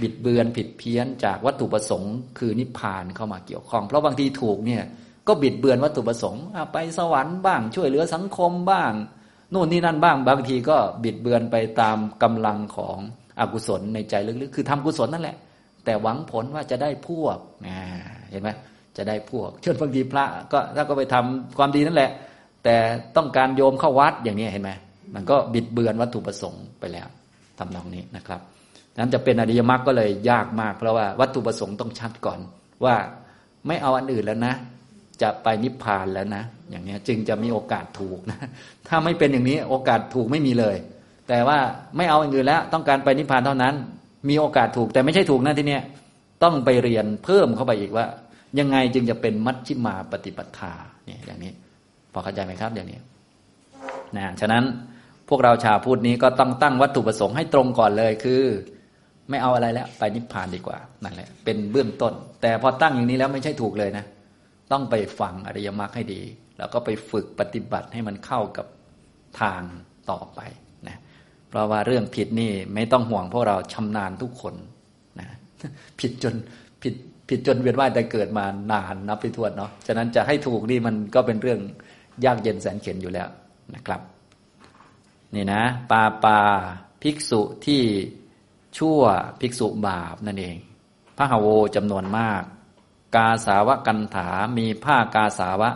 [0.01, 4.83] บิดเบือนผิดเพี้ยนจากวัตถุประสงค์ คือนิพพานเข้ามาเกี่ยวข้อง เพราะบางทีถูกเนี่ย
[5.27, 6.43] ก็บิดเบือนวัตถุประสงค์
[6.73, 8.91] ไปสวรรค์บ้างช่วยเหลือสังคมบ้าง
[9.53, 12.97] นู่นนี่นั่นบ้าง บางทีก็บิดเบือนไปตามกำลังของ
[13.39, 15.37] อกุศลในใจลึกๆ คือทำกุศลนั่นแหละ
[15.85, 17.37] แต่หวังผลว่าจะได้พวก
[18.29, 18.49] เห็นไหม
[18.97, 22.11] จะได้พวก เช่นบางทีพระก็ถ้าก็ไปทำความดีนั่นแหละ
[22.63, 22.75] แต่
[23.17, 24.71] ต้องการโยมเข้าวัดอย่างนี้เห็นไหม
[25.15, 27.07] มันก็บิดเบือนวัตถุประสงค์ไปแล้ว
[27.59, 28.41] ทำนองนี้นะครับ
[28.99, 32.39] นั้นจะเป็นอริยมรรคก็เลยยากมาก เพราะว่าวัตถุประสงค์ต้องชัดก่อน
[32.85, 32.95] ว่า
[33.67, 34.53] ไม่เอาอันอื่นแล้วนะ
[35.21, 38.39] จะไปนิพพานแล้วนะ อย่างนี้จึงจะมีโอกาสถูกนะ
[38.87, 40.75] ถ้าไม่เป็นอย่างนี้โอกาสถูกไม่มีเลย
[41.29, 41.57] แต่ว่า
[41.97, 43.73] ไม่เอาอันอื่นแล้ว ต้องการไปนิพพานเท่านั้น
[44.29, 45.83] มีโอกาสถูกแต่ไม่ใช่ถูกนะที่เนี้ย
[46.43, 48.05] ต้องไปเรียนเพิ่มเข้าไปอีกว่า
[48.59, 50.73] ยังไงจึงจะเป็นมัชชิมาปฏิปทา
[51.05, 51.51] เนี่ยอย่างนี้
[52.13, 52.99] พอเข้าใจไหมครับอย่างนี้
[54.17, 54.63] นะฉะนั้น
[55.29, 58.43] พวกเราชาวพุทธนี้ก็ต้องตั้งวัตถุประสงค์ให้ตรงก่อนเลยคือ
[59.29, 64.05] ไม่เอาอะไรแล้ว ไปนิพพานดีกว่านั่นแหละ เป็นเบื้องต้น แต่พอตั้งอย่างนี้แล้วไม่ใช่ถูกเลยนะ
[64.71, 66.21] ต้องไปฟังอริยมรรคให้ดี
[66.57, 68.65] แล้วก็ไปฝึกปฏิบัติให้มันเข้ากับ
[69.41, 69.61] ทาง
[70.11, 70.39] ต่อไป
[70.87, 70.97] นะ
[71.49, 74.55] เพราะว่าเรื่องผิดนี่ไม่ต้องห่วงพวกเราชำนาญทุกคน
[75.19, 75.27] นะ
[75.99, 76.35] ผิดจน
[76.81, 76.93] ผิด
[77.29, 81.59] ผิดจนเวียนว่ายแต่เกิดมานานนับไปทวนเนาะฉะนั้นจะให้ถูกนี่มันก็เป็นเรื่อง
[82.25, 83.27] ยากเย็นแสนเข็ญอยู่แล้ว
[83.75, 84.01] นะครับ
[85.35, 85.61] นี่นะ
[85.91, 86.39] ปาปา
[87.01, 87.81] ภิกษุที่
[88.77, 89.01] ชั่ว
[89.39, 90.57] ภิกษุบาปนั่นเอง
[91.17, 92.43] พระหาโวจำนวนมาก
[93.15, 95.69] กาสาวะกันถามีผ้ากาสาวะ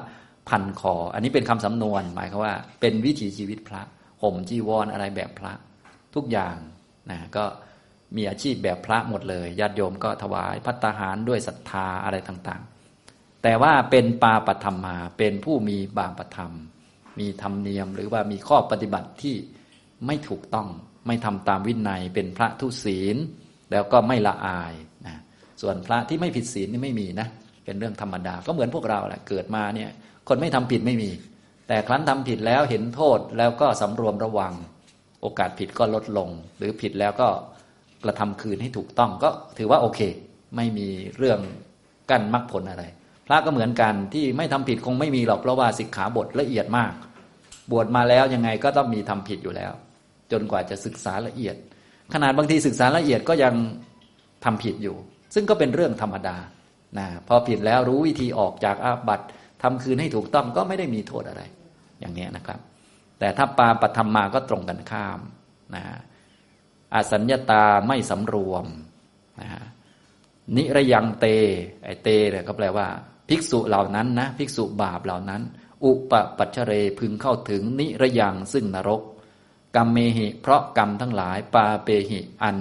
[0.49, 3.81] พันคอ อันนี้เป็นคำสำนวนหมายความว่า เป็นวิถีชีวิตพระ
[4.21, 5.53] ห่มจีวรออะไรแบบพระ
[6.15, 6.55] ทุกอย่าง
[7.11, 7.45] นะก็
[8.15, 16.53] มีอาชีพแบบพระหมดเลยญาติโยมก็ถวายพัตตาหารด้วยศรัทธาอะไรต่างๆ แต่ว่าเป็นปาปธรรมมาเป็นผู้มีบาปธรรม
[17.19, 19.35] มีธรรมเนียมหรือว่ามีข้อปฏิบัติที่
[20.05, 20.67] ไม่ถูกต้อง
[21.07, 23.17] ไม่ทำตามวินัยเป็นพระทุศีล
[23.71, 24.73] แล้วก็ไม่ละอาย
[25.07, 25.15] นะ
[25.61, 27.27] ส่วนพระที่ไม่ผิดศีลนี่ไม่มีนะ
[27.65, 29.89] เป็นเรื่องธรรมดาก็เหมือนพวกเราแหละเกิดมาเนี่ย
[30.27, 31.11] คนไม่ทำผิดไม่มี
[31.67, 34.53] แต่ครั้นทำผิดแล้วเห็นโทษแล้วก็สำรวมระวัง
[35.21, 37.27] โอกาสผิดก็ลดลง หรือผิดแล้วก็
[38.03, 39.99] กระทำคืนให้ถูกต้องก็ถือว่าโอเค
[40.55, 40.87] ไม่มี
[41.17, 41.39] เรื่อง
[42.09, 42.83] กั้นมรรคผลอะไร
[43.27, 46.93] พระก็เหมือนกันที่ไม่ทำผิดคงไม่มีหรอกเพราะว่าสิกขาบทละเอียดมาก
[47.71, 49.73] บวชมาแล้วยังไงก็ต้องมีทำผิดอยู่แล้ว
[50.33, 51.55] จนกว่าจะศึกษาละเอียด
[52.13, 53.53] ขนาดบางทีศึกษาละเอียดก็ยัง
[54.43, 54.95] ทำผิดอยู่
[55.33, 56.37] ซึ่งก็เป็นเรื่องธรรมดา
[56.97, 59.25] นะพอผิดแล้วรู้วิธีออกจากอาบัติ
[59.63, 61.41] ทำคืนให้ถูกต้องก็ไม่ได้มีโทษอะไร
[61.99, 62.59] อย่างนี้นะครับ
[63.19, 65.19] แต่ถ้าปาปธรรมมาก็ตรงกันข้าม
[65.75, 65.83] นะ
[66.93, 68.65] อาสัญญาตาไม่สำรวม
[69.41, 69.49] นะ
[70.55, 71.25] นิระยังเต
[71.83, 72.87] ไอเตเนี่ยก็แปลว่า
[73.29, 75.41] ภิกษุเหล่านั้นนะภิกษุบาปเหล่านั้น
[75.83, 79.01] อุปปัชเรพึงเข้าถึงนิระยังซึ่งนรก
[79.75, 82.57] กรรมเมหิ เพราะกรรมทั้งหลาย ปาเปหิอัน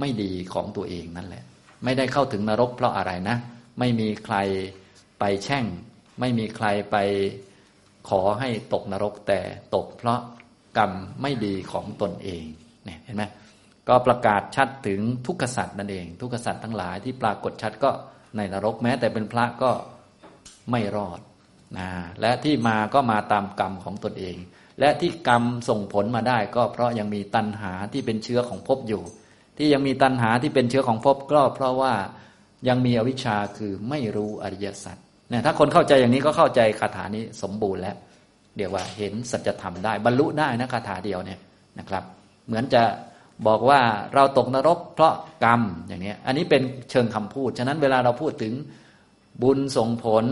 [0.00, 1.44] ไม่ดีของตัวเองนั่นแหละ
[1.84, 3.36] ไม่ได้เข้าถึงนรกเพราะอะไรนะ
[3.78, 4.36] ไม่มีใคร
[5.18, 5.64] ไปแช่ง
[6.20, 6.96] ไม่มีใครไป
[8.08, 9.40] ขอให้ตกนรกแต่
[9.74, 10.20] ตกเพราะ
[10.78, 10.92] กรรม
[11.22, 12.44] ไม่ดีของตนเอง
[12.84, 13.24] เนี่ยเห็นไหม
[13.88, 17.90] ก็ประกาศชัดถึงทุกขสัตว์นั่นเอง ทุกขสัตว์ทั้งหลายที่ปรากฏชัดก็
[18.36, 19.70] ในนรกแม้ แต่เป็นพระก็
[20.70, 21.20] ไม่รอด
[21.78, 21.88] นะ
[22.20, 24.36] และที่มาก็มาตามกรรมของตนเอง
[24.80, 29.02] และที่กรรมส่งผลมาได้ ก็เพราะยังมีตัณหาที่เป็นเชื้อของภพอยู่
[29.58, 31.94] ที่ยังมีตัณหาที่เป็นเชื้อของภพก็เพราะว่า
[32.68, 34.96] ยังมีอวิชชาคือไม่รู้อริยสัจ
[35.30, 37.96] เนี่ยถ้าคนเข้าใจอย่างนี้ก็เข้าใจคาถานี้สมบูรณ์แล้ว
[38.56, 41.40] เดี๋ยวว่าเห็นสัจธรรมได้บรรลุได้นะคาถาเดียวเนี่ย
[41.78, 42.04] นะครับ
[42.46, 42.82] เหมือนจะ
[43.46, 43.80] บอกว่า
[44.14, 45.12] เราตกนรกเพราะ
[45.44, 48.52] กรรมอย่างนี้อันนี้เป็นเชิงคำพูด ฉะนั้นเวลาเราพูดถึง
[49.42, 50.24] บุญส่งผล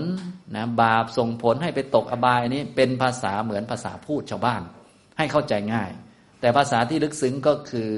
[0.57, 4.63] นะบาปส่งผลให้ไปตกอบายนนี้เป็นภาษาเหมือนภาษาพูดชาวบ้าน
[5.19, 5.91] ให้เข้าใจง่าย
[6.41, 7.91] แต่ภาษาที่ลึกซึ้งก็คือ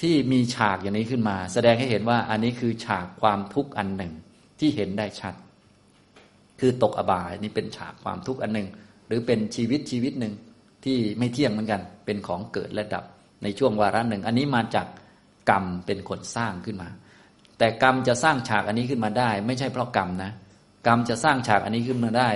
[0.00, 4.12] ที่มีฉากอย่างนี้ขึ้นมา แสดงให้เห็นว่าอันนี้คือฉากความทุกข์อันหนึ่ง
[4.58, 5.34] ที่เห็นได้ชัด
[6.60, 8.68] คือตกอบายนี่เป็นฉากความทุกข์อันหนึ่ง
[9.06, 10.34] หรือเป็นชีวิตชีวิตหนึ่ง
[10.84, 13.04] ที่ไม่เที่ยงเหมือนกัน เป็นของเกิดและดับ
[13.42, 14.86] ในช่วงวาระหนึ่ง อันนี้มาจาก
[15.50, 16.88] กรรมเป็นคนสร้างขึ้นมา
[17.58, 20.30] แต่กรรมจะสร้างฉากอันนี้ขึ้นมาได้ ไม่ใช่เพราะกรรมนะ
[20.86, 22.28] กรรมจะสร้างฉากอันนี้ขึ้นมาได้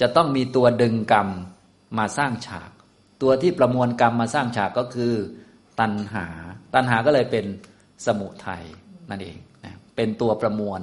[0.00, 1.28] จะต้องมีตัวดึงกรรม
[1.98, 2.70] มาสร้างฉาก
[3.22, 5.12] ตัวที่ประมวลกรรมมาสร้างฉากก็คือ
[5.80, 6.26] ตัณหา
[6.74, 7.44] ตัณหาก็เลยเป็น
[8.06, 8.64] สมุทัย
[9.10, 10.80] นั่นเองนะเป็นตัวประมวล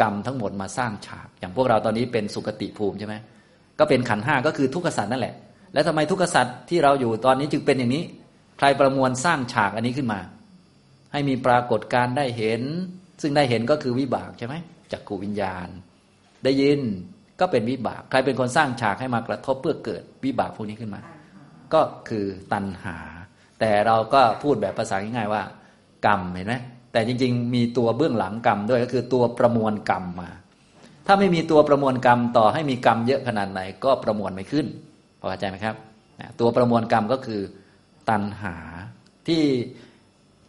[0.00, 3.14] กรรมทั้งหมดมาสร้างฉาก อย่างพวกเราตอนนี้เป็นสุกติภูมิใช่ไหม
[3.78, 5.34] ก็เป็นขันห้าก็คือทุกขสัตว์นั่นแหละ
[5.72, 8.04] แล้วทำไมทุกขสัตว์ที่เราอยู่ตอนนี้จึงเป็นอย่างนี้
[8.58, 10.20] ใครประมวลสร้างฉากอันนี้ขึ้นมา
[11.12, 12.62] ให้มีปรากฏการได้เห็น
[13.22, 14.54] ซึ่งได้เห็นก็คือวิบากใช่ไหม
[14.92, 15.68] จักขูวิญญาณ
[16.44, 16.80] ได้ยิน
[17.40, 21.00] ก็เป็นวิบาก ใครเป็นคนสร้างฉากให้มากระทบเพื่อเกิดวิบากพวกนี้ขึ้นมา
[21.74, 22.96] ก็คือตัณหา
[23.60, 25.42] แต่เราก็พูดแบบภาษาง่ายๆว่า
[26.06, 26.54] กรรมเห็นไหม
[26.92, 30.30] แต่จริง ๆ มีตัวเบื้องหลังกรรมด้วยก็คือตัวประมวลกรรมมา
[31.06, 34.66] ถ้าไม่มีตัวประมวลกรรมต่อให้มีกรรมเยอะขนาดไหน ก็ประมวลไม่ขึ้น
[35.20, 35.76] พอเข้าใจไหมครับ
[36.40, 37.40] ตัวประมวลกรรมก็คือ
[38.10, 38.56] ตัณหา
[39.28, 39.42] ที่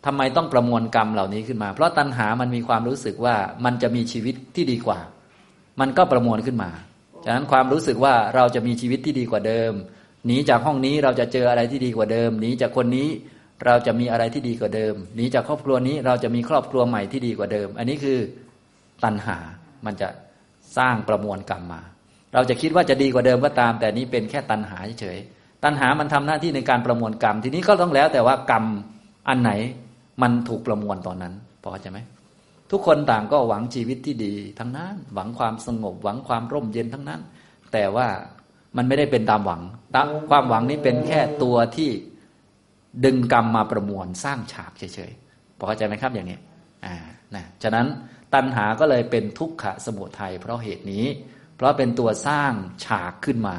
[0.06, 3.36] ทำไมต้องประมวลกรรมเหล่านี้ขึ้นมา เพราะตัณหามันมีความรู้สึกว่า
[3.66, 5.00] มันจะมีชีวิตที่ดีกว่า
[5.80, 6.72] มันก็ประมวลขึ้นมา
[7.26, 9.72] ฉะนั้นความรู้สึกว่าเราจะมีชีวิตที่ดีกว่าเดิม
[10.26, 13.08] หนีจากห้องนี้เราจะเจออะไรที่ดีกว่าเดิมหนีจากคนนี้
[13.66, 18.20] เราจะมีอะไรที่ดีกว่าเดิมหนีจากครอบครัวนี้เราจะมีครอบครัวใหม่ที่ดีกว่าเดิม อันนี้คือ
[19.04, 19.38] ตัณหา
[19.86, 20.10] มันจะ
[20.78, 21.82] สร้างประมวลกรรมมา
[22.34, 28.66] เราจะคิดว่าจะดีกว่าเดิมก็ตาม แต่นี้เป็นแค่ตัณหาเฉยๆตัณหามันทำหน้าที่ในการประมวลกรรม ทีนี้ก็ต้องแล้วแต่ว่ากรรม
[29.30, 29.52] อันไหน
[30.22, 32.00] มันถูกประมวลตอนนั้นพอใช่ไหม
[32.72, 37.22] ทุกคนต่างก็หวังชีวิตที่ดีทั้งนั้น หวังความสงบ หวังความร่มเย็นทั้งนั้น
[37.74, 38.08] แต่ว่า
[38.78, 39.62] มันไม่ได้เป็นตามหวัง
[40.30, 41.90] ความหวังนี้เป็นแค่ตัวที่
[43.06, 46.38] ดึงกรรมมาประมวลสร้างฉากเฉยๆพอเข้าใจไหมครับอย่างนี้
[46.86, 46.96] อ่า
[47.36, 47.86] นะฉะนั้น
[48.34, 51.06] ตัณหาก็เลยเป็นทุกขะสมุทัยเพราะเหตุนี้
[51.56, 52.54] เพราะเป็นตัวสร้าง
[52.86, 53.58] ฉากขึ้นมา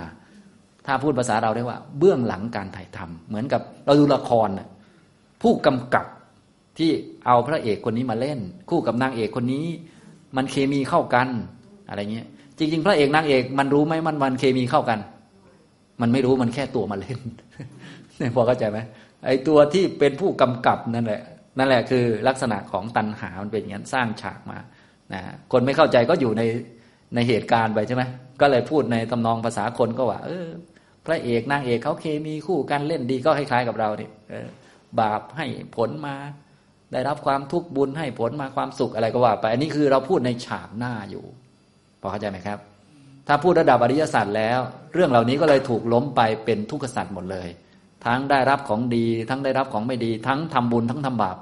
[0.87, 4.69] ถ้าพูดภาษาเราได้ว่า เบื้องหลังการถ่ายทำเหมือนกับเราดูละครน่ะ
[5.43, 6.07] ผู้กำกับ
[6.79, 6.91] ที่
[7.27, 8.39] เอาพระเอกคนนี้มาเล่น
[8.71, 9.67] คู่กับนางเอกคนนี้
[10.37, 11.29] มันเคมีเข้ากัน
[11.89, 12.27] อะไรเงี้ย
[12.59, 14.99] จริง ๆ พระเอกนางเอกมันรู้ไหมมันมันเคมีเข้ากัน
[16.01, 17.19] มันไม่รู้มันแค่ตัวมาเล่น
[18.19, 18.79] เนี่ยพอเข้าใจไหม
[19.27, 21.23] ไอ้ตัวที่เป็นผู้กำกับนั่นแหละ
[21.59, 24.59] นั่นแหละคือลักษณะของตัณหามันเป็นอย่างนั้นสร้างฉากมา
[25.13, 25.21] นะ
[25.53, 26.43] คนไม่เข้าใจก็อยู่ใน
[27.15, 28.03] ในเหตุการณ์ไปใช่ไหม
[28.41, 30.47] ก็เลยพูดในตำนองภาษาคนก็ว่า เออ
[31.07, 34.11] พระเอกนางเอกเขาเคมีคู่กันเล่นดีก็คล้ายๆกับเราเนี่ย
[35.01, 35.47] บาปให้
[35.77, 36.15] ผลมา
[36.97, 41.25] ได้รับความทุกข์บุญให้ผลมาความสุขอะไรก็ว่า ไป อันนี้คือเราพูดในฉากหน้าอยู่
[42.01, 42.59] พอเข้าใจไหมครับ
[43.27, 44.59] ถ้าพูดระดับอริยสัจแล้ว
[44.95, 47.49] เรื่องเหล่านี้ก็เลยถูกล้มไปเป็นทุกขสัจหมดเลย
[48.07, 51.37] ทั้งได้รับของดี ทั้งได้รับของไม่ดี ทั้งทำบุญทั้งทำบาป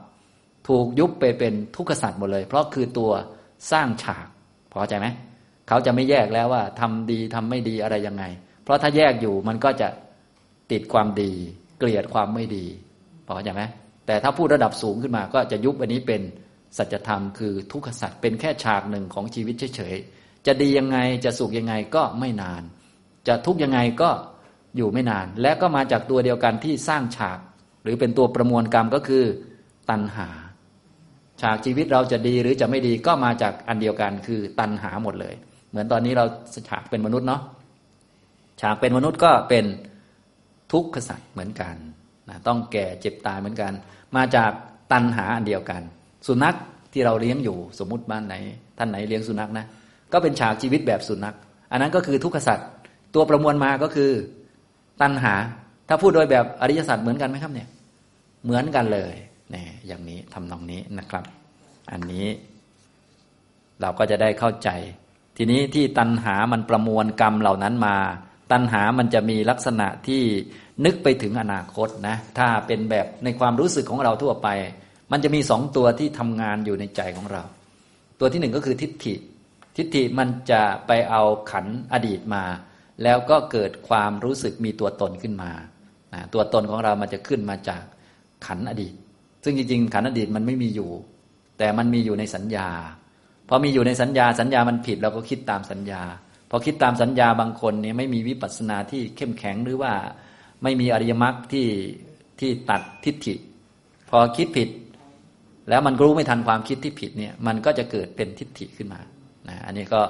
[0.69, 3.11] ถูกยุบไปเป็นทุกขสัตว์หมดเลย เพราะคือตัว
[3.71, 4.27] สร้างฉาก
[4.71, 5.07] พอเข้าใจไหม
[5.69, 8.25] เขาจะไม่แยกแล้วว่าทำดีทำไม่ดีอะไรยังไง
[8.63, 9.89] เพราะถ้าแยกอยู่มันก็จะ
[10.73, 11.33] ติดความดี
[11.79, 12.65] เกลียดความไม่ดี
[13.27, 13.63] พอเข้าใจไหม
[14.07, 16.23] แต่ถ้าพูดระดับสูงขึ้นมา ก็จะยุบอันนี้เป็น
[16.79, 22.63] สัจธรรมคือทุกขสัตว์เป็นแค่ฉากหนึ่งของชีวิตเฉยๆจะดียังไงจะสุขยังไงก็ไม่นาน
[23.29, 24.11] จะทุกยังไงก็
[24.77, 27.39] อยู่ไม่นาน และก็มาจากตัวเดียวกันที่สร้างฉาก
[27.83, 29.25] หรือเป็นตัวประมวลกรรมก็คือ
[29.91, 30.29] ตัณหา
[31.41, 35.35] ฉากชีวิตเราจะดีหรือจะไม่ดีก็มาจากอันเดียวกันคือตัณหาหมดเลย
[35.71, 36.25] เหมือนตอนนี้เรา
[36.69, 37.43] ฉากเป็นมนุษย์เนาะ
[38.61, 39.65] ฉากเป็นมนุษย์ก็เป็น
[40.73, 41.77] ทุกขสัตว์เหมือนกัน
[42.29, 43.73] นะต้องแก่เจ็บตายเหมือนกัน
[44.17, 44.51] มาจาก
[44.93, 45.83] ตัณหาอันเดียวกัน
[46.27, 46.57] สุนัข
[46.93, 48.35] ที่เราเลี้ยงอยู่สมมุติบ้านไหน
[48.79, 49.67] ท่านไหนเลี้ยงสุนัขนะ
[50.13, 51.37] ก็เป็นฉากชีวิตแบบสุนัข
[51.71, 52.69] อันนั้นก็คือทุกขสัตว์
[53.15, 54.11] ตัวประมวลมาก็คือ
[55.03, 55.35] ตัณหา
[55.89, 57.69] ถ้าพูดโดยแบบอริยสัจเหมือนกันไหมครับเนี่ย
[58.45, 59.15] เหมือนกันเลย
[59.51, 61.25] เนี่ยอย่างนี้ทำนองนี้นะครับ
[61.93, 62.27] อันนี้
[63.81, 64.69] เราก็จะได้เข้าใจ
[65.37, 67.97] ทีนี้ที่ตัณหามันประมวลกรรมเหล่านั้นมา
[68.53, 70.23] ตัณหามันจะมีลักษณะที่
[70.85, 74.49] นึกไปถึงอนาคตนะ ถ้าเป็นแบบในความรู้สึกของเราทั่วไป
[75.13, 77.43] มันจะมีสองตัวที่ทำงานอยู่ในใจของเรา
[78.21, 79.15] ตัวที่หนึ่งก็คือทิฏฐิ
[79.77, 82.45] ทิฏฐิมันจะไปเอาขันอดีตมา
[83.03, 85.51] แล้วก็เกิดความรู้สึกมีตัวตนขึ้นมา
[86.15, 87.83] นะตัวตนของเรามันจะขึ้นมาจาก
[88.47, 88.95] ขันอดีต
[89.45, 90.91] ซึ่งจริงๆขันอดีตมันไม่มีอยู่
[91.59, 92.69] แต่มันมีอยู่ในสัญญา
[93.49, 96.03] พอมีอยู่ในสัญญาสัญญามันผิดเราก็คิดตามสัญญา
[96.51, 99.93] พอคิดตามสัญญาบางคนเนี่ยไม่มีวิปัสสนาที่เข้มแข็งหรือว่า
[100.65, 101.69] ไม่มีอริยมรรคที่
[102.41, 103.35] ที่ตัดทิฏฐิ
[104.11, 104.69] พอคิดผิด
[105.69, 109.01] แล้วมันรู้ไม่ทันความคิดที่ผิดเนี่ย มันก็จะเกิดเป็นทิฏฐิขึ้นมา
[109.49, 110.01] นะอันนี้ก็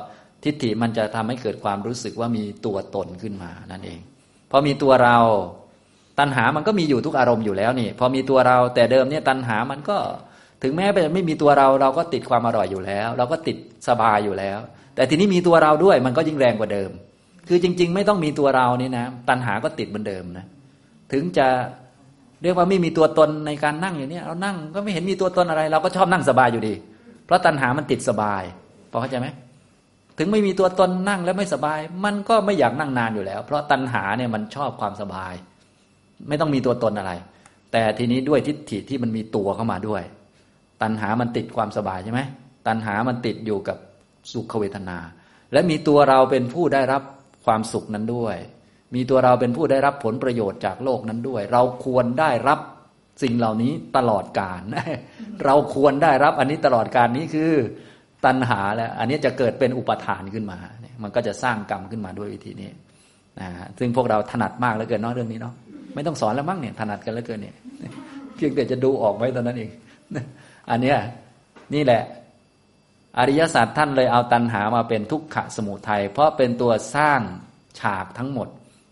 [0.44, 4.00] ทิฏฐิมันจะทำให้เกิดความรู้สึกว่ามีตัวตนขึ้นมานั่นเอง
[4.50, 5.18] พอมีตัวเรา
[6.18, 9.98] ตัณหามันก็มีอยู่ทุกอารมณ์อยู่แล้วนี่ พอมีตัวเราแต่เดิมเนี่ยตัณหามันก็
[10.62, 13.56] ถึงแม้จะไม่มีตัวเราเราก็ติดความอร่อยอยู่แล้ว เราก็ติด
[13.88, 14.58] สบายอยู่แล้ว
[14.94, 16.90] แต่ทีนี้มีตัวเราด้วยมันก็ยิ่งแรงกว่าเดิม
[17.48, 20.46] คือจริง ๆ ไม่ต้องมีตัวเรานี่นะ ตัณหาก็ติดเหมือนเดิมนะ
[21.12, 21.46] ถึงจะ
[22.42, 26.74] เรียกว่าไม่มีตัวตนในการนั่งอย่างนี้เรานั่งก็ไม่เห็นมีตัวตนอะไร เราก็ชอบนั่งสบายอยู่ดี
[27.24, 28.42] เพราะตัณหามันติดสบาย
[28.90, 29.28] พอเข้าใจไหม
[30.18, 35.34] ถึงไม่มีตัวตนนั่งแล้วไม่สบาย มันก็ไม่อยากนั่งนานอยู่แล้ว เพราะตัณหาเนี่ยมันชอบความสบาย
[36.28, 37.12] ไม่ต้องมีตัวตนอะไร
[37.72, 40.02] แต่ทีนี้ด้วยทิฏฐิที่มันมีตัวเข้ามาด้วย
[40.82, 42.20] ตัณหามันติดความสบายใช่ไหม
[42.66, 43.78] ตัณหามันติดอยู่กับ
[44.32, 44.98] สุขเวทนา
[45.52, 47.02] และมีตัวเราเป็นผู้ได้รับ
[47.44, 48.36] ความสุขนั้นด้วย
[48.94, 52.58] มีตัวเราเป็นผู้ได้รับผลประโยชน์จากโลกนั้นด้วย เราควรได้รับ
[53.22, 54.62] สิ่งเหล่านี้ตลอดกาล
[55.44, 57.52] เราควรได้รับอันนี้ตลอดการนี้คือ
[58.24, 60.58] ตัณหาแล้วอันนี้จะเกิดเป็นอุปทานขึ้นมา
[61.02, 62.70] มันก็จะสร้างกรรมขึ้นมาด้วยวิธีนี้
[63.40, 65.54] นะซึ่งพวกเราถนัดมากเหลือเกินเนาะเรื่องนี้เนาะ
[65.94, 67.54] ไม่ต้องสอนแล้วมั้งเนี่ยถนัดกันเหลือเกินเนี่ย
[68.36, 69.70] เพียงแต่จะดูออกไว้ตอนนั้นเอง
[70.70, 70.96] อันเนี้ย
[71.74, 72.02] นี่แหละ
[73.18, 77.20] อริยศาสตร์ท่านเลยเอาตัณหามาเป็นทุกขะสมุทัยเพราะเป็นตัวสร้าง
[77.80, 78.48] ฉากทั้งหมด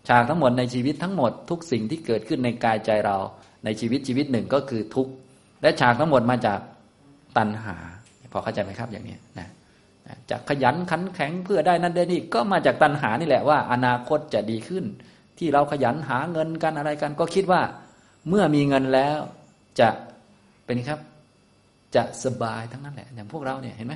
[0.09, 3.17] ฉากทั้งหมดในชีวิตทั้งหมด ทุกสิ่งที่เกิดขึ้นในกายใจเรา
[3.65, 5.11] ในชีวิตชีวิตหนึ่งก็คือทุกข์
[5.61, 6.59] และฉากทั้งหมดมาจาก
[7.37, 7.75] ตัณหา
[8.31, 9.49] พอเข้าใจไหมครับอย่างนี้นะ
[10.29, 14.85] จากขยันขันแข็งเพื่อได้นั่นได้นี่ก็มาจากตัณหานี่แหละว่า อนาคตจะดีขึ้น
[15.37, 17.61] ที่เราขยันหาเงินกันอะไรกัน ก็คิดว่า
[18.29, 19.19] เมื่อมีเงินแล้ว
[19.79, 19.89] จะ
[20.65, 20.99] เป็นครับ
[21.95, 23.93] จะสบายทั้งนั้นแหละ อย่างพวกเราเนี่ยเห็นไหม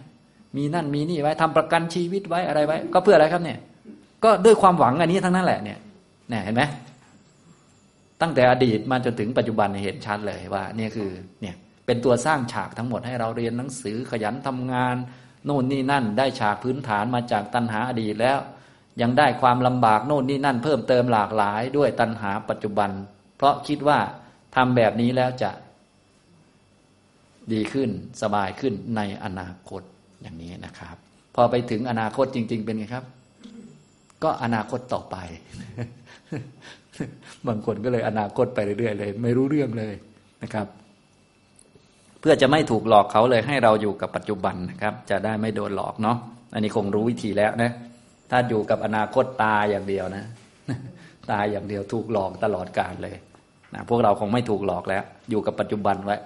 [0.58, 3.60] มีนั่นมีนี่ไว้ทำประกันชีวิตไว้อะไรไว้ ก็เพื่ออะไรครับเนี่ย
[4.24, 5.80] ก็ด้วยความหวังอันนี้ทั้งนั้นแหละเนี่ย
[6.30, 6.64] เนี่ยเห็นไหม
[8.22, 11.10] ตั้งแต่อดีตมาจนถึงปัจจุบันเห็นชัดเลยว่านี่คือ
[11.42, 11.56] เนี่ย
[11.86, 14.96] เป็นตัวสร้างฉากทั้งหมดให้เราเรียนหนังสือขยันทำงาน
[15.46, 18.40] โน่นนี่นั่น ได้ฉากพื้นฐานมาจากตัณหาอดีตแล้ว
[19.02, 22.90] ยังได้ความลำบากโน่นนี่นั่น เพิ่มเติมหลากหลายด้วยตัณหาปัจจุบัน
[23.38, 24.00] เพราะคิดว่า
[24.56, 25.52] ทำแบบนี้แล้วจะ
[27.54, 27.90] ดีขึ้น
[28.22, 29.82] สบายขึ้นในอนาคต
[30.28, 30.96] อย่างนี้นะครับ
[31.36, 33.06] พอไปถึงอนาคตจริง ๆ เป็นไงครับ
[34.24, 35.16] ก็อนาคตต่อไป
[37.48, 39.94] บางคนก็เลยอนาคตไปเรื่อยๆเลย ไม่รู้เรื่องเลย
[40.44, 40.68] นะครับ
[42.20, 46.18] เพื่อจะไม่ถูกหลอกเขาเลยให้เราอยู่กับปัจจุบันนะครับ จะได้ไม่โดนหลอกเนาะ
[46.54, 47.72] อันนี้คงรู้วิธีแล้วนะ
[48.32, 50.24] ถ้าอยู่กับอนาคตตายอย่างเดียวนะ
[51.32, 53.16] ตายอย่างเดียวถูกหลอกตลอดกาลเลย
[53.74, 56.18] นะพวกเราคงไม่ถูกหลอกแล้ว อยู่กับปัจจุบันไว้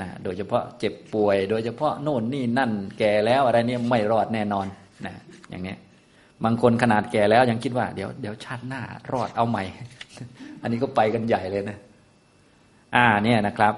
[0.00, 4.66] นะโดยเฉพาะเจ็บป่วย โดยเฉพาะโน่นนี่นั่นแก่แล้วอะไรเนี่ยไม่รอดแน่นอน
[5.06, 5.14] นะ
[5.50, 5.78] อย่างเนี้ย
[6.44, 8.82] บางคนขนาดแก่แล้วยังคิดว่าเดี๋ยวเดี๋ยวชาติหน้า
[9.12, 9.64] รอดเอาใหม่
[10.62, 11.78] อันนี้ก็ไปกันใหญ่เลยนะ
[12.94, 13.74] อ่าเนี่ยนะครับ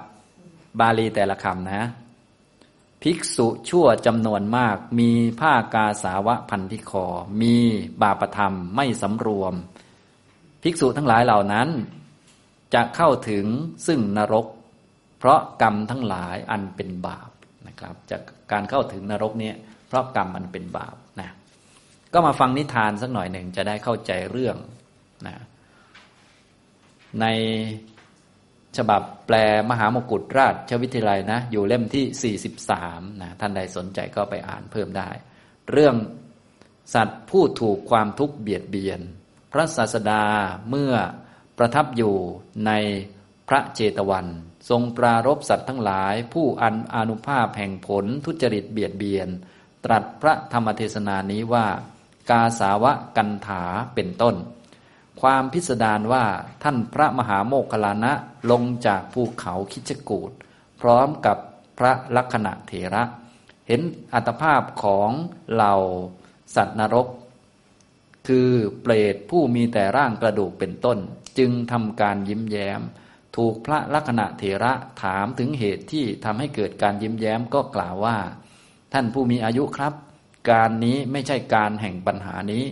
[0.81, 1.89] บาลีแต่ละคำนะ
[3.03, 5.11] ภิกษุชั่วจำนวนมาก มี
[5.41, 7.07] ผ้ากาสาวะพันธิคอ
[7.43, 7.55] มี
[8.03, 9.55] บาปธรรมไม่สำรวม
[10.63, 11.69] ภิกษุทั้งหลายเหล่านั้น
[12.75, 13.45] จะเข้าถึง
[13.87, 14.47] ซึ่งนรก
[15.25, 17.31] เพราะกรรมทั้งหลายอันเป็นบาป
[17.67, 18.23] นะครับ จาก
[18.53, 19.57] การเข้าถึงนรกเนี่ย
[19.89, 21.31] เพราะกรรมอันเป็นบาปนะ
[22.13, 24.57] ก็มาฟังนิทานสักหน่อยหนึ่งจะได้เข้าใจเรื่อง
[25.27, 25.37] นะ
[27.21, 27.27] ใน
[28.77, 29.37] ฉบับแปล
[29.71, 35.09] มหามกุฎราชวิทยาลัยนะ อยู่เล่มที่ 43นะท่านใดสนใจก็ไปอ่านเพิ่มได้
[35.71, 35.97] เรื่อง
[36.95, 39.01] สัตว์ผู้ถูกความทุกข์เบียดเบียน
[39.53, 40.25] พระศาสดา
[40.71, 40.93] เมื่อ
[41.59, 42.15] ประทับอยู่
[42.67, 42.73] ใน
[43.49, 44.27] พระเจตวัน
[44.69, 49.29] ทรงปรารบสัตว์ทั้งหลาย ผู้อันอนุภาพแห่งผลทุจริตเบียดเบียน
[49.85, 51.67] ตรัสพระธรรมเทศนานี้ว่า
[52.31, 53.63] กาสาวะกันถา
[53.95, 54.37] เป็นต้น
[55.21, 56.25] ความพิสดารว่า
[56.63, 58.13] ท่านพระมหาโมคคลานะ
[58.51, 60.31] ลงจากภูเขาคิชกูด
[60.81, 61.39] พร้อมกับ
[61.79, 63.03] พระลักษณะเถระ
[63.69, 63.81] เห็น
[64.15, 65.11] อัตภาพของ
[65.53, 65.75] เหล่า
[66.55, 67.09] สัตว์นรก
[68.27, 68.49] คือ
[68.83, 70.99] เปรตผู้มีแต่ร่างกระดูกเป็นต้น
[71.39, 72.81] จึงทำการยิ้มแย้ม
[73.37, 78.19] ถูกพระลักษณะเถระถามถึงเหตุที่ทำให้เกิดการยิ้มแย้มก็กล่าวว่า
[78.93, 79.95] ท่านผู้มีอายุครับ
[80.51, 82.65] การนี้ไม่ใช่การแห่งปัญหานี้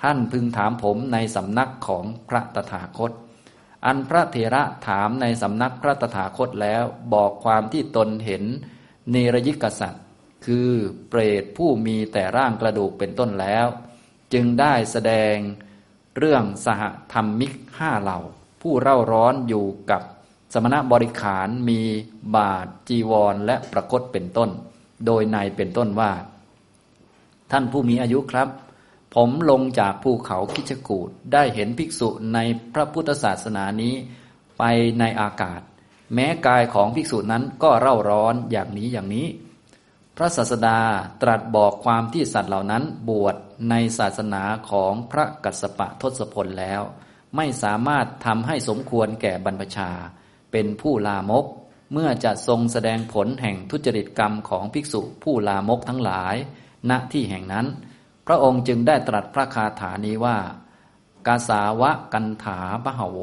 [0.00, 3.12] ท่านพึงถามผมในสำนักของพระตถาคต
[3.86, 8.44] อันพระเถระถามในสำนักพระตถาคตแล้วบอกความที่ตนเห็น
[9.10, 10.04] เนรยิกษัตริย์
[10.46, 10.70] คือ
[11.08, 13.66] เปรตผู้มีแต่ร่างกระดูกเป็นต้นแล้ว
[14.32, 15.36] จึงได้แสดง
[16.18, 16.82] เรื่องสห
[17.12, 18.20] ธรรมิกห้าเหล่า
[18.60, 20.02] ผู้เร่าร้อนอยู่กับ
[20.52, 21.80] สมณบริขารมี
[22.36, 24.50] บาทจีวรและประคตเป็นต้น
[25.06, 26.12] โดยในเป็นต้นว่า
[27.50, 28.48] ท่านผู้มีอายุครับ
[29.14, 32.38] ผมลงจากภูเขาคิชกูดได้เห็นภิกษุใน
[32.74, 33.94] พระพุทธศาสนานี้
[34.58, 34.62] ไป
[34.98, 35.60] ในอากาศ
[36.14, 39.26] แม้กายของภิกษุนั้นก็เร่าร้อนอย่างนี้อย่างนี้
[40.16, 40.78] พระศาสดา
[41.22, 43.36] ตรัสบอกความที่สัตว์เหล่านั้นบวช
[43.70, 46.82] ในศาสนาของพระกัสสปะทศพลแล้ว
[47.36, 49.90] ไม่สามารถทำให้สมควรแก่บรรพชา
[50.52, 51.44] เป็นผู้ลามก
[51.92, 56.36] เมื่อจะทรงแสดงผลแห่งทุจริตกรรมของภิกษุผู้ลามกทั้งหลาย
[56.90, 57.66] ณที่แห่งนั้น
[58.26, 60.38] พระองค์จึงได้ตรัสพระคาถานี้ว่า
[61.26, 63.18] กาสาวะกันถาปะหโว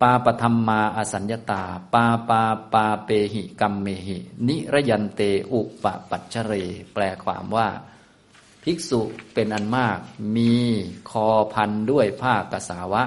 [0.00, 1.62] ปาปธรรมมาอสัญญตา
[1.94, 2.42] ปาปา
[2.72, 4.18] ปาเปหิกัมเมหิ
[4.48, 5.20] นิรยันเต
[5.52, 6.52] อุปปัจเจเร
[6.92, 7.68] แปลความว่า
[8.62, 9.00] ภิกษุ
[9.34, 9.98] เป็นอันมาก
[10.36, 10.54] มี
[11.10, 13.02] คอพันด้วยผ้ากสาวะ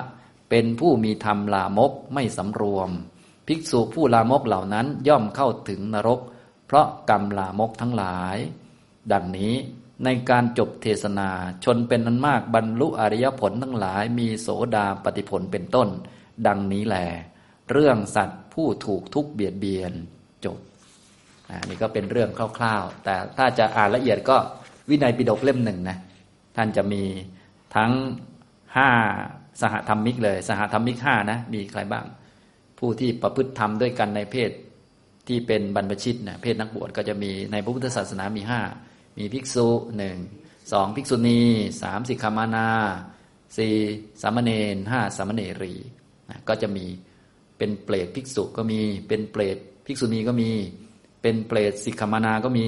[0.50, 2.90] เป็นผู้มีธรรมลามกไม่สำรวม
[3.48, 6.20] ภิกษุผู้ลามกเหล่านั้นย่อมเข้าถึงนรก
[6.66, 8.38] เพราะกรรมลามกทั้งหลาย
[9.12, 9.54] ดังนี้
[10.04, 11.30] ในการจบเทศนา
[11.64, 15.88] ชนเป็นอันมากบรรลุอริยผลทั้งหลายมีโสดาปฏิผลเป็นต้น
[16.48, 16.98] ดังนี้แหล
[17.72, 19.94] เรื่องสัตว์ผู้ถูกทุกเบียดเบียน
[20.46, 20.58] จบ
[21.70, 24.38] นี่ก็เป็นเรื่องคร่าว ๆ แต่ถ้าจะอ่านละเอียดก็
[24.90, 25.98] วินัยปิฎกเล่มหนึ่งนะ
[26.56, 27.04] ท่านจะมี
[27.76, 27.92] ทั้ง
[28.76, 28.90] ห้า
[29.62, 32.06] สหธรรมิกเลย สหธรรมิกห้านะมีใครบ้าง
[32.80, 34.52] ผู้ที่ประพฤติธรรมด้วยกันในเพศ
[35.28, 38.62] ที่เป็นบรรพชิตนะเพศนักบวชก็จะมีในพระพุทธศาสนามีห้า
[39.18, 39.68] มีภิกษุ
[39.98, 40.18] หนึ่ง
[40.72, 41.42] สองภิกษุณี
[41.82, 42.68] สามสิกขามานา
[43.58, 43.76] สี่
[44.22, 45.74] สามเณรห้าสามเณรี
[46.30, 46.86] นะก็จะมี
[47.58, 50.50] เป็นเปรตภิกษุก็มีเป็นเปรตภิกษุณีก็มี
[51.22, 52.68] เป็นเปรตสิกขามานาก็มี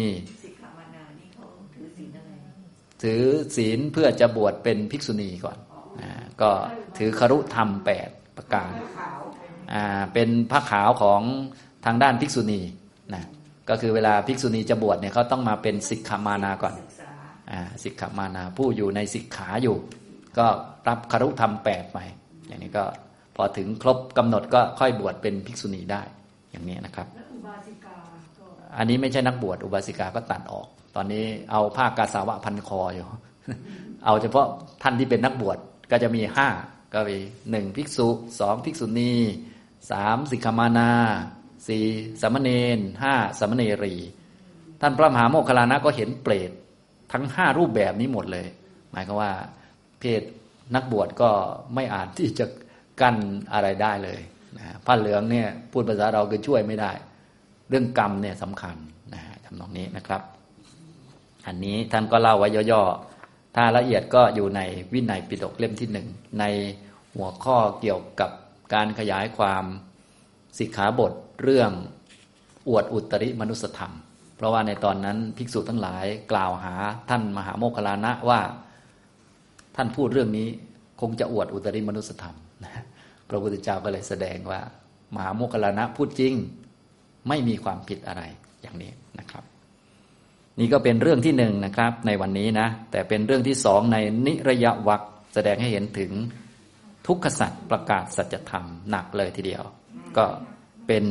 [3.03, 3.22] ถือ
[3.56, 5.57] ศีลเพื่อจะบวชเป็นภิกษุณีก่อน
[6.02, 6.11] นะ
[6.41, 6.49] ก็
[6.98, 9.19] ถือครุธรรมแปดประการขาว
[9.74, 11.22] อ่าเป็นผ้าขาวของ
[11.86, 12.61] ทางด้านภิกษุณี
[13.14, 13.24] นะ
[13.69, 17.10] ก็คือเวลาภิกษุณีจะบวชเนี่ยเขาต้องมาเป็นสิกขามานาก่อนศึกษา
[17.52, 19.76] อ่าสิกขามานาผู้อยู่ในสิกขาอยู่
[20.38, 20.45] ก็
[20.88, 21.99] รับคารุธรรมแปดไป
[22.48, 22.84] อย่างนี้ก็
[23.36, 26.02] พอถึงครบกำหนดก็ค่อยบวชเป็นภิกษุณีได้
[26.52, 27.95] อย่างนี้นะครับและอุบาสิกา
[28.40, 28.45] ก็
[28.78, 30.68] อันนี้ไม่ใช่นักบวชอุบาสิกาก็ตัดออก
[30.99, 33.07] ตอนนี้เอาผ้ากาสาวะพันคออยู่
[34.06, 34.48] เอาเฉพาะ
[34.84, 35.57] ท่านที่เป็นนักบวช
[35.91, 36.48] ก็จะมีห้า
[36.94, 37.18] ก็มี
[37.52, 38.07] หนึ่งภิกษุ
[38.40, 39.14] สองภิกษุณี
[39.91, 40.91] สามสิกขามานา
[41.68, 41.86] สี่
[42.22, 43.95] สามเณรห้าสามเณรี
[44.82, 46.52] ท่านพระมหาโมคคลานะก็เห็นเปรต
[47.11, 48.48] ทั้งห้ารูปแบบนี้หมดเลย
[48.91, 49.32] หมายความว่า
[49.99, 50.22] เพศ
[50.76, 51.30] นักบวชก็
[51.76, 52.45] ไม่อาจที่จะ
[53.02, 53.15] กั้น
[53.53, 54.19] อะไรได้เลย
[54.57, 56.91] นะผ้าเหลืองเนี่ยพูดภาษาเราคือช่วยไม่ได้
[57.69, 58.76] เรื่องกรรมเนี่ยสำคัญ
[59.14, 60.24] นะฮะทำนองนี้นะครับ
[61.48, 64.61] อันนี้ท่านก็เล่าไว้ย่อๆ ถ้าละเอียดก็อยู่ใน
[64.94, 66.07] วินัยปิฎกเล่มที่หนึ่ง
[66.40, 66.44] ใน
[67.15, 68.32] หัวข้อเกี่ยวกับ
[68.74, 69.64] การขยายความ
[70.60, 71.11] สิกขาบท
[71.44, 71.72] เรื่อง
[72.69, 73.94] อวดอุตริมนุสธรรม
[74.36, 76.74] เพราะว่าในตอนนั้นภิกษุทั้งหลายกล่าวหา
[77.10, 78.40] ท่านมหาโมคคลานะว่า
[79.76, 80.48] ท่านพูดเรื่องนี้
[81.02, 82.84] คงจะอวดอุตริมนุสธรรมนะ
[83.30, 84.60] พระพุทธเจ้าก็เลยแสดงว่า
[85.15, 86.34] มหาโมคคลานะพูดจริง
[87.28, 88.24] ไม่มีความผิดอะไร
[88.61, 89.44] อย่างนี้นะครับ
[90.60, 93.98] นี่ก็เป็นเรื่องที่หนึ่งนะครับ ในวันนี้นะ แต่เป็นเรื่องที่สองใน
[94.28, 95.02] นิระยะวัก
[95.34, 96.12] แสดงให้เห็นถึง
[97.08, 99.64] ทุกขสัตว์ประกาศสัจธรรมหนักเลยทีเดียว
[100.18, 100.26] ก็
[100.88, 101.06] เป็น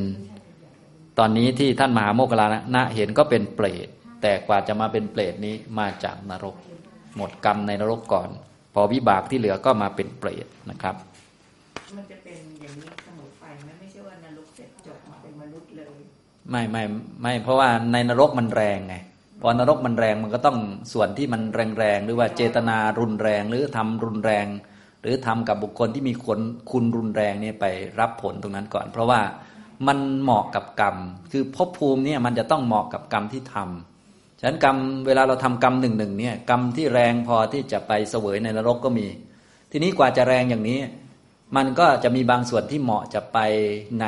[1.19, 3.89] ตอนนี้ที่ท่านมหาโมคคลลานะเห็นก็เป็นเปรต
[4.23, 6.57] แต่กว่าจะมาเป็นเปรตนี้มาจากนรก
[7.17, 8.29] หมดกรรมในนรกก่อน
[8.75, 10.95] พอวิบากที่เหลือก็มาเป็นเปรตนะครับ
[11.97, 15.99] มันจะเป็นอย่างนี้เสมอไปไหมไม่ใช่ว่านรกเสร็จจบมาเป็นมนุษย์เลย
[16.51, 16.83] ไม่ไม่
[17.23, 18.97] ไม่เพราะว่าในนรกมันแรงไง
[19.41, 20.59] พอนรกมันแรงมันก็ต้อง
[20.93, 21.43] ส่วนที่มัน
[21.79, 24.47] แรงๆหรือว่าเจตนารุนแรงหรือทำรุนแรง
[25.03, 26.39] หรือทำกับบุคคลที่มีคน
[26.71, 27.65] คุณรุนแรงเนี่ยไป
[28.01, 29.21] รับผลตรงนั้นก่อน เพราะว่า
[29.87, 30.97] มันเหมาะกับกรรม
[31.33, 34.77] คือภพภูมิเนี่ยมันจะต้องเหมาะกับกรรมที่ทำฉะนั้นกรรม
[35.07, 39.07] เวลาเราทำกรรมหนึ่งหนึ่งเนี่ยกรรมที่แรงพอที่จะไปเสวยในนรกก็มี
[39.71, 40.79] ทีนี้กว่าจะแรงอย่างนี้
[41.57, 43.39] มันก็จะมีบางส่วนที่เหมาะจะไป
[44.01, 44.07] ใน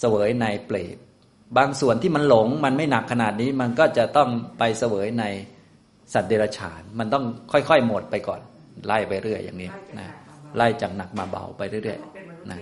[0.00, 0.96] เสวยในเปรต
[1.58, 4.28] บางส่วนที่มันหลงมันไม่หนักขนาดนี้มันก็จะต้อง
[4.58, 5.24] ไปเสวยใน
[6.12, 8.40] สัตว์เดรัจฉาน มันต้องค่อยๆ หมดไปก่อน
[8.86, 10.08] ไล่ไปเรื่อยอย่างนี้นะ
[10.56, 12.60] ไล่จากหนักมาเบาไปเรื่อยๆนะ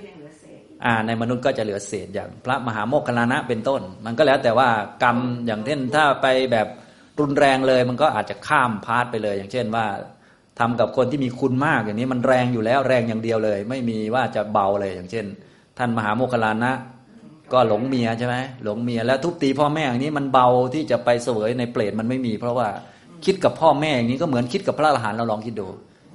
[0.85, 4.69] อ่าในมนุษย์ก็จะเหลือเศษอย่างพระมหาโมคคลานะเป็นต้น มันก็แล้วแต่ว่า
[5.03, 5.17] กรรม
[5.47, 6.67] อย่างเช่นถ้าไปแบบ
[7.21, 9.87] รุนแรงเลย มันก็อาจจะข้ามเปรตไปเลย อย่างเช่นว่า
[10.59, 15.27] ทำกับคนที่มีคุณมากอย่างนี้มันแรงอยู่แล้วแรงอย่างเดียวเลย ไม่มีว่าจะเบาเลยอย่างเช่น
[15.79, 16.73] ท่านมหาโมคคลานะ
[17.53, 22.69] ก็หลงเมียใช่ไหมหลงเมียแล้วทุบตีพ่อแม่อย่างนี้มันเบาที่จะไปเสวยในเปรตมันไม่มี เพราะว่า
[23.25, 25.69] คิดกับพ่อแม่อย่างนี้ก็เหมือนคิดกับพระอรหันต์เราลองคิดดู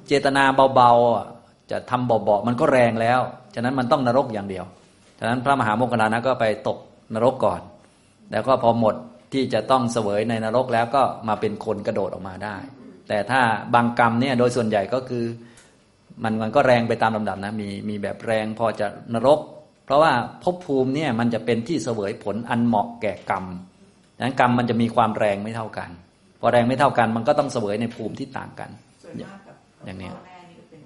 [0.07, 0.43] เจตนา
[0.75, 3.19] เบาๆจะทำเบาๆมันก็แรงแล้ว
[3.55, 4.65] ฉะนั้นมันต้องนรกอย่างเดียว
[5.19, 6.77] ฉะนั้นพระมหาโมคคลานะก็ไปตก
[7.13, 7.61] นรกก่อน
[8.31, 8.95] แล้วก็พอหมด
[9.33, 12.55] ที่จะต้องเสวยในนรกแล้วก็มาเป็นคนกระโดดออกมาได้
[13.07, 13.41] แต่ถ้า
[13.73, 15.25] บางกรรมเนี่ยโดยส่วนใหญ่ก็คือ
[16.23, 19.39] มันมันก็แรงไปตามลำดับนะมีมีแบบแรงพอจะนรก
[19.85, 20.11] เพราะว่า
[20.43, 23.45] ภพภูมิเนี่ยมันจะเป็นที่เสวยผลอันเหมาะแก่กรรม
[24.17, 25.89] ดังนั้นกรรมมันจะมีความแรงไม่เท่ากัน
[26.39, 28.69] พอแรงไม่เท่ากัน มันก็ต้องเสวยในภูมิที่ต่างกัน
[29.03, 29.55] ส่วนมากกับ
[29.85, 30.81] อย่างเนี้ยพ่อแม่นี่ก็เป็น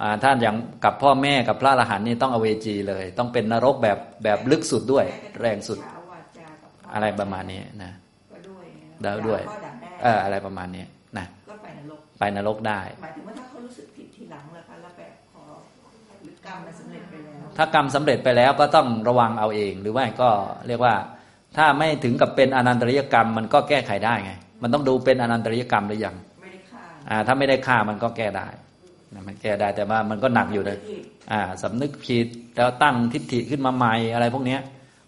[0.00, 5.04] อ่าถ้าอย่างกับพ่อแม่กับพระอรหันต์นี่ต้องอเวจีเลย ต้องเป็นนรกแบบแบบลึกสุดด้วย
[5.40, 7.92] แรงสุดเช้าวาจากับพ่อะไรประมาณนี้นะ
[8.32, 10.84] ก็ด้วยนะแล้วด้วยพ่อด่าแม่เอออะไรประมาณนี้
[11.18, 15.42] นะก็ไปนรกไปนรกได้หมายถึงว่าถ้าเขารู้สึกผิดทีหลังแล้วคะแล้วแบบพอ
[16.22, 20.28] หรือกรรมมันสำเร็จไปแล้ว ถ้ากรรมสำเร็จไปแล้วก็ต้องระวังเอาเอง หรือว่าก็
[20.68, 20.94] เรียกว่า
[21.56, 28.46] ถ้าไม่ถึงกับเป็นอนันตริยกรรม มันก็แก้ไขได้ไง มันต้องดูเป็นอนันตริยกรรมหรือยังไม่ได้ฆ่าอ่าถ้าไม่ได้ฆ่ามันก็แก้ได้
[29.14, 31.02] นะมันแก้ได้แต่ว่ามันก็หนักอยู่เลยผิด
[31.32, 32.26] อ่าสำนึกผิด
[32.56, 34.60] แล้วตั้งทิฏฐิขึ้นมาใหม่อะไรพวกเนี้ย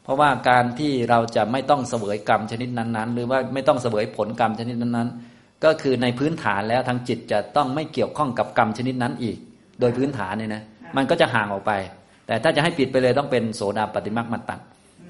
[0.03, 9.39] เพราะว่าการที่เราจะไม่ต้องเสวยกรรมชนิดนั้น ๆ หรือว่าไม่ต้องเสวยผลกรรมชนิดนั้นๆ ก็คือในพื้นฐานแล้วทางจิตจะต้องไม่เกี่ยวข้องกับกรรมชนิดนั้นอีก
[9.81, 10.63] โดยพื้นฐานเนี่ยนะ
[10.97, 11.73] มันก็จะห่างออกไป
[12.29, 14.61] แต่ถ้าจะให้ปิดไปเลยต้องเป็นโสดาปฏิมักมัตตัง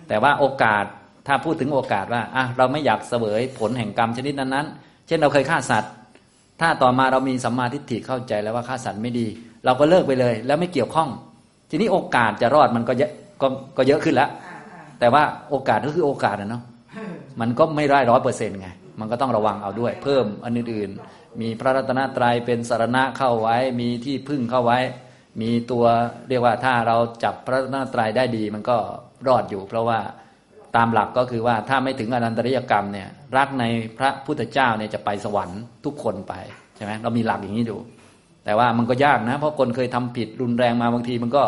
[0.08, 0.84] แต่ว่าโอกาส
[1.26, 5.92] ถ้าพูดถึงโอกาสว่าอะเราไม่อยากเสวยผลแห่งกรรมชนิดนั้นๆ เช่นเราเคยฆ่าสัตว์
[6.60, 9.26] ถ้าต่อมาเรามีสัมมาทิฏฐิเข้าใจแล้วว่าฆ่าสัตว์ไม่ดี
[9.64, 11.08] เราก็เลิกไปเลย แล้วไม่เกี่ยวข้อง
[11.70, 13.46] ทีนี้โอกาสจะรอดมันก็เยอะก็
[13.76, 16.62] ก็เยอะขึ้นแล้วอ่าอ่าแต่ว่าโอกาสก็คือโอกาสนะเนาะ
[17.40, 18.68] มันก็ไม่ได้ร้อยเปอร์เซ็นต์ไง
[19.00, 24.78] มันก็ต้องระวังเอาด้วย เพิ่มอันอื่นๆมีพระรัตนตรัยเป็นสารณะเข้าไว้มีที่พึ่งเข้าไว้
[25.40, 25.84] มีตัว
[26.28, 28.76] เรียกว่าถ้าเราจับพระรัตนตรัยได้ดี มันก็
[29.26, 29.98] รอดอยู่ เพราะว่า
[30.76, 33.64] ตามหลักก็คือว่าถ้าไม่ถึงอนันตริยกรรมเนี่ยรักใน
[33.98, 36.34] พระพุทธเจ้าเนี่ยจะไปสวรรค์ทุกคนไป
[36.76, 37.80] ใช่ไหมเรามีหลักอย่างนี้อยู่
[38.44, 41.44] แต่ว่ามันก็ยากนะ เพราะคนเคยทำผิดรุนแรงมาบางทีมันก็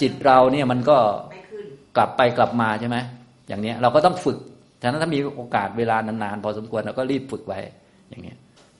[0.00, 0.98] จิตเราเนี่ยมันก็
[1.96, 2.96] กลับไปกลับมาใช่ไหม
[3.48, 4.38] อย่างนี้เราก็ต้องฝึก
[4.82, 7.58] ฉะนั้นถ้ามีโอกาสเวลานานๆพอสมควรเราก็รีบฝึกไว้
[8.08, 8.34] อย่างนี้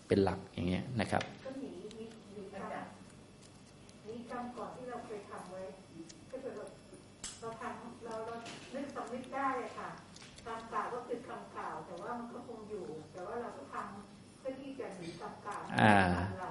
[0.09, 2.05] เป็นหลักอย่างเงี้นะครับ ก็หนีมี
[2.36, 2.85] มีกรรม
[4.09, 5.62] มีกรรมก่อนที่เราเคยทำไว้
[6.31, 6.65] ถ้าเกิดเรา
[7.40, 8.35] เราทำเราเรา
[8.74, 9.89] นึกสำนึกได้อะค่ะ
[10.44, 15.94] คำกล่าวก็คือคำกล่าว แต่ว่ามันก็คงอยู่ แต่ว่าเราก็ทำเพื่อที่จะหนีคำกล่าว อ่า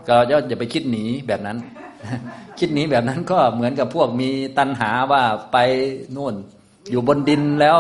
[0.07, 0.15] ก็
[0.47, 1.57] อย่าไปคิดหนีแบบนั้น
[2.59, 5.21] คิดหนีแบบนั้นก็เหมือนกับพวกมีตัณหาว่า
[5.51, 5.57] ไป
[6.15, 6.35] นู่น
[6.91, 7.79] อยู่บนดินแล้ว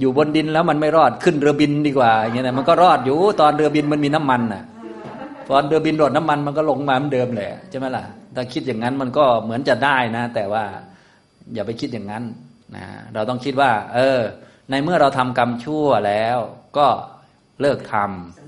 [0.00, 4.62] อยู่บนดินแล้วมันไม่รอดขึ้นเรือบินดีกว่าอย่างเงี้ยนะมันก็รอดอยู่ตอนเรือบินมันมีน้ำมันน่ะ
[5.50, 8.04] ตอนเรือบินโดดน้ำมันมันก็ลงมาเหมือนเดิมแหละใช่ไหมล่ะ
[8.34, 10.64] ถ้าคิดอย่างนั้นมันก็เหมือนจะได้นะ แต่ว่า
[11.54, 12.24] อย่าไปคิดอย่างนั้น
[12.76, 12.84] นะ
[13.14, 14.20] เราต้องคิดว่า เออ
[14.70, 16.38] ในเมื่อเราทำกรรมชั่วแล้ว
[16.78, 16.86] ก็
[17.60, 18.41] เลิกทำ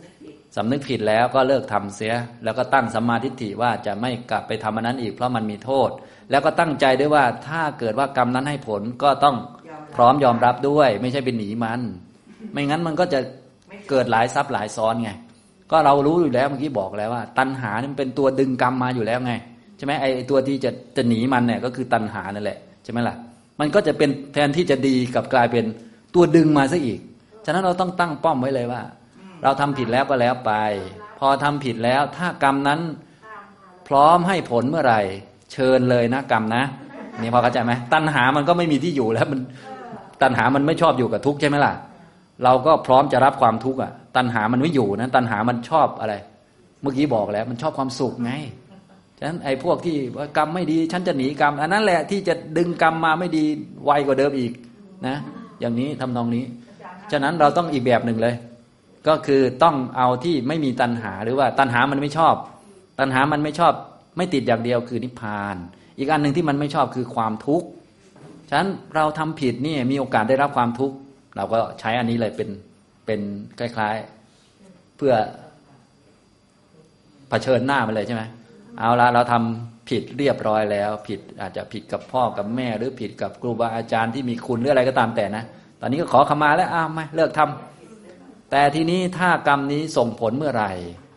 [0.57, 2.15] สำนึกผิดสำนึกผิดแล้วก็เลิกทำเสีย
[2.45, 5.91] แล้วก็ตั้งสัมมาทิฏฐิว่าจะไม่กลับไปทำอันนั้นอีกเพราะมันมีโทษ
[6.31, 9.37] แล้วก็ตั้งใจด้วยว่าถ้าเกิดว่ากรรมนั้นให้ผลก็ต้อง
[9.69, 11.81] ยอมพร้อมยอมรับด้วย ไม่ใช่เป็นหนีมัน
[12.53, 13.21] ไม่งั้นมันก็จะ
[13.91, 15.11] เกิดหลายซับหลายซ้อนไง
[15.71, 19.33] ก็เรารู้อยู่แล้วเมื่อกี้บอกแล้วว่า ตัณหานี่มันเป็นตัวดึงกรรมมาอยู่แล้วไง
[19.77, 23.17] ใช่ไหมไอ้ตัวที่จะจะหนีมันเนี่ยก็คือตัณหานั่นแหละใช่ไหมล่ะ
[23.61, 25.65] มันก็จะเป็นแทนที่จะดีกลับกลายเป็น
[26.15, 27.01] ตัวดึงมาซะอีก
[27.45, 28.83] ฉะนั้นเราต้องตั้งป้อมไว้เลยว่า
[29.45, 30.53] เราทำผิดแล้วก็แล้วไป
[31.19, 32.81] พอทำผิดแล้ว ถ้ากรรมนั้น
[33.89, 35.01] พร้อมให้ผลเมื่อไหร่
[35.53, 36.63] เชิญเลยนะกรรมนะ
[37.21, 39.41] นี่พอเข้าใจไหมตัณหามันก็ไม่มีที่อยู่แล้วมัน
[40.23, 41.73] ตัณหามันไม่ชอบอยู่กับทุกข์ใช่ไหมล่ะ
[42.45, 46.15] เราก็พร้อมจะรับความทุกข์อะ ตัณหามันไม่อยู่นะตัณหามันชอบอะไร
[46.81, 48.33] เมื่อกี้บอกแล้ว มันชอบความสุขไง
[49.19, 49.97] ฉะนั้นไอ้พวกที่
[50.37, 53.45] กรรมไม่ดี ฉันจะหนีกรรม อันนั้นแหละที่จะดึงกรรมมาไม่ดี
[53.85, 54.53] ไวกว่าเดิมอีก
[55.07, 55.17] นะ
[55.61, 56.45] อย่างนี้ทำนองนี้
[57.13, 58.35] ฉะนั้นเราต้องอีกแบบหนึ่งเลย
[59.09, 62.35] ก็คือต้องเอาที่ไม่มีตัณหาหรือว่าตัณหามันไม่ชอบ
[62.99, 63.73] ตัณหามันไม่ชอบ
[64.17, 65.57] ไม่ติดอย่างเดียวคือนิพพาน
[65.99, 67.69] อีกอันหนึ่งที่มันไม่ชอบคือความทุกข์
[68.49, 70.97] ฉะนั้นเราทำผิดนี่มีโอกาสได้รับความทุกข์
[71.37, 72.51] เราก็ใช้อันนี้เลยเป็น
[73.07, 73.21] เป็น
[73.59, 75.15] คล้ายๆ เพื่อ
[77.29, 78.23] เผชิญหน้ามันเลยใช่ไหม
[78.79, 85.45] เอาละเราทำผิดเรียบร้อยแล้ว ผิดอาจจะผิดกับพ่อกับแม่ หรือผิดกับครูบาอาจารย์ที่มีคุณหรืออะไรก็ตามแต่นะ
[85.81, 87.74] ตอนนี้ก็ขอขมาแล้วอ้าวไม่เลิกทำ
[88.57, 90.73] แต่ทีนี้ถ้ากรรมนี้ส่งผลเมื่อไหร่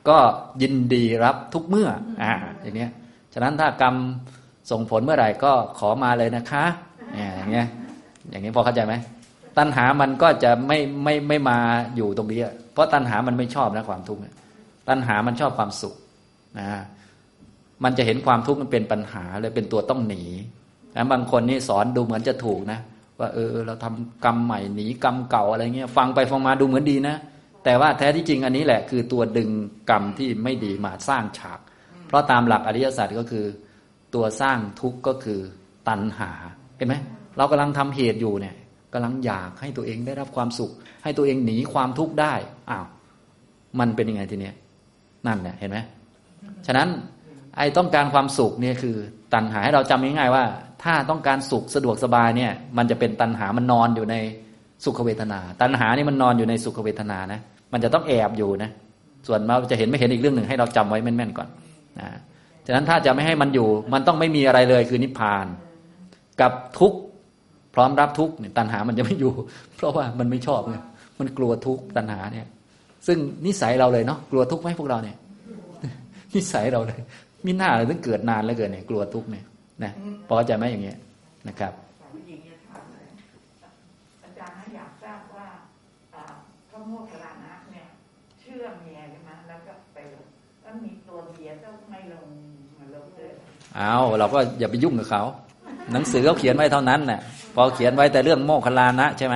[0.10, 0.18] ก็
[0.62, 1.90] ยินดีรับทุกเมื่อ
[2.22, 2.92] อ่าอย่างเนี้ย
[3.34, 3.96] ฉะนั้นถ้ากรรม
[4.72, 6.66] ส่งผลเมื่อไหร่ก็ขอมาเลยนะคะ
[7.14, 7.68] เนี่ยอย่างเงี้ย
[8.30, 8.94] อย่างนี้พอเข้าใจไหม
[9.58, 11.58] ตัณหามันก็จะไม่ไม่ไม่มา
[11.96, 12.40] อยู่ตรงนี้
[12.74, 14.22] เพราะตัณหามันไม่ชอบนะความทุกข์
[14.90, 15.96] ตัณหามันชอบความสุข
[16.60, 16.70] นะ
[17.84, 20.24] มันจะเห็นความทุกข์มันเป็นปัญหาเลยเป็นตัวต้องหนี
[20.96, 22.80] นะบางคนนี่สอนดูเหมือนจะถูกนะ
[23.20, 27.16] ว่าเออเราทำกรรมใหม่หนีกรรมเก่าอะไรเงี้ยฟังไปฟังมาดูเหมือนดีนะ
[27.64, 29.50] แต่ว่าแท้ที่จริงอันนี้แหละคือตัวดึง
[29.90, 31.60] กรรมที่ไม่ดีมาสร้างฉาก
[32.08, 33.46] เพราะตามหลักอริยสัจก็คือ
[34.16, 35.40] ตัวสร้างทุกข์ก็คือ
[35.88, 36.32] ตัณหา
[36.78, 36.96] เห็นไหม
[37.38, 38.56] เรากำลังทำเหตุอยู่เนี่ย
[38.94, 40.72] กำลังอยากให้ตัวเองได้รับความสุข
[41.04, 42.34] ให้ตัวเองหนีความทุกข์ได้
[42.70, 42.86] อ้าว
[43.80, 44.56] มันเป็นยังไงทีเนี้ย
[45.28, 45.78] นั่นแหละเห็นไหม
[46.68, 46.90] ฉะนั้น
[47.58, 48.96] ไอ้ต้องการความสุขเนี่ยคือ
[49.34, 50.44] ตัณหาให้เราจำง่ายๆว่า
[50.84, 54.16] ถ้าต้องการสุขสะดวกสบายเนี่ย มันจะเป็นตัณหามันนอนอยู่ใน
[54.86, 57.40] สุขเวทนา ตัณหานี่มันนอนอยู่ในสุขเวทนานะ
[57.74, 58.70] มันจะต้องแอบอยู่นะ
[59.28, 61.48] ส่วนเราจะเห็นไม่เห็นอีกเรื่องหนึ่งให้เราจำไว้แม่นๆก่อน
[62.00, 62.08] นะ
[62.68, 65.46] ฉะนั้นถ้าจะไม่ให้มันอยู่ มันต้องไม่มีอะไรเลยคือนิพพาน
[66.42, 67.00] กับทุกข์
[67.74, 69.32] พร้อมรับทุกข์เนี่ยตัณหามันจะไม่อยู่
[69.76, 70.78] เพราะว่ามันไม่ชอบไง
[71.20, 72.48] มันกลัวทุกข์ตัณหาเนี่ย
[73.08, 75.18] ซึ่งนิสัยเราเลยเนาะกลัวทุกข์ไหมพวกเราเนี่ย
[76.36, 77.00] นิสัยเราเลย
[77.46, 79.46] มิหน้าเลยต้องเกิดนานแล้วเกินเนี่ยกลัวทุกข์เนี่ย
[79.84, 79.92] นะ
[80.28, 80.98] พอเข้าใจไหมอย่างเงี้ย
[81.48, 81.74] นะครับ
[82.14, 83.08] ผู้หญิงจะถามเลย
[84.24, 85.48] อาจารย์อยากทราบว่า
[86.16, 86.24] อ่า
[86.70, 87.86] พระโมคคัลลานะเนี่ย
[88.40, 90.26] เชื่อเมียใช่ไหมแล้วก็ไปลง
[90.62, 92.26] แล้วมีตัวเมียต้องไม่ลง
[92.78, 93.32] มาลงเลย
[93.76, 95.24] เอาเราก็อย่าไปยุ่งกับเขา
[95.94, 97.22] หนังสือเขาเขียนไว้เท่านั้นแหละ
[97.56, 99.36] พอเขียนไว้แต่เรื่องโมคคัลลานะใช่ไหม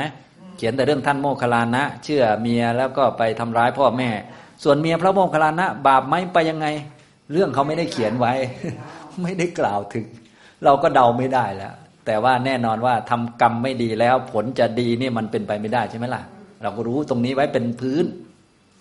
[0.57, 4.09] เขียนแต่เรื่องท่านโมคคัลลานะ เชื่อเมียแล้วก็ไปทำร้ายพ่อแม่
[4.63, 6.67] ส่วนเมียพระโมคคัลลานะ บาปไหมไปยังไง
[7.31, 8.33] เรื่องเขาไม่ได้เขียนไว้
[9.23, 10.05] ไม่ได้กล่าวถึง
[10.65, 11.73] เราก็เดาไม่ได้แล้ว
[12.05, 16.23] แต่ว่าแน่นอนว่าทำกรรมไม่ดีแล้วผลจะดีนี่มันเป็นไปไม่ได้ใช่ไหมล่ะ
[16.61, 18.05] เราก็รู้ตรงนี้ไว้เป็นพื้น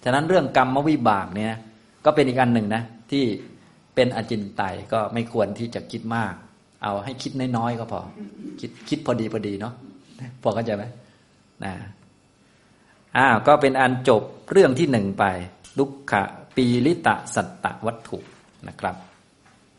[0.05, 1.55] ฉะนั้นเรื่องกรรมวิบากเนี่ย
[2.05, 3.25] ก็เป็นอีกอันหนึ่งนะที่
[3.95, 6.35] เป็นอจินไตยก็ไม่ควรที่จะคิดมาก
[6.83, 8.01] เอาให้คิดน้อยๆก็พอ
[8.61, 9.75] คิดคิดพอดีพอดีเนาะ
[10.43, 10.85] พอเข้าใจไหม
[11.65, 11.73] นะ
[13.17, 15.25] อ้าวก็เป็นอันจบเรื่องที่หนึ่งไป
[15.79, 16.23] ลุกขะ
[16.57, 18.19] ปีลิตะสัตตวัตถุ
[18.69, 18.97] นะครับ